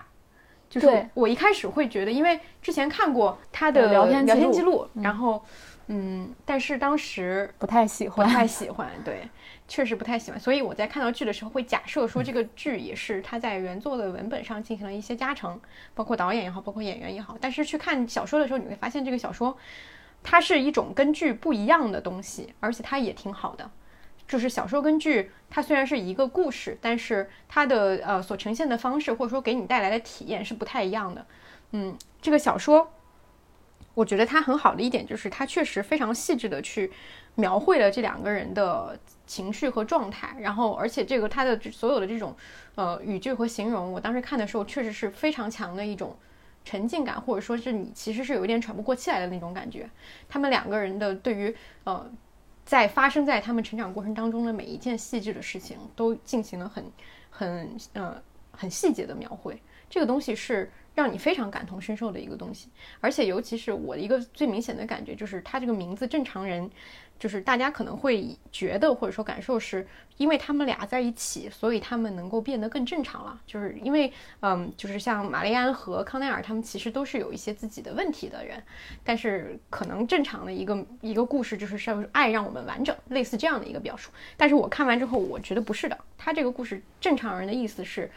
[0.68, 5.44] 就是我一开始会觉得，因为之前看过他的聊天聊天记录，然后
[5.86, 9.28] 嗯，但是当时不太喜欢，不太喜欢，对，
[9.66, 10.38] 确实不太喜欢。
[10.38, 15.60] 所以我在看到剧的时候，会假设说这个剧也是他在原作的文本上进行了一些加成，
[15.94, 17.36] 包括导演也好，包括演员也好。
[17.40, 19.56] 但是去看小说的时候，你会发现这个小说
[20.22, 23.70] 它是一种跟剧不一样的东西，而且它也挺好的。
[24.26, 31.26] 就是小说跟剧，它虽然是一个故事，但是它的呃所呈现的方式，或者说给你带来的体验是不太一样的。
[31.72, 32.90] 嗯，这个小说，
[33.92, 36.90] 我觉得它很好的一点就是它确实非常细致的去
[37.34, 42.34] 描绘了这两个人的情绪和状态，然后而且这个它的所有的这种
[42.74, 46.16] 呃语句和形容，我当时看的时候确实是非常强的一种
[46.64, 49.88] 沉浸感，或者说是你其实是有一点喘不过气来的那种感觉。
[50.28, 52.10] 他们两个人的对于呃。
[52.66, 56.82] 在发生在他们成长过程当中的每一件细致的事情，都进行了很、
[57.28, 58.16] 很、呃、
[58.52, 59.60] 很细节的描绘。
[59.90, 62.68] 这个东西是让你非常感同身受的一个东西，
[63.00, 66.70] 而且尤其是我的一个最明显的感觉，就是他这个名字“正常人”。
[67.16, 73.40] 就是大家可能会觉得，或者说感受是，因为他们俩在一起，所以他们能够变得更正常了。
[73.46, 78.60] 就是因为，嗯，就是像玛丽安和康奈尔，他们其实都是有一些自己的问题的人，
[79.04, 84.10] 但是可能正常的一个一个故事就是说爱让我们完整，类似这样的一个表述。
[84.36, 85.96] 但是我看完之后，我觉得不是的。
[86.18, 88.10] 他这个故事正常人的意思是，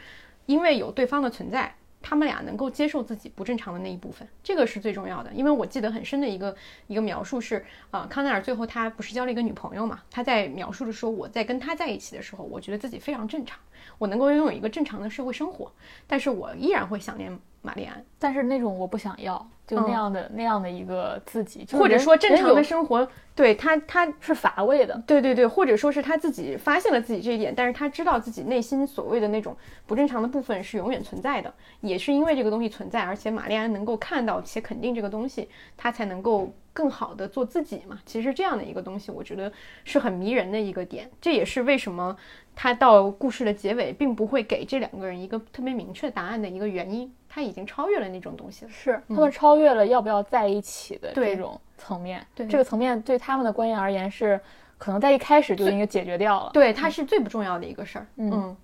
[0.46, 1.72] 因为有对方的存在。
[2.00, 5.32] 他们俩能够接受自己不正常的那一部分，这个是最重要的。
[5.32, 6.54] 因为我记得很深的一个
[6.86, 10.00] 一个描述是，啊，康奈尔最后他不是交了一个女朋友嘛？
[10.10, 13.58] 他在描述的说，我在跟他在一起的时候，我觉得自己非常正常，
[13.98, 15.70] 我能够拥有一个正常的社会生活，
[16.06, 19.48] 但是我依然会想念玛丽安，但是那种我不想要。
[19.66, 29.54] 就那样的那样的一个自己，或者说正常的生活，对他他是乏味的，对对对，或者说是他自己发现了自己这一点，但是他知道自己内心所谓的那种
[29.86, 31.52] 不正常的部分是永远存在的，
[31.82, 37.98] 也是因为这个东西存在，而且玛丽安能够看到且肯定这个东西，他才能够更好的做自己嘛。
[38.06, 39.52] 其实这样的一个东西，我觉得
[39.84, 42.16] 是很迷人的一个点，这也是为什么
[42.60, 47.08] 他到故事的结尾并不会给这两个人一个特别明确答案的一个原因。
[47.28, 52.26] 他已经超越了那种东西了，是他们超越了要不要在一起的这种层面。
[52.34, 54.40] 对这个层面，对他们的观念而言是
[54.76, 56.50] 可能在一开始就应该解决掉了。
[56.52, 58.06] 对，它是最不重要的一个事儿。
[58.16, 58.56] 嗯，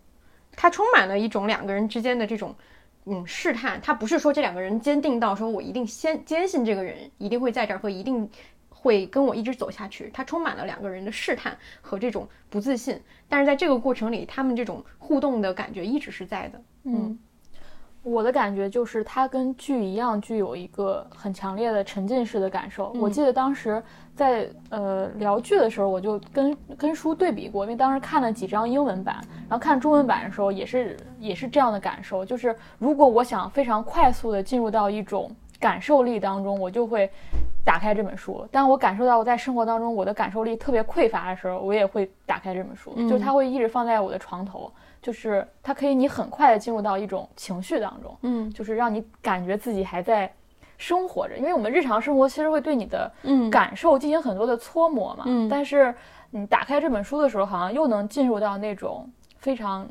[0.57, 2.53] 它充满了一种两个人之间的这种
[3.05, 3.81] 嗯试探。
[3.81, 8.29] 它不是说这两个人坚定到说我一定先坚信这个人一定会在这儿和一定
[8.85, 10.11] 会跟我一直走下去。
[10.13, 13.01] 它充满了两个人的试探和这种不自信。
[13.29, 16.61] 但是在这个过程里，他们这种互动的感觉一直是在的。
[16.85, 17.19] 嗯。
[18.03, 22.93] 我的感觉就是，它跟剧一样，具有一个很强烈的沉浸式的感受。
[23.01, 23.83] 我记得当时
[24.15, 32.23] 在呃聊剧的时候，我就跟跟书对比过，因为当时看了几张英文版，然后看中文版的时候，也是也是这样的感受。
[32.27, 37.11] 就是如果我想非常快速的进入到一种感受力当中，我就会
[37.65, 44.71] 打开这本书；但我感受到我在生活当中我的感受力特别匮乏的时候，我也会打开这本书，就是它会一直放在我的床头。
[45.03, 50.33] 就是它可以，你很快的进入到一种情绪当中，嗯，就是让你感觉自己还在
[50.79, 51.37] 生活着。
[51.37, 53.13] 因为我们日常生活其实会对你的
[53.51, 55.95] 感受进行很多的搓磨嘛，嗯，但是
[56.31, 59.07] 你打开这本书的时候，好像又能进入到那种
[59.37, 59.87] 非常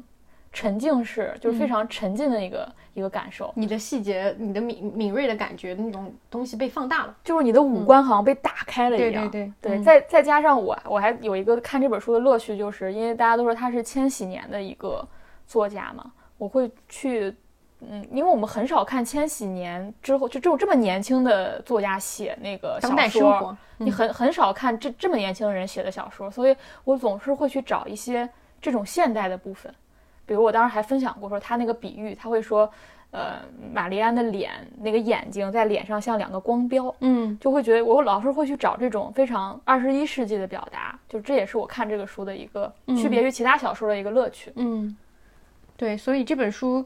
[0.54, 2.72] 沉浸式，就是非常沉浸的一个。
[2.96, 9.28] 一个感受，你的细节，你的敏敏锐的感觉的那种东西被放大了，就是你的五官好像被打开了一样。
[9.32, 9.78] 对对对。
[9.78, 15.04] 对，再再加上我，我还有一个看这本书的乐趣，就是因为大家都说他是千禧年的一个
[15.48, 17.36] 作家嘛，我会去，
[17.80, 28.30] 嗯，因为我们很少看千禧年之后就这种这么年轻的作家写那个小说，你很很少看这这么年轻的人写的小说，所以我总是会去找一些
[28.62, 29.74] 这种现代的部分。
[30.26, 32.72] 比如我当时还分享过，说他那个比喻，他会说，
[33.12, 33.42] 呃，
[33.74, 44.52] 玛丽安的脸那个眼睛在脸上像两个光标，嗯，就会觉得我老是会去找这种非常二十一世纪的表达，就这也是我看这个书的一个区别于其他小说的一个乐趣。
[44.56, 44.96] 嗯，
[45.76, 46.86] 对，所以这本书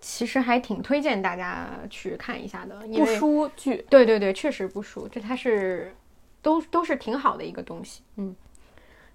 [0.00, 3.84] 其实还挺推荐大家去看一下的，不输剧。
[3.90, 5.94] 对对对，确实不输，这它是
[6.40, 8.02] 都都是挺好的一个东西。
[8.16, 8.34] 嗯，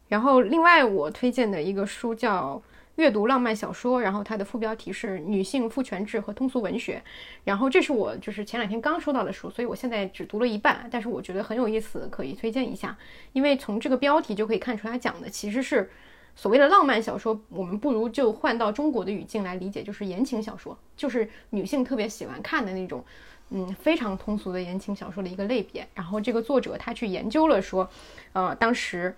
[0.08, 2.62] 然后另外我推荐的一个书叫。
[2.96, 7.02] 阅读浪漫小说，然后它的副标题是女性父权制和通俗文学，
[7.44, 12.96] 然后这是我就是前两天刚收到的书，所以我现在只读了一半，但是我觉得很有意思，可以推荐一下。
[13.32, 15.90] 因为从这个标题就可以看出，它讲的其实是
[16.36, 23.04] 所谓的浪漫小说，我们不如就换到中国的语境来理解，就是言情小说，就是女性特别喜欢看的那种，
[23.50, 25.88] 嗯，非常通俗的言情小说的一个类别。
[25.96, 27.90] 然后这个作者他去研究了说，
[28.34, 29.16] 呃，当时。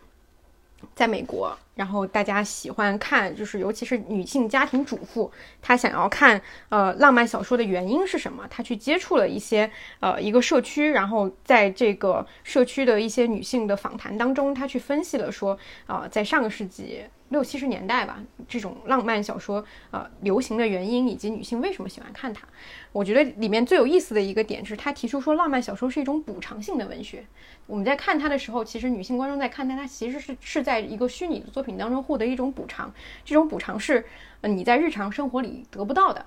[0.96, 5.30] 在美国，然后大家喜欢看，就是尤其是女性家庭主妇，
[5.62, 8.48] 她想要看呃浪漫小说的原因是什么？
[8.50, 9.70] 她去接触了一些
[10.00, 17.04] 呃一个社区，然后在这个社区的一些女性的访谈当中，她去分析了说，啊，在上个世纪。
[17.30, 22.48] 六七十年代吧，这种浪漫小说呃流行的原因以及女性为什么喜欢看它，
[22.92, 27.26] 我觉得里面最有意思的一个点是，他提出说浪漫小说是一种补偿性的文学。
[27.66, 32.94] 我们在看它的时候，其实女性观众在看它，它其实是是在一个虚拟的作品当中获得一种补偿，
[33.24, 34.06] 这种补偿是
[34.42, 36.26] 呃你在日常生活里得不到的。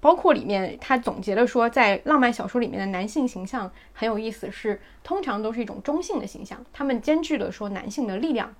[0.00, 8.54] 包括里面他总结了说，在浪漫小说里面的男性形象很有意思，是通常都是一种中性的形象，他们兼具了说男性的力量。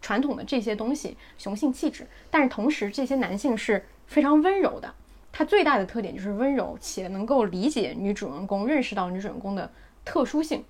[0.00, 4.94] 传统的这些东西，雄性气质，但是同时这些男性是非常温柔的。
[5.32, 9.70] 他最大的特点就是温柔，且能够理解女主人公，认识到女主人公的
[10.04, 10.64] 特殊性。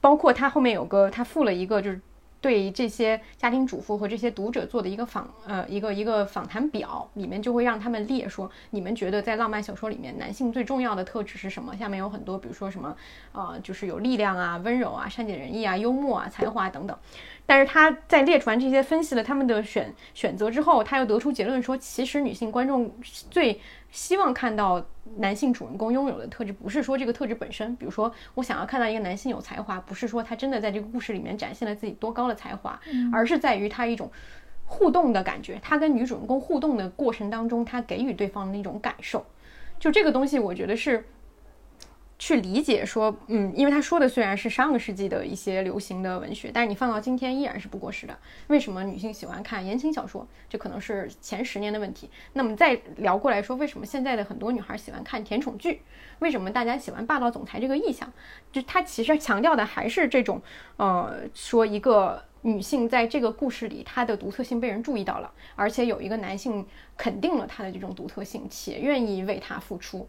[0.00, 2.00] 包括他后面有个，他附了一个就是。
[2.44, 11.74] 对这些家庭主妇和这些读者做的一个访呃一个一个访谈表里面就会让他们列说，你们觉得在浪漫小说里面男性最重要的特质是什么？
[11.74, 12.94] 下面有很多，比如说什么
[13.32, 16.94] 呃就是有力量啊、温柔啊、善解人意啊、幽默啊、才华等等。
[17.46, 22.92] 但是他在列出完这些分析了他们的选选择之后，他又得出结论说，其实女性观众
[23.30, 23.58] 最。
[23.94, 24.84] 希望看到
[25.18, 27.74] 男性主人公拥有的特质，不是说这个特质本身。
[27.76, 32.78] 比如说，我想要看到一个男性有才华，不是说他真的在这个故事里面展现了自己多高的才华，
[33.12, 34.10] 而是在于他一种
[34.64, 35.60] 互动的感觉。
[35.62, 39.24] 他跟女主人公互动的过程当中，他给予对方的那种感受，
[39.78, 41.04] 就这个东西，我觉得是。
[42.24, 48.18] 去理解说，嗯，因为他说的虽然是上个世纪的一些流行的文学，但是你放到今天依然是不过时的。
[48.46, 50.26] 为什么女性喜欢看言情小说？
[50.48, 52.08] 这可能是前十年的问题。
[52.32, 55.82] 那么再聊过来说，为什么现在的很多女孩喜欢看甜宠剧？
[56.20, 58.10] 为什么大家喜欢霸道总裁这个意象？
[58.50, 60.40] 就他其实强调的还是这种，
[60.78, 70.08] 呃，说一个女性在这个故事里她的独特性被人注意到了，而且有一个男性肯定了她的这种独特性，且愿意为她付出。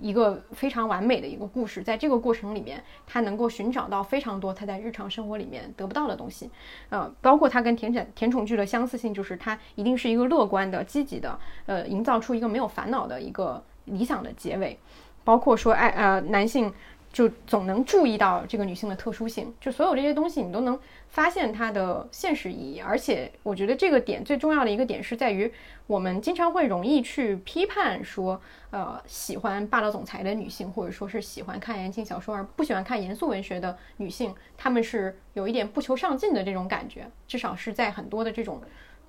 [0.00, 6.50] 一个非常完美的一个故事，在这个过程里面，他能够寻找到非常多他在日常生活里面得不到的东西，
[6.88, 14.78] 呃，包括他跟甜宠甜宠剧的相似性，就是他一定是一个乐观的、积极的，呃，营造出一个没有烦恼的一个理想的结尾，
[15.24, 16.72] 包括说爱呃男性。
[17.12, 20.78] 就总能注意到这个女性的特殊性，就所有这些东西你都能
[21.08, 22.80] 发现它的现实意义。
[22.80, 25.52] 而且我觉得这个点最重要的一个点是在于，
[25.88, 37.10] 我们经常会容易去批判说，呃，喜欢霸道总裁的女性，或者说是喜欢看言情小说而不喜欢看严肃文学的女性，她们是有一点不求上进的这种感觉。
[37.26, 38.62] 至少是在很多的这种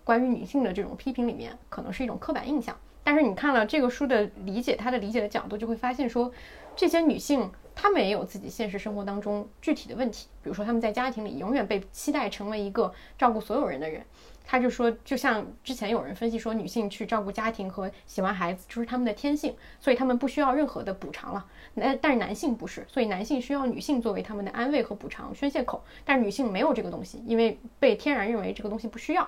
[0.04, 2.76] 关于女性的这种批评里面，可能是一种刻板印象。
[3.04, 6.32] 但是你看了这个书的理解，她的理解的角度，就会发现说，
[6.76, 7.52] 这些女性。
[7.82, 14.06] 他们也有自己现实生活当中具体的问题，比如说他们在家庭里永远被期待成为一个照顾所有人的人。
[14.46, 21.44] 他就说，就像之前有人分析说，女性去照顾家庭和喜欢孩子就是他们的天性，所以他们不需要任何的补偿了。
[21.74, 25.84] 那但是男性不是，所以男性需要女性作为他们的安慰和补偿宣泄口。
[26.06, 29.28] 但是女性没有这个东西，因为被天然认为这个东西不需要。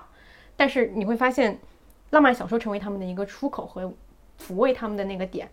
[0.56, 1.58] 但是你会发现，
[2.10, 3.92] 浪漫小说成为他们的一个出口和
[4.40, 5.50] 抚慰他们的那个点。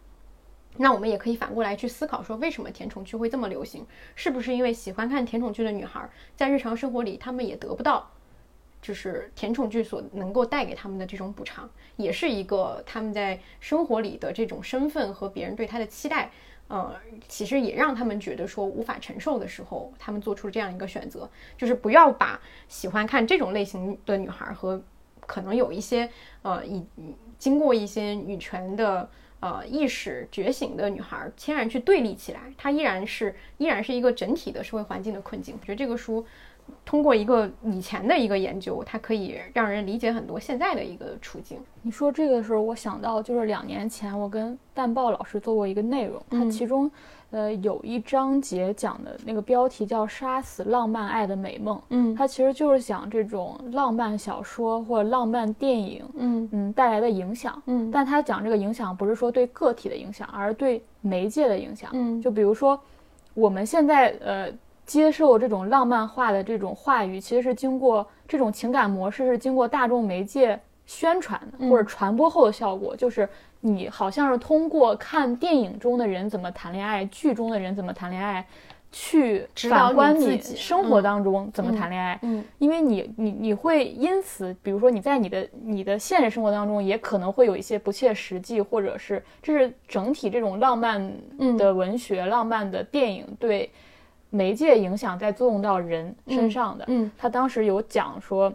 [0.78, 3.86] 那我们也可以反过来去思考，说为什么甜宠剧会这么流行？
[4.16, 8.10] 是不是因为喜欢看甜宠剧的女孩，在日常生活里，她们也得不到，
[8.82, 16.32] 就是甜宠剧所能够带给她们的这种补偿，也是一个她们在生活里的这种身份和别人对她的期待，
[16.70, 16.96] 呃，
[17.28, 22.40] 其实也让他们觉得说无法承受的时候，他们做出这样一个选择，就是不要把
[22.70, 24.82] 喜欢看这种类型的女孩和
[25.28, 26.10] 可能有一些
[26.42, 26.82] 呃，已
[27.38, 29.10] 经过一些女权的。
[29.42, 35.58] 呃，意识觉醒的女孩，天然去对立起来，她依然是依然是一个整体的社会环境的困境。
[35.60, 36.24] 我觉得这个书
[36.86, 41.60] 通过一个以前的一个研究，它可以让人理解很多现在的一个处境。
[41.82, 46.90] 你说这个的时候，我想到就是两年前我跟淡豹老师做过一个内容，它其中。
[47.32, 56.50] 呃，有一章节讲的那个标题叫“杀死浪漫爱的美梦”，嗯，它其实就是讲这种浪漫小说或者浪漫电影，嗯。
[56.52, 62.78] 嗯带来的影响，嗯，但他讲这个影响不是说对个体的影响，而是对媒介的影响，嗯，就比如说
[63.34, 64.48] 我们现在呃
[64.86, 73.28] 接受这种浪漫化的这种话语，其实是经过这种情感模式是经过大众媒介宣传的或者传播后的效果，就是。
[73.62, 78.46] 你好像是通过看电影中的人怎么谈恋爱，剧中的人怎么谈恋爱，
[78.92, 82.44] 去反观你生活当中怎么谈恋爱，嗯。
[82.58, 91.12] 因为你你你会因此，比如说你在你的你的现实生活当中，也可能会有一些不切实际，或者是这是整体这种浪漫
[91.58, 93.72] 的文学、浪漫的电影对
[94.32, 96.84] 媒介影响在作用到人身上的。
[96.88, 97.12] 嗯。
[97.18, 98.52] 他当时有讲说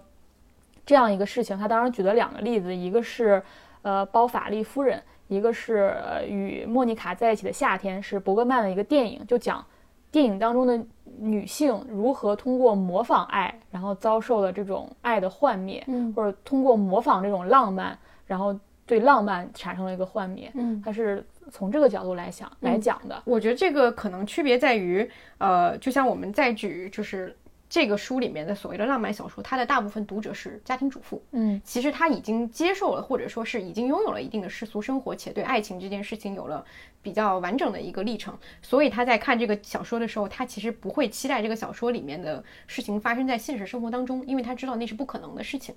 [0.84, 3.42] 这样一个事情，他当时举了两个例子，一个是
[3.86, 9.64] 呃包法利夫人，一个是呃与莫妮卡在一起的夏天，是伯格曼的一个电影，就讲
[10.10, 10.84] 电影当中的
[11.20, 17.96] 女性如何通过模仿爱，然后遭受了这种爱的幻灭，嗯或者通过模仿这种浪漫，
[18.26, 20.50] 然后对浪漫产生了一个幻灭。
[20.54, 20.82] 嗯。
[20.84, 23.22] 它是从这个角度来想来讲的。
[23.24, 25.08] 我觉得这个可能区别在于，
[25.38, 27.36] 呃，就像我们在举就是
[27.68, 36.64] 这个书里面的所谓的浪漫小说，它的大部分读者是家庭主妇，嗯其实他已经接受了，或者说是已经拥有了一定的世俗生活，且对爱情这件事情有了
[37.02, 45.74] 比较完整的一个历程，所以他在看这个小说的时候，他其实不会期待这个小说里面的事情发生在现实生活当中，因为他知道那是不可能的事情。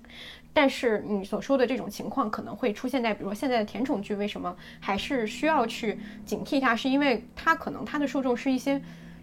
[0.52, 6.76] 但是你所说的这种情况可能会出现在，比如说现在的甜宠剧，为什么还是需要去警惕它？
[6.76, 8.80] 是因为它可能它的受众是一些。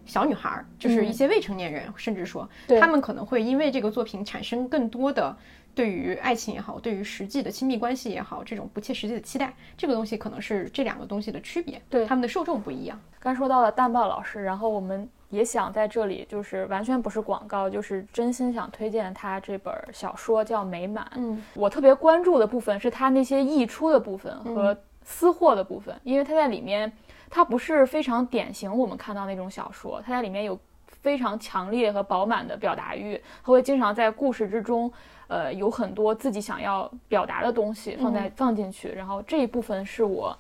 [0.07, 2.79] 小女孩儿就是一些未成年人，甚至说对。
[2.79, 5.35] 他们可能会因为这个作品产生更多的
[5.75, 12.05] 对于爱情也好，对于实际的亲密关系也好，这种不切实际的期待，这个东西可能是这两个东西的区别，对。
[12.07, 12.99] 他们的受众不一样。
[13.19, 21.03] 刚说到了淡豹老师，然后我们也想在这里，就是完全不是广告，就是真心想推荐他这本小说叫《美满》。
[21.15, 21.43] 嗯。
[21.53, 24.75] 我特别关注的部分是他那些溢出的部分和
[25.09, 26.91] 私货的部分，因为他在里面，
[27.29, 30.59] 他不是非常典型我们看到那种小说，他在里面有
[31.01, 34.91] 非常强烈和饱满的表达欲，他会经常在故事之中，
[35.27, 40.37] 呃，有很多自己想要表达的东西放在、放进去，然后这一部分是我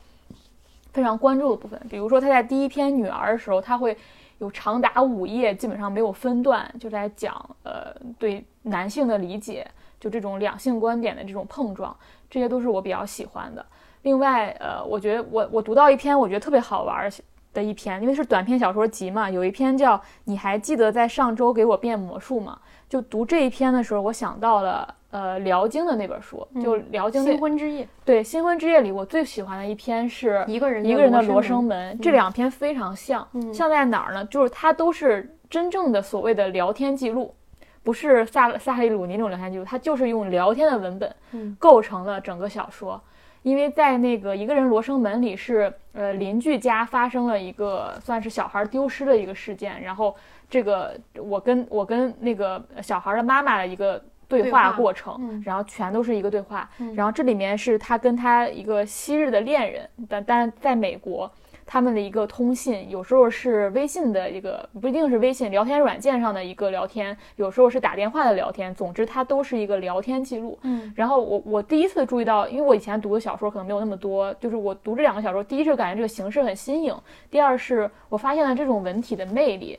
[0.91, 1.81] 非常关注的部分。
[1.89, 3.97] 比如说他在第一篇《女儿》的时候，他会
[4.39, 7.33] 有长达五页，基本上没有分段，就在讲
[7.63, 9.65] 呃对男性的理解，
[9.97, 11.95] 就这种两性观点的这种碰撞，
[12.29, 13.65] 这些都是我比较喜欢的。
[14.07, 17.11] 另外，呃，我觉得我我读到一篇我觉得特别好玩
[17.53, 22.57] 的一篇，因为是短篇小说集嘛，有一篇叫《你还记得在上周给我变魔术吗》？
[22.87, 34.23] 就读这一篇的时候，我想到了呃辽经的那本书，就辽经那新婚之夜，对《新婚之夜》里我最喜欢的一篇是一个人一个人的罗罗生生门，这两篇非常像，像在哪儿呢？
[34.27, 37.35] 就是它都是真正的所谓的聊天记录，
[37.83, 43.01] 不是萨萨利鲁尼那种聊天记录，它就是用聊天的文本嗯构成了整个小说。
[43.47, 50.13] 因为在那个一个人罗生门里是呃邻居家发生了一个算是小孩丢失的一个事件，然后
[50.49, 61.31] 这个我跟我跟那个小孩的妈妈的一个对对话话过程，嗯然后全都是一个对话，然后这里面是他跟他一个昔日的恋人，但但是在美国。
[61.67, 68.73] 他们的一个通信，有时候是微信的一个，不一定是微信聊天软件上的一个聊天，有时候是打电话的聊天。
[68.73, 70.57] 总之，它都是一个聊天记录。
[70.61, 76.95] 嗯，然后我我第一次注意到，因为我以前读的小说可能没有那么多，就是我读这两个小说，第一是感觉这个形式很新颖，
[77.29, 79.77] 第二是我发现了这种文体的魅力。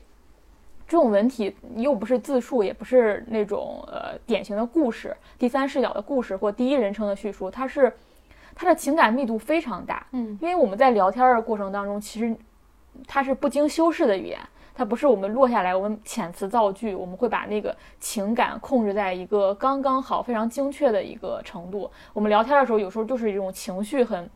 [0.87, 7.93] 这种文体又不是自述，也不是那种呃典型的故事，第三视角的故事或第一人称的叙述，它是
[8.59, 10.05] 它的情感密度非常大。
[10.11, 12.35] 嗯，因为我们在聊天的过程当中，其实
[13.07, 14.37] 它是不经修饰的语言，
[14.75, 21.89] 它不是我们落下来，我们遣词造句，我们会把那个情感控制在一个刚刚好、非常精确的一个程度。
[22.11, 24.29] 我们聊天的时候，有时候就是一种情绪很，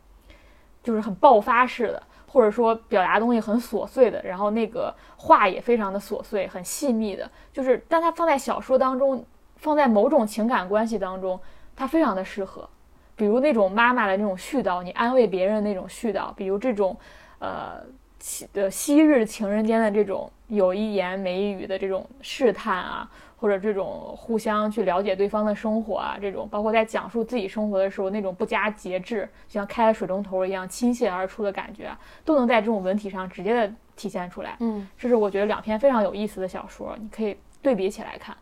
[0.82, 9.26] 就是很爆发式的，或者说表达东西很琐碎的，然后那个话也非常的琐碎、很细密的，就是但它放在小说当中，
[9.58, 11.38] 放在某种情感关系当中，
[11.76, 12.70] 它非常的适合。
[13.16, 16.98] 比如那种妈妈的那种絮叨，你安慰别人那种絮叨，比如这种，
[17.40, 17.82] 呃，
[18.20, 34.56] 昔的昔日情人间的这种有一言没一语的这种试探啊，或者这种互相去了解对方的生活啊，这种包括在讲述自己生活的时候那种不加节制，就像开了水龙头一样倾泻而出的感觉啊，都能在这种文体上直接的体现出来。
[34.60, 38.36] 嗯这是我觉得两篇非常有意思的小说，你可以对比起来看。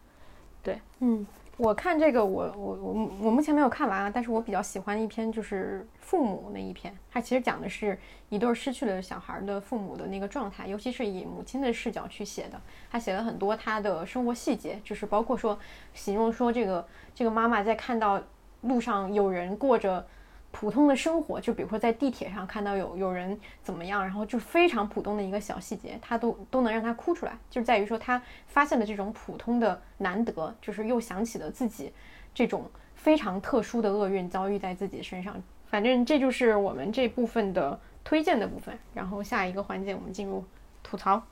[0.63, 1.25] 对嗯，
[1.61, 7.95] 我看这个我我我我目前没有看完啊，但是我比较喜欢一篇就是父母那一篇，它其实讲的是
[8.29, 12.59] 一对失去了小孩的父母的那个状态，尤其是以母亲的视角去写的。
[12.89, 15.59] 他写了很多他的生活细节，就是包括说
[15.93, 16.83] 形容说这个
[17.13, 18.19] 这个妈妈在看到
[18.61, 20.03] 路上有人过着。
[20.51, 31.91] 普通的生活，就比如说在地铁上看到有有人怎么样，然后就非常普通的一个小细节，他都都能让他哭出来，就在于说他发现了这种普通的难得，就是又想起了自己
[32.33, 35.41] 这种非常特殊的厄运遭遇在自己身上。
[35.67, 40.43] 反正这就是我们这部分的推荐的部分，然后下一个环节我们进入
[40.83, 41.23] 吐槽。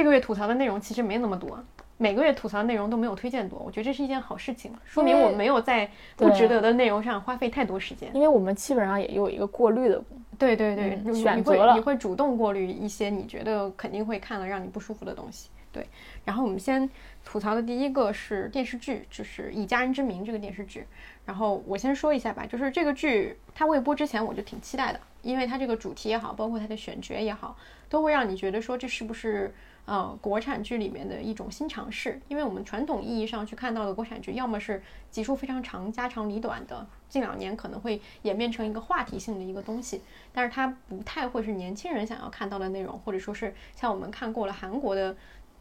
[0.00, 1.62] 这个月吐槽的内容其实没那么多，
[1.98, 8.10] 每个月吐槽的内容都没有推荐多，我觉得这是一件好事情，说明我没有在不值得的内容上花费太多时间。
[8.14, 10.02] 因为我们基本上也有一个过滤的，
[10.38, 15.50] 对对对，嗯你会选择了你会主动过滤一些你觉得肯定会看了让你不舒服的东西。
[15.70, 15.86] 对，
[16.24, 16.88] 然后我们先
[17.22, 20.86] 吐槽的第一个是电视剧，就是《以家人之名》这个电视剧。
[21.26, 27.54] 然后我先说一下吧，就是这个剧它未播之前我就挺期待的，因为它这个主题也好，包括它的选角也好，
[27.90, 29.54] 都会让你觉得说这是不是
[29.84, 32.20] 呃国产剧里面的一种新尝试。
[32.28, 40.02] 因为我们传统意义上去看到的国产剧，要么是集数非常长、家长里短的，近两年可能会演变成一个话题性的一个东西，
[40.32, 45.16] 但是它不太会是年轻人想要看到的内容，或者说是像我们看过了韩国的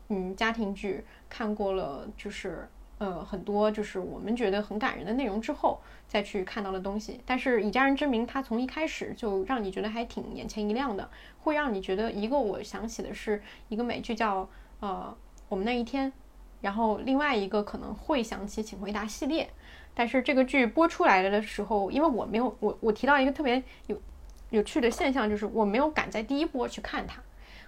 [0.09, 2.67] 嗯家庭剧，看过了就是
[2.97, 5.79] 呃很多就是我们觉得很感人的内容之后
[6.09, 7.21] 再去看到的东西。
[7.25, 11.09] 但是以家人之名，它从一开始就让你觉得还挺眼前一亮的，
[11.39, 14.49] 会让你觉得一个我想起的是一个美剧叫
[14.81, 15.15] 呃
[15.47, 16.11] 我们那一天，
[16.59, 19.49] 然后另外一个可能会想起请回答系列。
[19.93, 24.01] 但是这个剧播出来了的时候，因为我没有我我提到一个特别有
[24.49, 27.21] 有趣的现象，就是我没有赶在第一波去看它。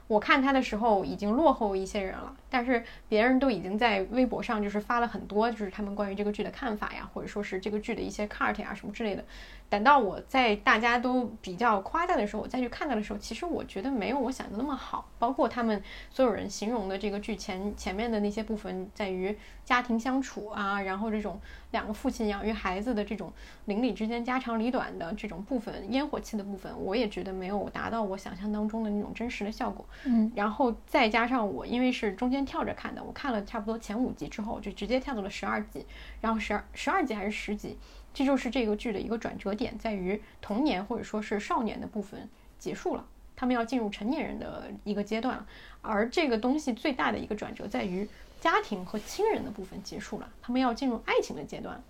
[0.08, 9.24] 我看它的时候已经落后一些人了，但是别人都已经在微博上就是发了很多，就是他们关于这个剧的看法呀，或者说是这个剧的一些 cut 呀什么之类的。
[9.70, 15.08] 等到我在大家都比较夸赞的时候，我再去看它的时候，其实我觉得没有我想的那么好。
[15.18, 19.34] 包括他们所有人形容的这个剧前前面的那些部分，在于
[19.64, 21.40] 家庭相处啊，然后这种
[21.72, 23.32] 两个父亲养育孩子的这种
[23.66, 29.86] 邻里之间家长里短的这种部分，烟火气的部分，我也觉得没有达到我想象当中的那种真实的效果。
[30.04, 35.86] 嗯，然后再加上我因为是中间跳着看的，我看了差不多前五集之后，就直接跳到了十二集，
[36.22, 37.78] 然后十二十二集还是十集，
[38.14, 43.06] 这就是这个剧的一个转折点，在于童年或者说是少年的部分结束了，
[43.36, 45.46] 他们要进入成年人的一个阶段了，
[45.82, 48.08] 而这个东西最大的一个转折在于
[48.40, 51.82] 家庭和亲人的部分结束了，他们要进入爱情的阶段，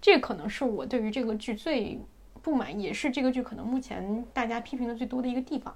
[0.00, 2.00] 这可能是我对于这个剧最
[2.42, 5.74] 不满，也是这个剧可能目前大家批评的最多的一个地方。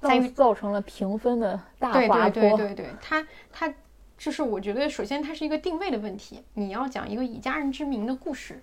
[0.00, 2.30] 在于造成了评分的大对滑坡。
[2.30, 3.72] 对对对对，它它
[4.16, 8.62] 就是我觉得首先它是一个定位的问题，你要讲一个以家人之名的故事，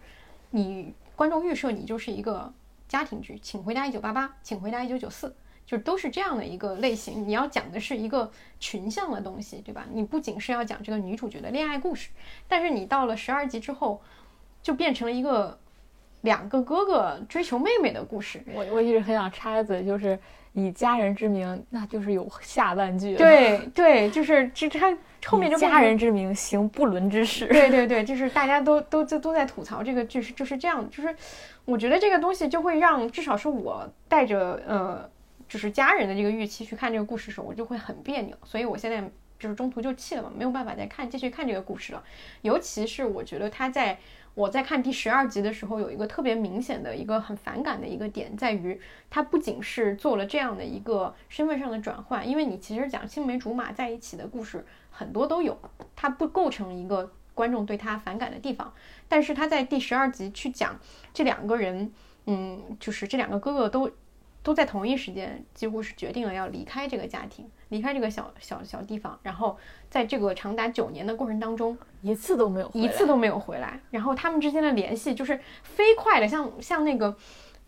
[0.52, 2.52] 你观众预设你就是一个
[2.88, 5.36] 家庭剧，请回答一九八八，请回答一九九四。
[5.66, 8.30] 就都是这样的一个类型，你要讲的是一个
[8.60, 9.86] 群像的东西，对吧？
[9.94, 12.10] 你不仅是要讲这个女主角的恋爱故事，
[12.50, 14.02] 但是你到了十二集之后，
[14.62, 15.58] 就变成了一个
[16.20, 18.44] 两个哥哥追求妹妹的故事。
[18.54, 20.20] 我我一直很想插一嘴，就是
[20.54, 23.18] 以家人之名，那就是有下半句了。
[23.18, 27.48] 对对，就是这他后面以就家人之名行不伦之事。
[27.52, 31.16] 对对对，就是大家都都都都在吐槽这个剧是就是这样，就是
[31.66, 35.10] 我觉得这个东西就会让至少是我带着呃
[35.50, 39.04] 就是家人的这个预期去看这个故事的时候，我就会很别扭，所以我现在
[39.40, 42.04] 就是中途就弃了嘛，没有办法再看继续看这个故事了。
[42.42, 43.98] 尤其是我觉得他在
[44.36, 48.80] 我在看第十二集的时候，有一个特别明显的一个很反感的一个点，在于
[49.10, 55.58] 他不仅是做了这样的一个身份上的转换，因为你其实讲青梅竹马在一起的故事很多都有，
[55.96, 58.74] 它不构成一个观众对他反感的地方。
[59.08, 60.80] 但是他在第十二集去讲
[61.14, 61.94] 这两个人，
[62.26, 63.92] 嗯，就是这两个哥哥都
[64.42, 69.58] 都在同一时间，几乎是决定了要离开这个家庭，离开这个小小小地方，然后
[69.90, 73.80] 在这个长达九年的过程当中，一次都没有回来，一次都没有回来。
[73.90, 77.16] 然后他们之间的联系就是飞快的，像像那个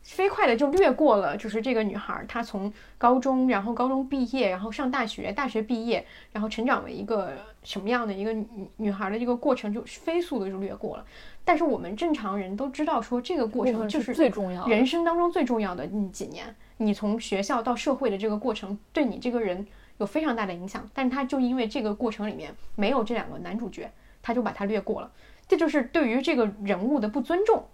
[0.03, 7.33] 飞快的就掠过了，就是这个女孩儿她从高中，然后高中毕业，然后上大学，大学毕业，然后成长为一个
[7.63, 11.05] 什么样的一个女女孩儿的这个过程，就飞速的就掠过了。
[11.43, 14.67] 但是我们正常人都知道说这个过程就是最重要。
[14.67, 19.65] 人生当中最重要的嗯几年，你从学校到社会的这个过程，对你这个人
[19.97, 20.89] 有非常大的影响。
[20.93, 23.91] 但是他就因为这个过程里面没有这两个男主角，
[24.21, 25.11] 他就把他略过了。
[25.47, 27.65] 这就是对于这个人物的不尊重。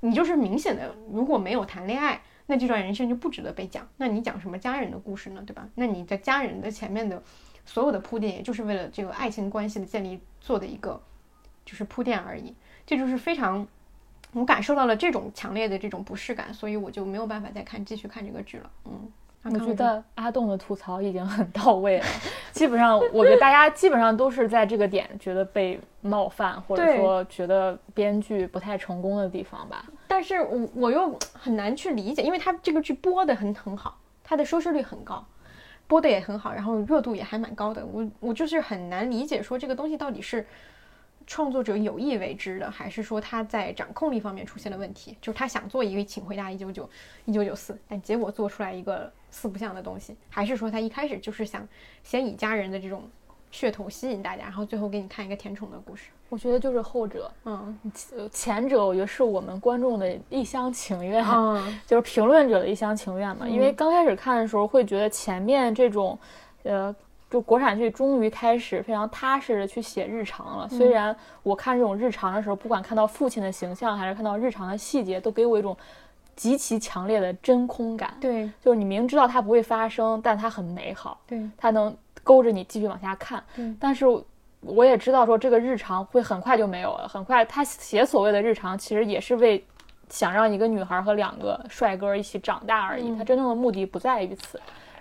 [0.00, 3.88] 你就是明显的，如果没有谈恋爱，那这段人生就不值得被讲。
[3.96, 5.42] 那你讲什么家人的故事呢？
[5.44, 5.68] 对吧？
[5.74, 7.20] 那你在家人的前面的
[7.66, 11.02] 所有的铺垫，也就是为了这个爱情关系的建立做的一个
[11.64, 12.54] 就是铺垫而已。
[12.86, 13.66] 这就是非常，
[14.32, 18.70] 我感受到了这种强烈的这种不适感，所以我就没有办法再看继续看这个剧了。
[18.84, 19.10] 嗯，
[19.52, 22.04] 我觉得阿栋的吐槽已经很到位了，
[22.52, 29.84] 基本上我觉得大家基本上都是在这个点觉得被冒犯，或者说觉得编剧不太成功的地方吧。
[30.06, 35.24] 但是我我又很难去理解，因为他这个剧播的很很好，它的收视率很高，
[35.86, 37.84] 播的也很好，然后热度也还蛮高的。
[37.84, 40.46] 我我就是很难理解说这个东西到底是
[41.28, 45.14] 创作者有意为之的，还是说他在掌控力方面出现了问题？
[45.20, 46.88] 就是他想做一个《请回答一九九
[47.26, 51.68] 一九九四》，但结果做出来一个四不像的东西，还是说他一开始就是想
[52.02, 53.02] 先以家人的这种
[53.52, 56.04] 噱头吸引大家，然后最后给你看一个甜宠的故事？
[56.30, 57.78] 我觉得就是后者，嗯
[58.16, 63.44] 呃前者我觉得是我们观众的一厢情愿，嗯就是评论者的一厢情愿嘛。
[63.44, 66.18] 嗯因为刚开始看的时候会觉得前面这种，
[66.62, 66.96] 呃。
[67.30, 70.68] 就国产剧终于开始非常踏实的去写日常了。
[70.68, 75.76] 虽然我看这种日常的时候，不管看到父亲的形象，还是看到日常的细节，都给我一种
[76.34, 78.14] 极其强烈的真空感。
[78.20, 81.94] 对就是你明知道它不会发生，但它很美好，对它能
[82.24, 83.44] 勾着你继续往下看。
[83.54, 84.06] 对但是
[84.60, 89.62] 我也知道说这个日常会很快就没有了，很快他写所谓的日常，其实也是为
[90.08, 93.10] 想让一个女孩和两个帅哥一起长大而已。
[93.10, 94.58] 嗯他真正的目的不在于此。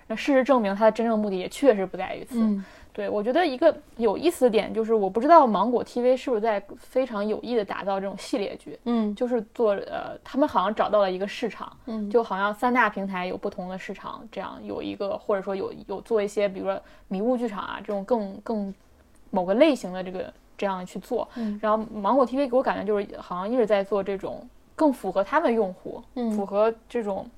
[0.08, 2.40] 那事实证明，它的真正目的也确实不在于此。
[2.40, 2.64] 嗯。
[2.94, 9.14] 对我觉得一个有意思的点就是，我不知道芒果 TV 是不是在非常有意的打造这种系列剧，嗯。
[9.14, 12.10] 就是做呃，他们好像找到了一个市场，嗯。
[12.10, 18.74] 就好像三大平台有不同的市场，这样有一个或者说有有做一些，比如说迷雾剧场啊这种更更
[19.30, 21.60] 某个类型的这个这样去做，嗯。
[21.62, 24.44] 然后芒果 TV 给我感觉就是好像一直在做这种
[24.76, 26.32] 更符合他们用户，嗯。
[26.32, 27.30] 符合这种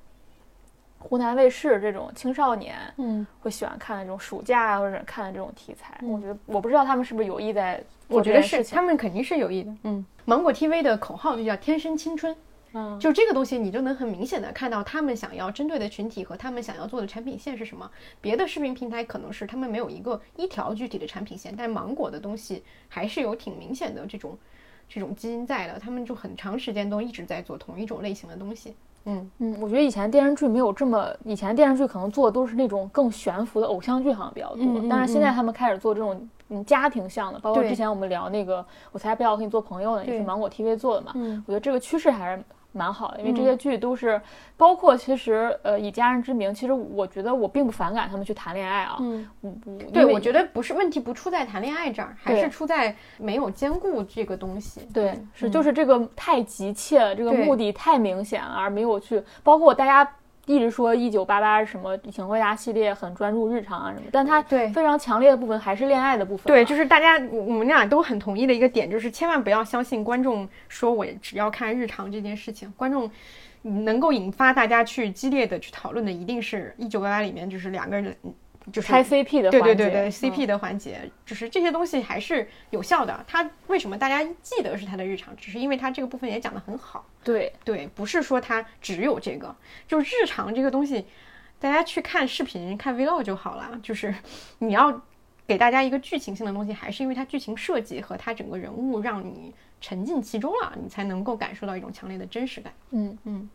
[1.00, 9.74] 湖南卫视这种青少年嗯，会喜欢看的这种暑假啊或者看的这种题材，嗯我觉得我不知道他们是不是有意在做我觉得是他们肯定是有意的。
[9.84, 12.36] 嗯，芒果 TV 的口号就叫“天生青春”。
[12.72, 17.90] 嗯就这个东西，你就能很明显的看到他们想要针对的群体和他们想要做的产品线是什么。
[18.20, 24.38] 别的视频平台可能是他们没有一个一条具体的产品线，但芒果的东西还是有挺明显的这种
[24.88, 25.80] 这种基因在的。
[25.80, 28.76] 他们就很长时间都一直在做同一种类型的东西。
[29.06, 34.58] 嗯嗯，我觉得以前电视剧没有这么，以前电视剧可能做的都是那种更悬浮的偶像剧，好像比较多。
[34.64, 41.12] 嗯嗯但是现在他们开始做这种嗯家庭向的，包括之前我们聊那个我才不要和你做朋友呢，也是芒果 TV 做的嘛。
[41.14, 43.44] 嗯我觉得这个趋势还是蛮好的，因为这嗯。
[43.44, 44.20] 些剧都是，
[44.56, 48.96] 包括其实呃以家人之名，其实我觉得我并不反感他们去谈恋爱啊。
[49.00, 49.28] 嗯，
[49.92, 54.82] 对，我觉得不是问题，不出在谈恋爱这儿，还是出在没有兼顾这个东西。
[54.92, 60.08] 对，是嗯就是这个太急切了，这个目的太明显了，而没有去包括大家
[60.46, 66.46] 一直说一九八八什么请回答系列很专注日常啊什么，但它对非常强烈的部分还是恋爱的部分。
[66.46, 73.08] 对，就是大家我我们俩都很同意的一个点，就是千万不要相信观众说我只要看日常这件事情，观众
[73.62, 78.16] 能够引发大家去激烈的去讨论的，一定是一九八八里面就是两个人
[78.70, 83.24] 就是拆 CP 的对环节，对对对嗯 CP 的环节，就是这些东西还是有效的。
[83.26, 87.06] 它为什么大家记得是它的日常，只是因为它这个部分也讲得很好。
[87.22, 89.54] 对对，不是说它只有这个，
[89.86, 91.06] 就是日常这个东西，
[91.58, 93.78] 大家去看视频、看 vlog 就好了。
[93.82, 94.14] 就是
[94.58, 95.00] 你要
[95.46, 102.72] 给大家一个剧情性的东西，还是因为它剧情设计和它整个人物让你沉浸其中了，你才能够感受到一种强烈的真实感。
[102.90, 103.50] 嗯嗯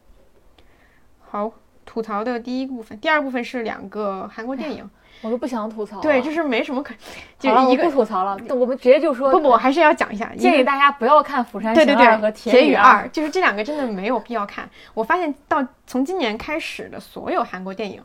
[1.27, 1.51] 好，
[1.85, 4.89] 吐槽的第一部分，第二部分是两个韩国电影，
[5.21, 5.99] 我都不想吐槽。
[6.01, 6.93] 对，就是没什么可，
[7.39, 14.69] 就一个不吐槽了，我们直接就说不不，我还是要讲一下，建议大家不要看《釜山行二》和《铁与雨二二》，就是这两个真的没有必要看。
[14.93, 18.01] 我发现到从今年开始的所有韩国电影，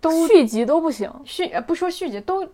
[0.00, 1.10] 都续集都不行。
[1.24, 2.46] 续呃不说续集，都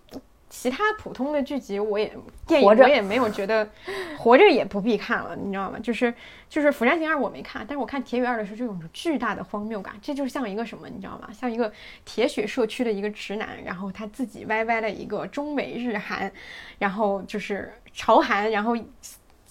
[0.49, 2.17] 其他普通的剧集我也
[2.47, 3.69] 电影我也没有觉得
[4.17, 5.79] 活着也不必看了，你知道吗？
[5.79, 6.13] 就是
[6.49, 11.29] 就是《釜山行二》我没看，但是我看《铁血二》的时候就有种巨大的荒谬感，这就像一个什么，你知道吗？
[11.33, 11.73] 像一个
[12.05, 16.33] 铁血社区的一个直男，然后他自己歪歪了一个中美日韩，
[16.79, 18.77] 然后就是朝韩，然后。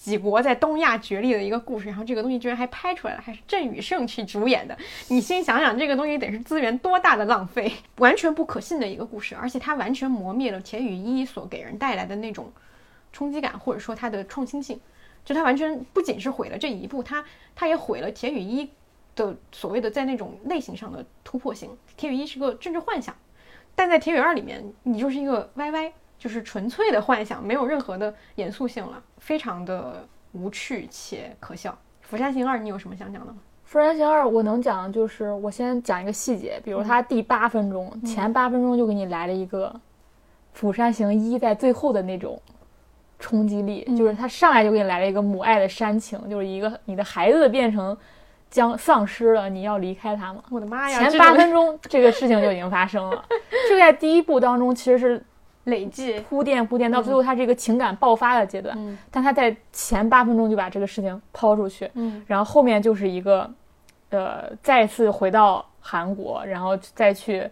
[0.06, 4.78] 几国在东亚角力的一个故事，然后这个东西居然还拍出来了，还是郑宇盛去主演的。
[5.08, 12.52] 你心想想，这个东西得是资源多大的浪费，完全不可信的一个故事，而且它完全磨灭了铁与一所给人带来的那种
[13.12, 14.80] 冲击感，或者说它的创新性。
[15.24, 17.24] 就它完全不仅是毁了这一部，它
[17.56, 18.70] 它也毁了铁与一
[19.16, 21.68] 的所谓的在那种类型上的突破性。
[21.96, 23.12] 铁与一是个政治幻想，
[23.74, 25.90] 但在铁与二里面，你就是一个 YY。
[26.26, 31.70] 就是纯粹的幻想，没有任何的严肃性了，非常的无趣且可笑。
[32.00, 33.38] 《釜山行二》，你有什么想讲的吗？
[33.64, 39.68] 《釜山行二》我能讲的就是，我先讲一个细节，比如它第八分钟、前八分钟就给你来了一个
[40.52, 42.42] 《釜山行一》在最后的那种
[43.20, 47.96] 冲击力，就是它上来就给你来了一个母爱的煽情，就是一个你的孩子变成
[48.50, 50.42] 将丧失了，你要离开他吗？
[50.50, 51.08] 我的妈呀！
[51.08, 53.24] 前八分钟这个事情就已经发生了，
[53.68, 55.24] 这个在第一部当中其实是
[55.66, 63.50] 累计，铺垫铺垫到最后，他这个情感爆发的阶段，嗯但他在前八分钟就把这个事情抛出去，嗯然后后面就是一个，
[64.10, 67.48] 呃，再次回到韩国，然后再去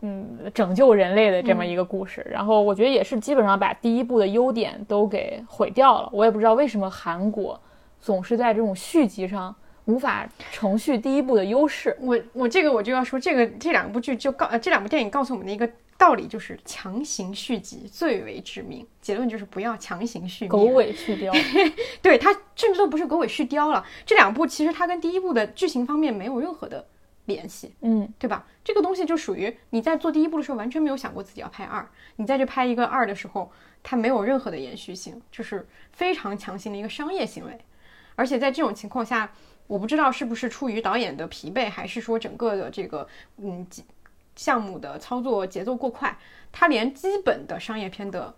[0.00, 2.24] 嗯拯救人类的这么一个故事。
[2.30, 6.08] 然后我觉得也是基本上把第一部的优点都给毁掉了。
[6.12, 7.60] 我也不知道为什么韩国
[8.00, 9.52] 总是在这种续集上
[9.86, 11.96] 无法承续第一部的优势。
[12.00, 15.68] 我我这个我就要说，这个这两部剧就告呃这两部电影告诉我们的一个
[16.00, 18.86] 道理就是强行续集最为致命。
[19.02, 21.30] 结论就是不要强行续狗尾续貂。
[22.00, 23.84] 对它甚至都不是狗尾续貂了。
[24.06, 26.86] 这两部其实它跟第一部的剧情方面没有任何的。
[27.26, 28.44] 联系，嗯，对吧？
[28.64, 33.52] 这个东西就属于你在做第一部的时候完全没有想过自己要拍二，你再去拍一个二的时候，
[33.84, 37.56] 它没有任何的延续性，就是非常强行的一个商业行为。
[38.16, 39.30] 而且在这种情况下，
[39.68, 43.06] 我不知道是不是出于导演的疲惫，还是说整个的这个
[43.36, 43.64] 嗯
[44.40, 46.16] 项目的操作节奏过快，
[46.50, 48.34] 他连基本的商业片的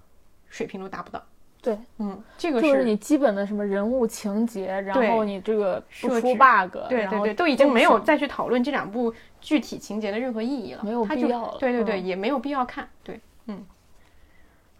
[0.48, 1.22] 水平都达不到。
[1.62, 11.56] 对，嗯，这个是你基本的什么人物情节，然后你这个不出 bug，对对对，都已经没有再去讨论这两部具体情节的任何意义了，没有必要了。
[11.60, 12.88] 对对对，也没有必要看。
[13.04, 13.64] 对，嗯，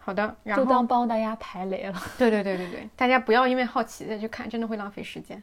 [0.04, 2.02] 好的，然后就当帮大家排雷了。
[2.18, 5.40] 对对对对对，大家不要因为好奇再去看，真的会浪费时间。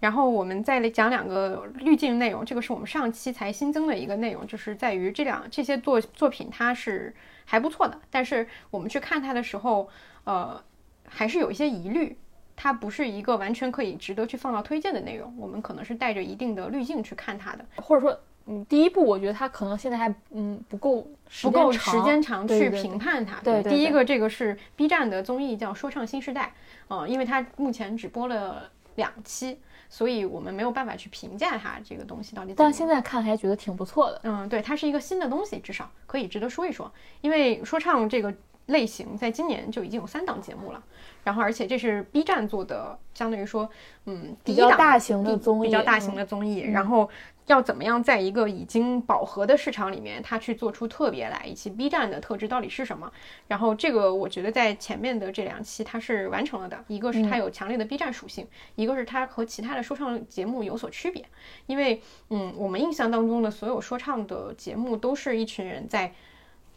[0.00, 7.14] 然后我们再来讲两个滤镜内容，这个是我们上期才新增的一个内容，就是在于这两这些作作品它是
[7.44, 9.88] 还不错的，但是我们去看它的时候，
[10.24, 10.62] 呃。
[11.08, 12.18] 还是有一些疑虑，
[12.56, 15.32] 它不是一个完全可以值得去放到推荐的内容。
[15.38, 21.06] 我们可能是带着一定的滤镜去看它的，或者说，嗯，第一部我觉得它可能现在还嗯不够
[21.42, 23.40] 不够时间长去评判它。
[23.42, 26.44] 对，第一个这个是 B 站的综艺叫《说唱新时代》，
[26.88, 29.58] 嗯，因为它目前只播了两期，
[29.88, 32.54] 所以我们没有办法去评价它这个东西到底。
[32.56, 34.20] 但现在看还觉得挺不错的。
[34.24, 36.92] 嗯，对，它是一个新的东西，至少可以值得说一说。
[37.20, 38.32] 因为说唱这个。
[38.66, 40.82] 类型在今年就已经有三档节目了，
[41.26, 43.68] 然后而且这是 B 站做的，相当于说，
[44.04, 46.60] 嗯，比较大型的综艺，比较大型的综艺。
[46.60, 47.10] 然后
[47.46, 53.10] 要怎么样在一个已经饱和的市场里面，它去做出特别来，以及 B 站的特质到底是什么？
[53.48, 58.46] 然后这个我觉得在前面的这两期它是完成了的，一个是它有强烈的 B 站属性，
[58.76, 61.24] 一个是它和其他的说唱节目有所区别。
[61.66, 62.00] 因为，
[62.30, 66.12] 嗯，我们印象当中的所有说唱的节目都是一群人在。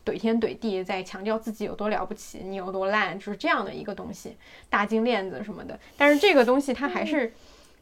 [0.05, 4.35] 怼天怼地，在强调自己有多了不起，你有多烂，就是这样的一个东西，
[4.69, 5.79] 大金链子什么的。
[5.97, 7.33] 但是这个东西它还是，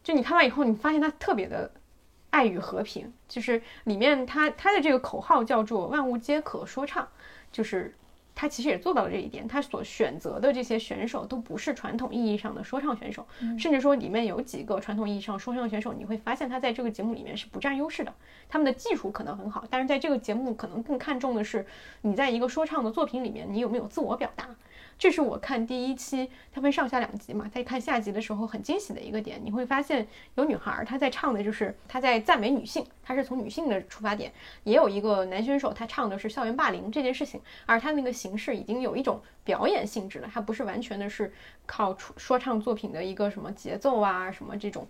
[0.04, 1.72] 就你看完以后，你发现它特别的
[2.30, 7.08] 爱与和平，就是里面它它的这个口号叫做万物皆可说唱，
[7.52, 7.94] 就是。
[8.40, 13.26] 他其实也做到了这一点，他所选择的这些选手都不是传统意义上的说唱选手，
[13.58, 18.14] 甚至说里面有几个传统意义上说唱选手，你会发现他在这个节目里面是不占优势的，
[18.48, 21.66] 他们的技术可能很好，但是在这个节目可能更看重的是
[22.02, 24.48] 你在一个说唱的作品里面，你有没有自我表达。
[25.00, 34.34] 这是我看第一期，它分上下两集嘛，在看下集的时候很惊喜的一个点，你会发现有女孩她在唱的就是她在赞美女性，她是从女性的出发点，
[34.64, 41.34] 也有一个男选手他唱的是校园霸凌这件事情，而他那个形形式已经有一种表演性质了，它不是完全的是
[41.66, 44.88] 靠说唱作品的一个什么节奏啊什么这种。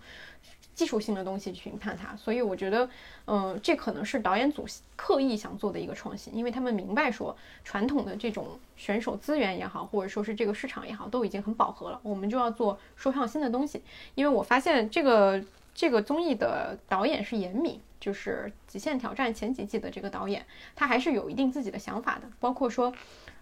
[0.74, 2.88] 技术性的东西去评判它，所以我觉得，
[3.26, 4.64] 嗯，这可能是导演组
[4.96, 13.82] 刻意想做的一个创新，因为他们明白说，传统的这种选手资源也好，或者说是这个市场也好，都已经很饱和了，我们就要做说唱新的东西。
[14.14, 15.44] 因为我发现这个
[15.74, 20.46] 这个综艺的导演是严敏，就是《极限挑战》前几季的这个导演，
[20.76, 22.94] 他还是有一定自己的想法的，包括说。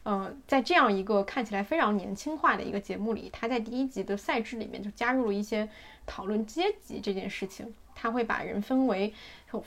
[0.06, 5.68] 呃，在这样一个看起来非常年轻化的一个节目里，他在第一集的赛制里面就加入了一些
[6.06, 7.74] 讨论阶级这件事情。
[7.96, 9.12] 他会把人分为，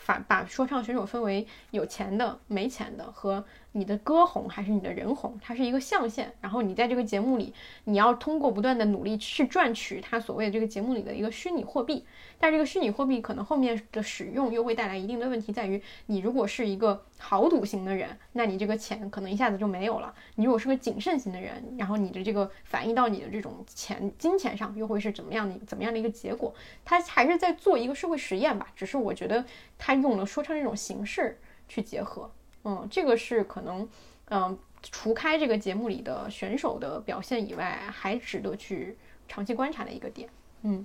[0.06, 6.32] 把把说唱选手分为有钱的、没钱的和你的歌红还是你的人红，它是一个象限。
[6.40, 12.04] 然后你在这个节目里，你要通过不断的努力去赚取他所谓的这个节目里的一个虚拟货币。
[12.40, 26.54] 但这个虚拟货币可能后面的使用又会带来一定的问题，在于你如果是一个豪赌型的人，那你这个钱可能一下子就没有了；你如果是个谨慎型的人，然后你的这个反映到你的这种钱金钱上，又会是怎么样的怎么样的一个结果？
[26.84, 29.44] 他还是在做一个社会实验吧，只是我觉得
[29.78, 31.38] 他用了说唱这种形式
[31.68, 32.30] 去结合，
[32.64, 33.88] 嗯，这个是可能，
[34.30, 38.98] 嗯，除开这个节目里的选手的表现以外，还值得去
[39.28, 40.28] 长期观察的一个点，
[40.62, 40.84] 嗯。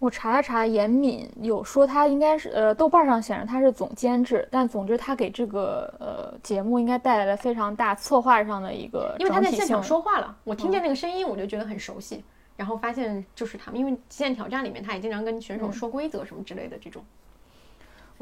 [0.00, 12.24] 我查了查，严敏有说他应该是呃，豆瓣上显示他是总监制，但总之他给这个呃节目应该带来了非常大策划上的一个，因为他在现场说话了，我听见那个声音我就觉得很熟悉，
[12.56, 17.00] 然后发现就是他们，因为《极限挑战》里面他也经常跟选手说规则什么之类的这种。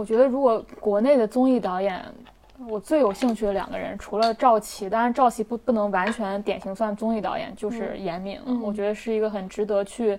[0.00, 2.02] 我觉得如果国内的综艺导演，
[2.66, 8.58] 我最有兴趣的两个人，除了赵琦，当然赵琦不不能完全典型算综艺导演，就是严敏了。
[8.62, 10.18] 我觉得是一个很值得去。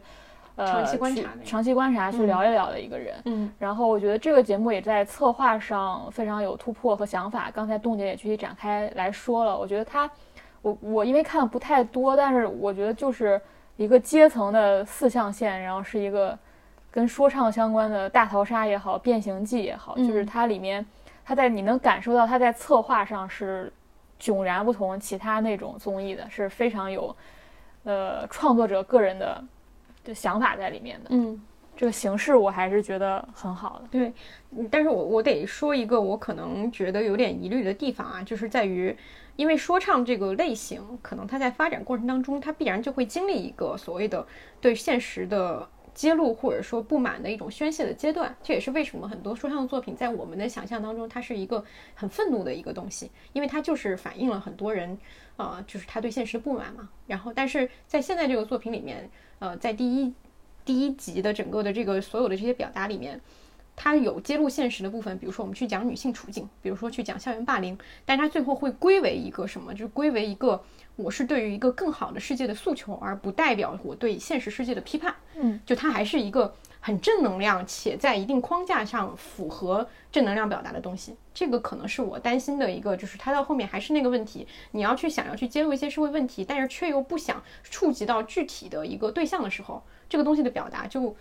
[0.56, 3.16] 呃长期观去察的长期观察去嗯聊一聊的一个人。
[3.26, 7.50] 嗯然后我觉得这个节目也在策划上非常有突破和想法。
[7.52, 10.08] 刚才冻姐也具体展开来说了，我觉得他，
[10.62, 13.42] 我我因为看的不太多，但是我觉得就是
[13.78, 16.38] 一个阶层的四象限，然后是一个
[16.92, 20.86] 跟说唱相关的大逃杀也好，变形记也好，就是嗯它里面，
[21.26, 23.72] 它在你能感受到它在策划上是
[24.20, 27.16] 迥然不同其他那种综艺的，是非常有
[27.86, 29.44] 呃创作者个人的
[30.04, 31.10] 的想法在里面的。
[31.12, 31.42] 嗯。
[31.74, 33.88] 这个形式我还是觉得很好的。
[33.90, 34.14] 对，
[34.52, 38.96] 嗯但是我我得说一个我可能觉得有点疑虑的地方啊，就是在于，
[39.36, 44.24] 因为说唱这个类型，可能它在发展过程当中，它必然就会经历一个所谓的
[44.60, 48.36] 对现实的揭露，或者说不满的一种宣泄的阶段。
[48.42, 51.64] 这也是为什么很多说唱作品在我们的想象当中，它是一个
[51.94, 54.98] 很愤怒的一个东西，因为它就是反映了很多人，
[55.38, 56.90] 呃，就是他对现实的不满嘛。
[57.08, 59.10] 然后，但是在现在这个作品里面，
[59.40, 60.14] 呃，在第一
[60.64, 63.20] 第一集的整个的这个所有的这些表达里面，
[63.76, 69.74] 它有揭露现实的部分，比如说我们去讲女性处境，比如说去讲校园霸凌，但它最后会归为一个什么？
[69.74, 70.64] 就是归为一个
[70.96, 75.16] 我是对于一个更好的世界的诉求，而不代表我对现实世界的批判。
[75.36, 81.16] 嗯，就它还是一个很正能量且在一定框架上符合正能量表达的东西。
[81.34, 91.16] 这个可能是我担心的一个，就是它到后面还是那个问题，你要去想要去揭露一些社会问题，但是却又不想触及到具体的一个对象的时候，这个东西的表达就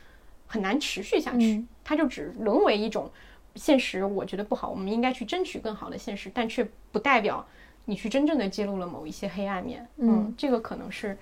[0.46, 3.10] 很难持续下去，嗯它就只沦为一种
[3.54, 7.46] 现实，我觉得不好，我们应该去争取更好的现实，但却不代表
[7.84, 9.86] 你去真正的揭露了某一些黑暗面。
[9.98, 11.16] 嗯这个可能是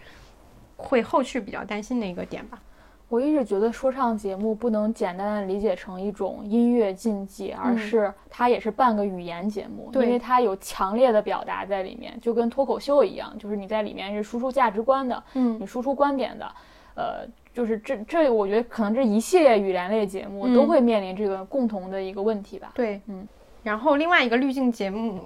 [0.76, 2.60] 会后续比较担心的一个点吧。
[3.09, 16.52] 我一直觉得说唱节目不能简单的理解成一种音乐竞技，而是它也是半个语言节目，因为它有强烈的表达在里面，就跟脱口秀一样，就是你在里面是输出价值观的，嗯你输出观点的，
[16.97, 22.72] 呃，就是这这，我觉得可能这一系列语言类节目嗯都会面临这个共同的一个问题吧。
[22.74, 23.26] 对，嗯。
[23.62, 25.20] 然后另外一个滤镜节目，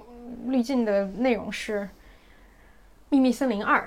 [0.47, 1.79] 滤镜的内容是
[3.09, 3.81] 《秘密森林二》。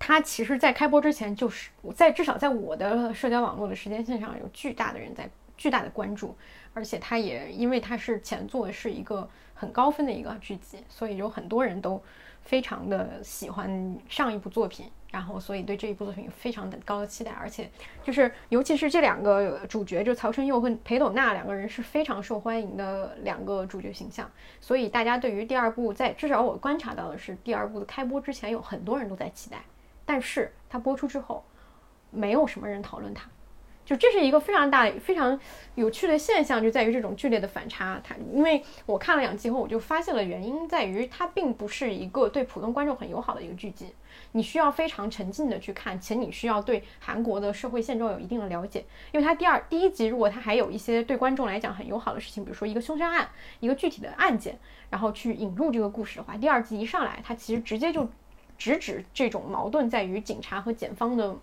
[0.00, 6.36] 它其实，在开播之前，就是在至少在我的社交网络的时间线上，有巨大的人在巨大的关注，
[6.72, 12.00] 而且它也因为它是前作是一个很高分的一个剧集，所以有很多人都
[12.48, 17.70] 非常的喜欢上一部作品，然后所以对这一部作品有非常的高的期待，而且
[18.02, 24.30] 就是尤其是这两个主角，就曹承佑和裴斗娜两个人是非常受欢迎的两个主角形象，
[24.62, 29.58] 所以大家对于第二部在至少我观察到的是，第二部的开播之前有很多人都在期待，
[30.06, 31.44] 但是它播出之后，
[32.10, 33.28] 没有什么人讨论它。
[33.88, 35.40] 就这是一个非常大、非常
[35.74, 37.98] 有趣的现象，就在于这种剧烈的反差。
[38.04, 43.86] 它因为我看了两集后，我就发现了原因在于它并不是一个对普通观众很友好的一个剧集。
[44.32, 48.84] 你需要非常沉浸的去看，且你需要对韩国的社会现状有一定的了解。
[49.10, 53.26] 因为它第二第一集如果它还有一些对观众来讲很友好的事情，比如说一个凶杀案、
[53.60, 54.58] 一个具体的案件，
[54.90, 58.06] 然后去引入这个故事的话，第二集一上来，它其实直接就
[58.58, 61.34] 直指这种矛盾在于警察和检方的。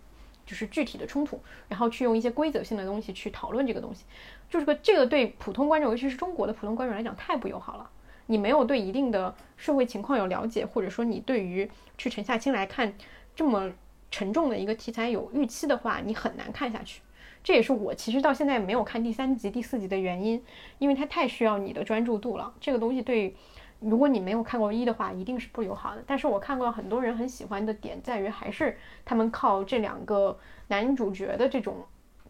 [0.46, 4.06] 就是具体的冲突，然后去用一些规则性的东西去讨论这个东西，
[4.50, 7.90] 就是个这个对普通观众，尤其是中国的普通观众来讲太不友好了。
[8.28, 12.94] 你没有对一定的社会情况有了解，或者说你对于去沉下心来看
[13.36, 13.72] 这么
[14.10, 17.02] 沉重的一个题材有预期的话，你很难看下去。
[17.44, 20.44] 这也是我其实到现在没有看第三集、第四集的原因，
[20.80, 22.52] 因为它太需要你的专注度了。
[22.60, 23.36] 这个东西对，
[23.80, 26.04] 如果你没有看过一的话，一定是不友好的。
[26.08, 30.38] 但是我看过很多人很喜欢的点在于，还是他们靠这两个
[30.68, 31.84] 男主角的这种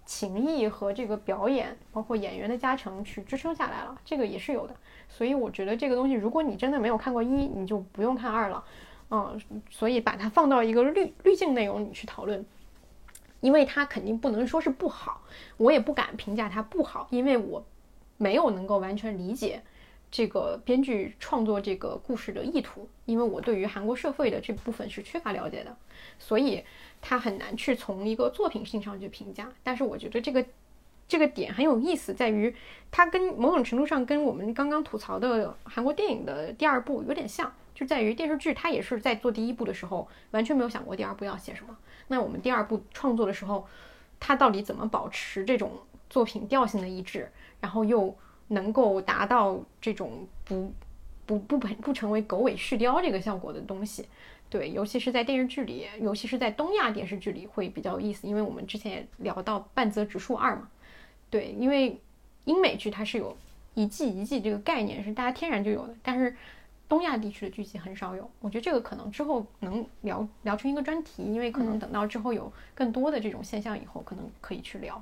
[0.05, 4.75] 情谊和这个表演，包括演员的加成去支撑下来了，这个也是有的。
[5.07, 8.63] 所以我觉得这个东西，如果你真的没有看过一，你就不用看二了。
[9.11, 9.39] 嗯，
[9.69, 12.43] 所以把它放到一个滤滤镜内容你去讨论，
[13.39, 15.21] 因为它肯定不能说是不好，
[15.57, 17.63] 我也不敢评价它不好，因为我
[18.17, 19.61] 没有能够完全理解
[20.11, 25.75] 这个编剧创作这个故事的意图，因为我对于韩国社会的这部分是缺乏了解的，
[26.17, 26.63] 所以
[27.01, 29.51] 他很难去从一个作品性上去评价。
[29.63, 30.45] 但是我觉得这个
[31.07, 32.55] 这个点很有意思，在于
[32.89, 41.77] 它跟某种程度上跟我们刚刚吐槽的韩国电影的第二部有点像，就在于电视剧它也是在做第一部的时候完全没有想过第二部要写什么。
[42.07, 43.67] 那我们第二部创作的时候，
[44.19, 45.73] 它到底怎么保持这种
[46.09, 47.29] 作品调性的一致，
[47.59, 48.15] 然后又
[48.47, 50.71] 能够达到这种不
[51.25, 54.07] 不不不不成为狗尾续貂这个效果的东西？
[54.47, 60.69] 对，尤其是在电视剧里，尤其是在东亚电视剧里会比较有意思，因为我们之前也聊到半泽直树二嘛。
[61.31, 61.99] 对，因为
[62.45, 63.35] 英美剧它是有
[63.73, 66.33] 一季一季这个概念是大家天然就有的，但是
[66.87, 68.29] 东亚地区的剧集很少有。
[68.39, 75.01] 我觉得这个可能之后能聊聊成一个专题，因为可能等到之后有更多的这种现象以后，可能可以去聊。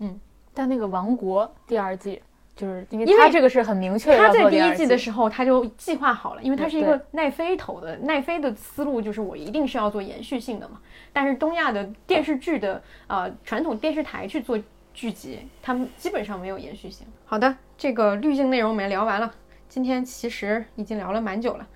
[0.00, 0.20] 嗯，
[0.52, 2.20] 但那个《王国》第二季。
[2.60, 10.78] 就是因为他这个是很明确的他在第一季的时候他就计划好了，因为他是一个奈飞投的，奈飞的思路就是我一定是要做延续性的嘛。
[11.10, 14.58] 但是东亚的电视剧的呃传统电视台去做
[14.92, 17.06] 剧集，他们基本上没有延续性。
[17.24, 19.32] 好的，这个滤镜内容我们也聊完了，
[19.66, 21.66] 今天其实已经聊了蛮久了，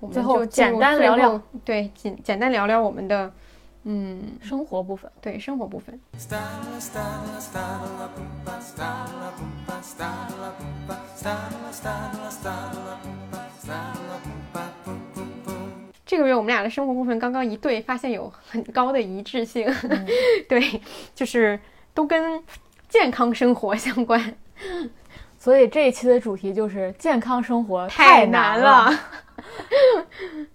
[0.00, 3.32] 我们最后就简单聊聊，对，简简单聊聊我们的
[3.84, 5.10] 嗯生活部分。
[5.20, 5.98] 对生活部分。
[16.06, 19.66] 这个月我们俩的生活部分刚刚一对，发现有很高的一致性，
[20.48, 20.80] 对，
[21.14, 21.58] 就是
[21.92, 22.42] 都跟
[22.88, 24.34] 健康生活相关，
[25.38, 29.00] 所以这一期的主题就是健康生活太难难了。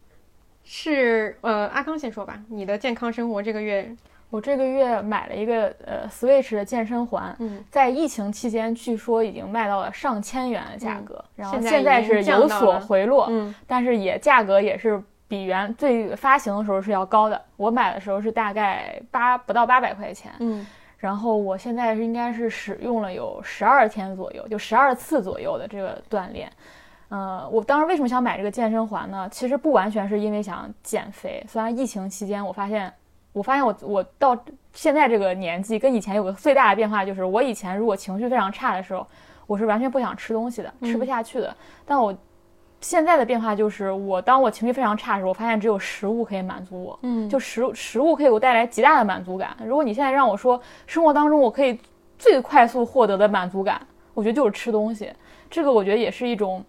[0.72, 3.92] 是呃，阿康先说吧，你的健康生活这个月，
[4.30, 17.42] 我这个月买了一个呃 Switch 的健身环，嗯，在疫情期间据说已经卖到了上千元的价格，然后现在是有所回落，嗯但是也价格也是比原最发行的时候是要高的。
[17.58, 20.64] 我买的时候是大概八不到八百块钱，嗯
[21.00, 26.48] 然后我现在是应该是使用了有十二天左右，就十二次左右的这个锻炼。
[27.10, 29.28] 呃，我当时为什么想买这个健身环呢？
[29.32, 32.92] 其实不完全是因为想减肥，虽然疫情期间我发现，
[33.34, 34.38] 我发现我我到
[34.74, 39.06] 现在这个年纪跟以前有个最大的变化，就是我以前如果情绪非常差的时候，
[39.48, 41.56] 我是完全不想吃东西的，吃不下去的。
[41.84, 42.16] 但我
[42.80, 49.58] 现在的变化就是，我当我情绪非常差的时候，我发现只有食物可以满足我，嗯就食物食物可以给我带来极大的满足感。
[49.66, 51.80] 如果你现在让我说生活当中我可以
[52.20, 53.82] 最快速获得的满足感，
[54.14, 55.12] 我觉得就是吃东西。
[55.50, 56.64] 这个我觉得也是一种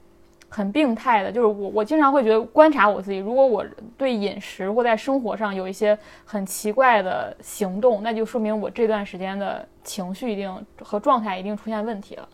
[0.51, 3.64] 很病态的，就是我我经常会觉得观察我自己，如果我
[3.97, 12.28] 对饮食或在生活上有一些很奇怪的行动，那就说明我这段时间的情绪一定和状态一定出现问题了。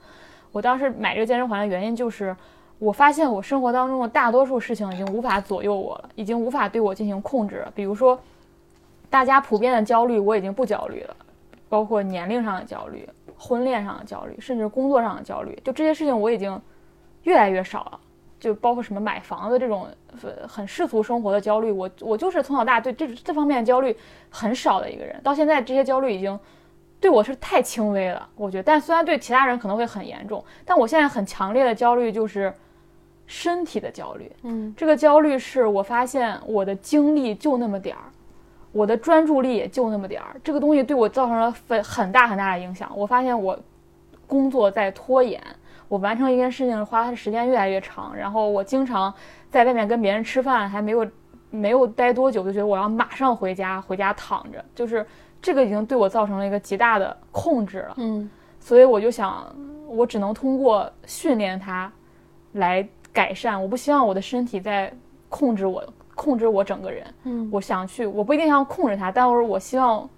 [0.51, 2.34] 我当时买这个健身环的原因就是。
[2.78, 7.72] 我发现我生活当中的大多数事情已经无法左右我了，已经无法对我进行控制了。
[7.74, 8.20] 比如说，
[9.09, 11.16] 大家普遍的焦虑，我已经不焦虑了，
[11.70, 16.60] 包括年龄上的焦虑、婚恋上的焦虑，甚至工作上的焦虑，就这些事情我已经
[17.22, 18.01] 越来越少了。
[18.47, 19.89] 就包括什么买房子这种
[20.23, 23.94] 呃很世俗生活的焦虑，我我就是从小到大对这这方面的焦虑
[24.31, 26.39] 很少的一个人，到现在这些焦虑已经
[27.01, 28.62] 对我是太轻微了，我觉得。
[28.62, 32.55] 但虽然对其他人可能会很严重，但我现在很强烈的焦虑就是
[33.27, 34.31] 身体的焦虑。
[34.43, 38.05] 嗯这个焦虑是我发现我的精力就那么点儿，
[38.70, 42.89] 我的专注力也就那么点儿，这个东西对我造成了很很大很大的影响。
[42.94, 43.59] 我发现我
[44.28, 45.43] 工作在拖延，
[45.88, 49.12] 我完成一件事情花的时间越来越长，然后我经常
[49.50, 51.06] 在外面跟别人吃饭，还没有
[51.50, 55.06] 没有待多久就觉得我要马上回家，回家躺着，就是
[55.40, 57.94] 这个已经对我造成了一个极大的控制了。
[57.98, 59.46] 嗯所以我就想，
[59.86, 61.90] 我只能通过训练它
[62.54, 63.62] 来改善。
[63.62, 64.92] 我不希望我的身体在
[65.28, 65.84] 控制我，
[66.16, 67.06] 控制我整个人。
[67.22, 70.08] 嗯我想去，我不一定要控制它，但是我希望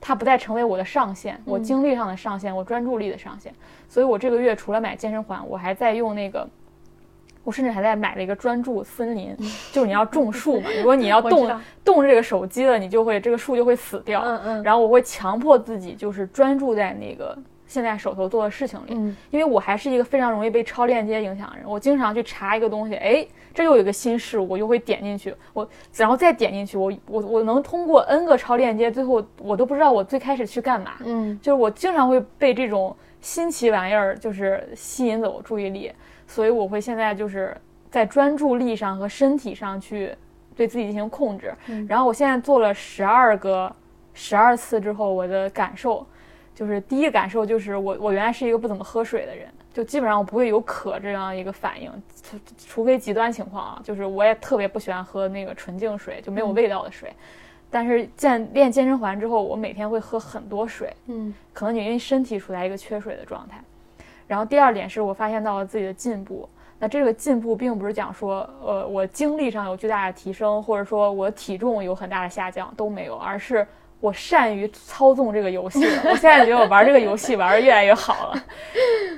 [0.00, 3.52] 它不再成为我的上限，我精力上的上限，我专注力的上限。
[3.88, 6.48] 所以我这个月除了买健身环，我还在用那个。
[7.44, 9.32] 我甚至还在买了一个专注森林，
[9.70, 10.68] 就是你要种树嘛。
[10.78, 11.48] 如果你要动
[11.84, 14.20] 动这个手机了，你就会这个树就会死掉。
[14.20, 21.68] 嗯嗯然后我会强迫自己就是专注在那个现在手头做的事情里，嗯因为我还是一个非常容易被超链接影响的人。
[21.68, 30.92] 我经常去查一个东西，哎，这又有一个新事物，我就会点进去，我然后再点进去，我我我能通过 N 个超链接，最后我都不知道我最开始去干嘛。
[31.04, 35.92] 嗯就是我经常会被这种新奇玩意儿就是吸引走注意力，
[36.26, 37.56] 所以我会现在就是
[37.90, 40.14] 在专注力上和身体上去
[40.54, 41.52] 对自己进行控制。
[41.88, 43.74] 然后我现在做了十二个
[44.14, 46.06] 十二次之后，我的感受
[46.56, 51.92] 就是第一个感受就是我我原来是一个不怎么喝水的人，就基本上我不会有渴这样一个反应，
[52.22, 57.12] 除除非极端情况啊，就是我也特别不喜欢喝那个纯净水，就没有味道的水。
[57.70, 63.60] 但是健练健身环之后，我每天会喝很多水，嗯可能你因为身体处在一个缺水的状态。
[64.26, 66.48] 然后第二点是我发现到了自己的进步。
[66.78, 73.66] 那这个进步并不是讲说，呃，我精力上有巨大的提升，或者说我体重有很大的下降都没有，而是
[74.00, 76.02] 我善于操纵这个游戏了。
[76.04, 78.44] 我现在觉得我玩这个游戏玩的越来越好了，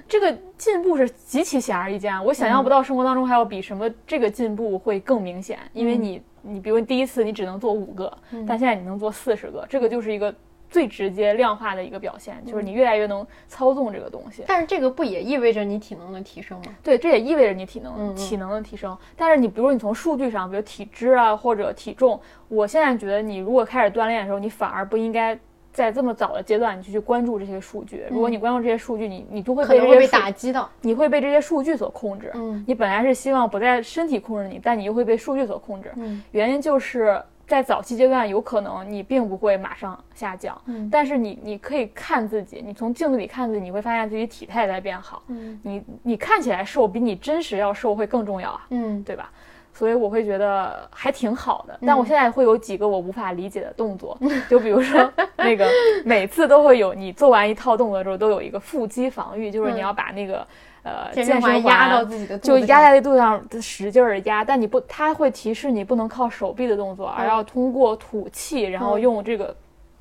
[0.06, 2.24] 这个进步是极其显而易见。
[2.24, 10.34] 我想象不到生活当中还有比什么这个进步会更明显，因为你你比如第一次你只能做五个，但现在你能做四十个，这个就是一个
[10.70, 14.45] 最直接量化的一个表现，就是你越来越能操纵这个东西。
[14.47, 16.65] 但是这个不也意味着你体能的提升吗？
[16.82, 18.97] 对，这也意味着你体能体能的提升。
[19.16, 25.39] 但是你比如你从数据上，比如体脂啊或者体重，我现在觉得你如果开始锻炼的时候，你反而不应该
[25.73, 28.05] 在这么早的阶段你就去关注这些数据。
[28.11, 32.31] 如果你关注这些数据，你你就会被会被打击到，你会被这些数据所控制。
[32.35, 35.90] 嗯，你本来是希望不在身体控制你，但你又会被数据所控制。
[35.97, 37.23] 嗯，原因就是。
[37.49, 49.31] 在早期阶段，有可能你并不会马上下降，嗯，但是你你可以看自己，你从镜子里看自己，你会发现自己体态在变好，嗯，你你看起来瘦，比你真实要瘦会更重要啊，嗯，对吧？
[49.73, 54.19] 所以我会觉得还挺好的，但我现在会有几个我无法理解的动作，
[54.49, 55.66] 就比如说 那个
[56.05, 60.47] 每次都会有你做完一套动作之后都有一个腹肌防御，就是你要把那个。
[60.82, 64.44] 呃，健身环压到自己的，就压在那肚子上，使劲儿压。
[64.44, 69.55] 但你不，它会提示你不能靠手臂的动作，而要通过吐气，然后用这个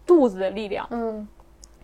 [0.05, 1.27] 肚子的力量，嗯，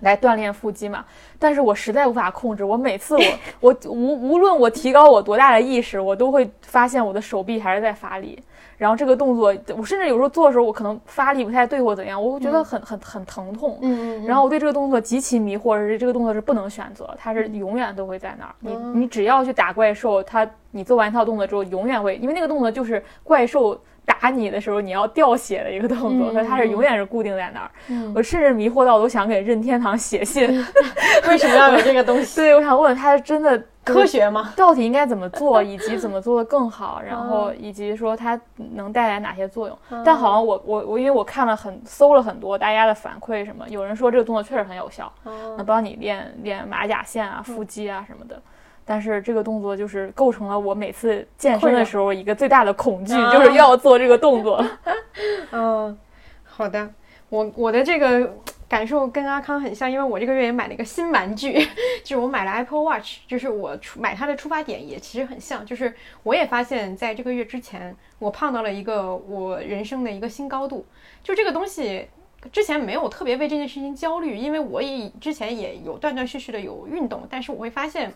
[0.02, 1.04] 来锻炼腹肌嘛。
[1.38, 3.18] 但是我实在无法控制，我每次
[3.60, 8.42] 我我无无论我提高我多大的意识，我都会发现我的手臂还是在发力。
[8.84, 13.80] 然后这个动作，我甚至有时候做的时候，我可能发力不太对或怎样，我会觉得很很很疼痛。
[13.82, 18.54] 嗯然后我对这个动作极其迷惑，是这个动作是不能选择，它是永远都会在那儿。
[18.60, 27.70] 你你只要去打怪兽，它你做完一套动作之后，永远会，因为那个动作就是怪兽打你的时候你要掉血的一个动作，所 以它是永远是固定在那儿。
[28.16, 30.48] 我甚至迷惑到我都想给任天堂写信，
[31.28, 32.42] 为什么要有这个东西？
[32.42, 33.62] 对，我想问他真的。
[33.86, 34.54] 科学吗？
[34.56, 38.40] 到底应该怎么做，以及怎么做的更好，然后以及说它
[38.76, 39.78] 能带来哪些作用？
[40.06, 45.12] 但好像我我我，因为我看了很搜了很多大家的反馈，什么有人说这个动作确实很有效，
[45.58, 48.42] 能帮你练练马甲线啊、腹肌啊什么的。
[48.86, 54.66] 但是这个动作就是构成了我每次健身的时候一个最大的恐惧，就是要做这个动作。
[55.52, 55.98] 嗯，
[56.44, 56.90] 好的，
[57.30, 58.36] 我我的这个。
[58.66, 61.64] 感受跟阿康很像，因为我这个月也买了一个新玩具，
[62.04, 65.94] 就是我买了 Apple Watch，就是我出买它的出发点也其实很像，就是
[66.24, 70.84] 我也发现在这个月之前，我胖到了一个我人生的一个新高度。
[71.22, 72.08] 就这个东西
[72.52, 78.12] 之前没有特别为这件事情焦虑，因为我也之前也有断断续续的有运动，但是我会发现。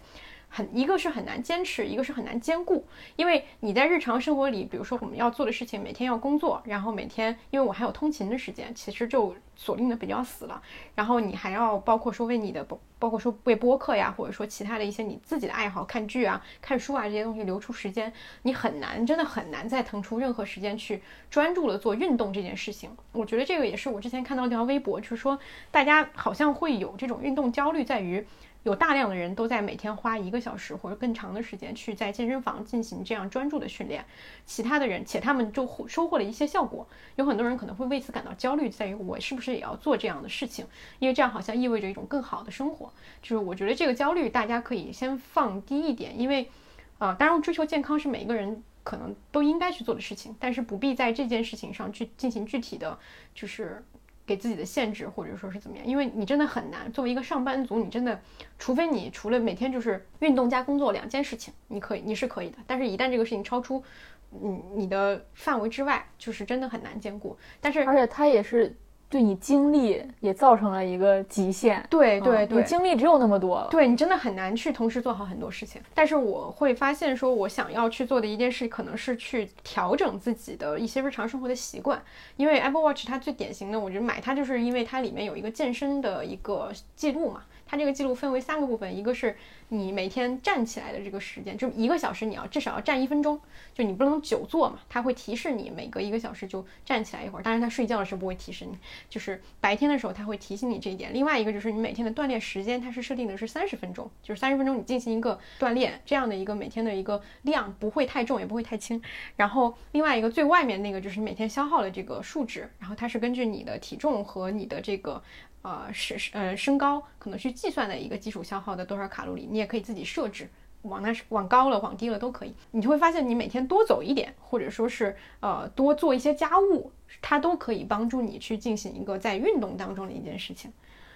[0.50, 10.62] 很一个是很难坚持，一个是很难兼顾，因为你在日常生活里，比如说我们要做的事情，每天要工作，然后每天因为我还有通勤的时间，其实就锁定的比较死了。
[10.96, 18.12] 然后你还要包括说为你的包包括说为播客呀，或者说其他的一些你自己的爱好，看剧啊、看书啊这些东西留出时间，
[18.42, 22.90] 你很难，真的很难再腾出任何时间去专注的做运动这件事情。
[23.12, 25.38] 我觉得这个也是我之前看到一条微博，就是说
[25.70, 28.26] 大家好像会有这种运动焦虑，在于。
[28.68, 34.04] 有大量的人都在每天花一个小时或者更长的时间去在健身房进行这样专注的训练，
[34.46, 36.86] 其他的人且他们就收获了一些效果。
[37.16, 40.66] 有很多人可能会为此感到焦虑，在于我是不是也要做这样的事情？
[41.00, 42.92] 因为这样好像意味着一种更好的生活。
[43.22, 46.50] 就是我觉得这个焦虑大家可以先放低一点，因为
[46.98, 53.00] 啊，当然追求健康是每一个人可能都应该去做的事情，但是不必在这件事情上去进行具体的，
[53.34, 53.82] 就是。
[54.28, 55.86] 给自己的限制，或者说是怎么样？
[55.88, 56.92] 因为你真的很难。
[56.92, 58.22] 作为一个上班族，你真的，
[58.60, 62.58] 除非你除了每天就是运动加工作两件事情，你可以，你是可以的。
[62.68, 63.82] 但是，一旦这个事情超出，
[64.30, 67.36] 你，你的范围之外，就是真的很难兼顾。
[67.60, 68.76] 但是，而且它也是。
[69.10, 75.82] 对你精力也造成了一个极限，对对对，你精力只有那么多，对你真的很难去同时做好很多事情。
[75.94, 82.02] 但是我会发现，说我想要去做的一件事，可能是去调整自己的一些日常生活的习惯。
[82.36, 87.44] 因为 Apple Watch 它最典型的，我觉得买它就是因为它里面有一个健身的一个记录嘛。
[87.68, 89.36] 它这个记录分为三个部分，一个是
[89.70, 93.40] 你每天站起来的这个时间，就一个小时你要至少要站一分钟，
[93.74, 97.42] 就你不能久坐嘛，它会提示你每隔一个小时就站起来一会儿。
[97.42, 98.78] 当然，它睡觉的时候不会提示你，
[99.10, 101.14] 就是白天的时候它会提醒你这一点。
[101.14, 109.02] 另外一个就是你每天的锻炼时间，它是设定的是三十分钟，就是三十分钟你进行一个锻炼，这样的一个每天的一个量不会太重也不会太轻。
[109.36, 115.22] 然后另外一个最外面那个就是每天消耗的这个数值，然后它是根据你的体重和你的这个。
[115.64, 120.48] 呃，是呃身高可能去计算的一个基础消耗的多少卡路里，你也可以自己设置，
[120.84, 122.54] 往那往高了，往低了都可以。
[122.72, 130.72] 你就会发现，你每天多走一点，或者说是呃多做一些家务，它都可以帮助你去进行一个在运动当中的一件事情。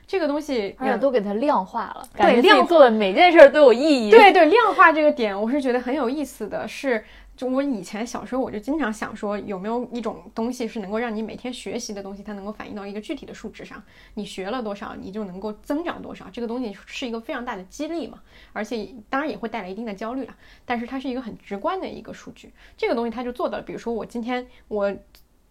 [0.06, 4.12] 这个东西，而且都给它量化了，对，量做的每件事都有意义。
[4.12, 7.06] 对对，量化这个点，我是觉得很有意思的是。
[7.42, 13.82] 就我以前小时候，我就经常想说，有没有一种东西是能够让你每天学习的东西，它能够反映到一个具体的数值上？
[14.14, 16.30] 你学了多少，你就能够增长多少。
[16.32, 18.22] 这个东西是一个非常大的激励嘛，
[18.54, 20.36] 而且当然也会带来一定的焦虑了。
[20.66, 22.54] 但是它是一个很直观的一个数据。
[22.78, 24.96] 这个东西它就做到了，比如说我今天我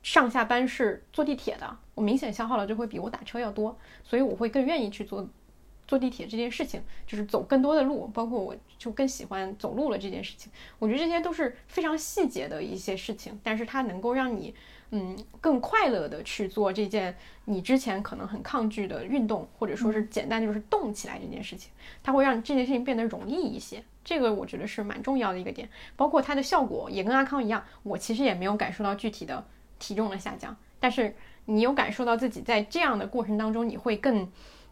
[0.04, 5.28] 上下班是坐地铁的，我明显消耗了就会比我打车要多，所以我会更愿意去做
[5.90, 10.52] 坐地铁这件事情，就是走更多的路，包括我就更喜欢走路了这件事情。
[10.78, 14.54] 我觉得这些都是非常细节的一些事情，但是它能够让你。
[14.92, 21.70] 嗯，更快乐的去做这件你之前可能很抗拒的运动，或者说是简单就是动起来这件事情，
[22.02, 23.84] 它会让这件事情变得容易一些。
[24.04, 29.46] 这个我觉得是蛮重要的一个点，包括它的效果也跟阿康一样，我其实也没有感受到具体的
[29.78, 31.14] 体重的下降，但是
[31.44, 34.28] 你有感受到自己在这样的过程当中你会更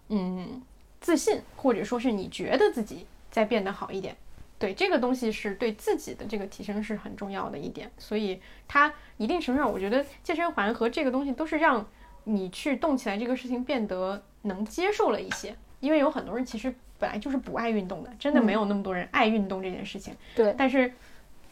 [0.08, 0.60] 嗯
[1.00, 4.16] 自信，或者说是你觉得自己在变得好一点。
[4.58, 11.86] 对这个东西是对自己的这个提升是很重要的一点，所以它一定程度上，我觉得健身环和这个东西都是让
[12.24, 15.54] 你去动起来这个事情变得能接受了一些。
[15.78, 20.12] 因为有很多人其实本来就是不爱运动的，真的没有那么多人爱运动这件事情。
[20.34, 20.92] 对，但是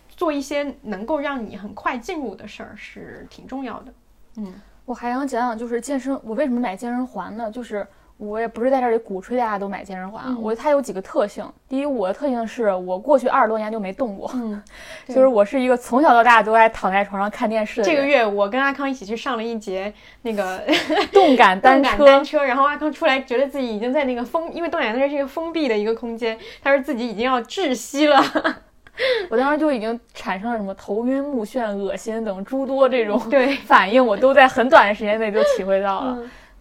[0.08, 3.94] 做一些能够让你很快进入的事儿是挺重要的。
[4.38, 7.48] 嗯，我还想讲讲就是健身，我为什么买健身环呢？
[7.52, 7.86] 就是。
[8.18, 11.44] 我也不是在这里鼓吹大家都买健身环，我觉得它有几个特性。
[11.68, 14.30] 第一，我的特性是我过去二十多年就没动过，
[15.06, 17.82] 就是我是一个从小到大都爱躺在床上看电视。
[17.82, 20.62] 这个月我跟阿康一起去上了一节那个
[21.12, 28.18] 动感单车，单车，然后阿康出来觉得自己已经在那个封，因为动感单车是一个封闭的一个空间，他说自己已经要窒息了。
[29.28, 36.18] 我当时就已经产生了什么头晕目眩、恶心等诸多这种对反应，我都在很短的时间内就体会到了。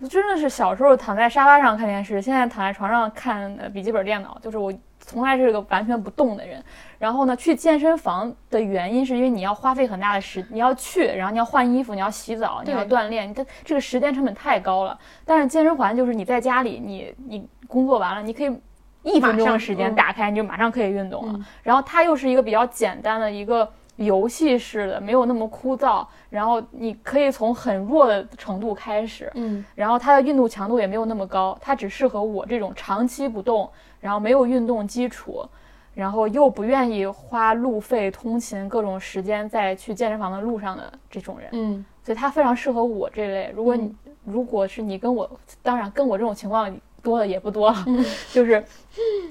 [0.09, 6.63] 真的是小时候躺在沙发上看电视，现在躺在床上看笔记本电脑，就是我从来是个完全不动的人。
[6.99, 14.97] 然后呢，去健身房的原因是因为你要花费很大的时，你要去，然后你要换衣服，你要洗澡，你要锻炼，你的这个时间成本太高了。
[15.25, 18.61] 但是健身环就是你在家里，你你工作完了，你可以
[19.03, 21.39] 一分钟的时间打开，你就马上可以运动了。
[21.63, 23.71] 然后它又是一个比较简单的一个。
[23.97, 33.69] 游戏式的，没有那么枯燥，然后你可以从很弱的程度开始，嗯，然后它的运动强度也没有那么高，它只适合我这种长期不动，
[34.01, 35.47] 然后没有运动基础，
[35.93, 43.53] 然后又不愿意花路费、通勤各种时间在去健身房的路上的这种人，嗯，所以它非常适合我这类。
[43.55, 43.95] 如果你
[44.25, 45.29] 如果是你跟我，
[45.63, 46.69] 当然跟我这种情况
[47.01, 47.85] 多的也不多了，
[48.33, 48.61] 就是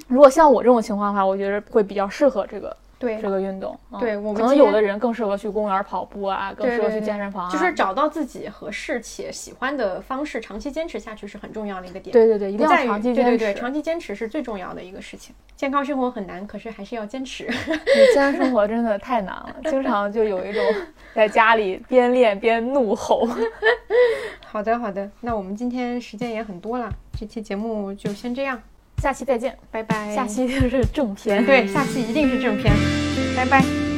[0.08, 2.74] 如果像我这种情况的话，我觉得会比较适合这个。
[3.04, 12.12] 对这个运动，对我们可能有的人更适合去公园跑步啊，更适合去健身房，就是找到自己合适且喜欢的方式，长期坚持下去是很重要的一个点。
[12.12, 13.22] 对对对，一定要长期坚持。
[13.22, 15.34] 对对对，长期坚持是最重要的一个事情。
[15.56, 17.46] 健康生活很难，可是还是要坚持。
[18.14, 20.62] 健康生活真的太难了，经常就有一种
[21.14, 23.28] 在家里边练边怒吼。
[24.44, 28.60] 好的好的，那我们今天时间也很多了，这期节目就先这样。
[28.98, 30.14] 下期再见，拜拜。
[30.14, 32.74] 下期就是正片，对，下期一定是正片，
[33.36, 33.93] 拜拜。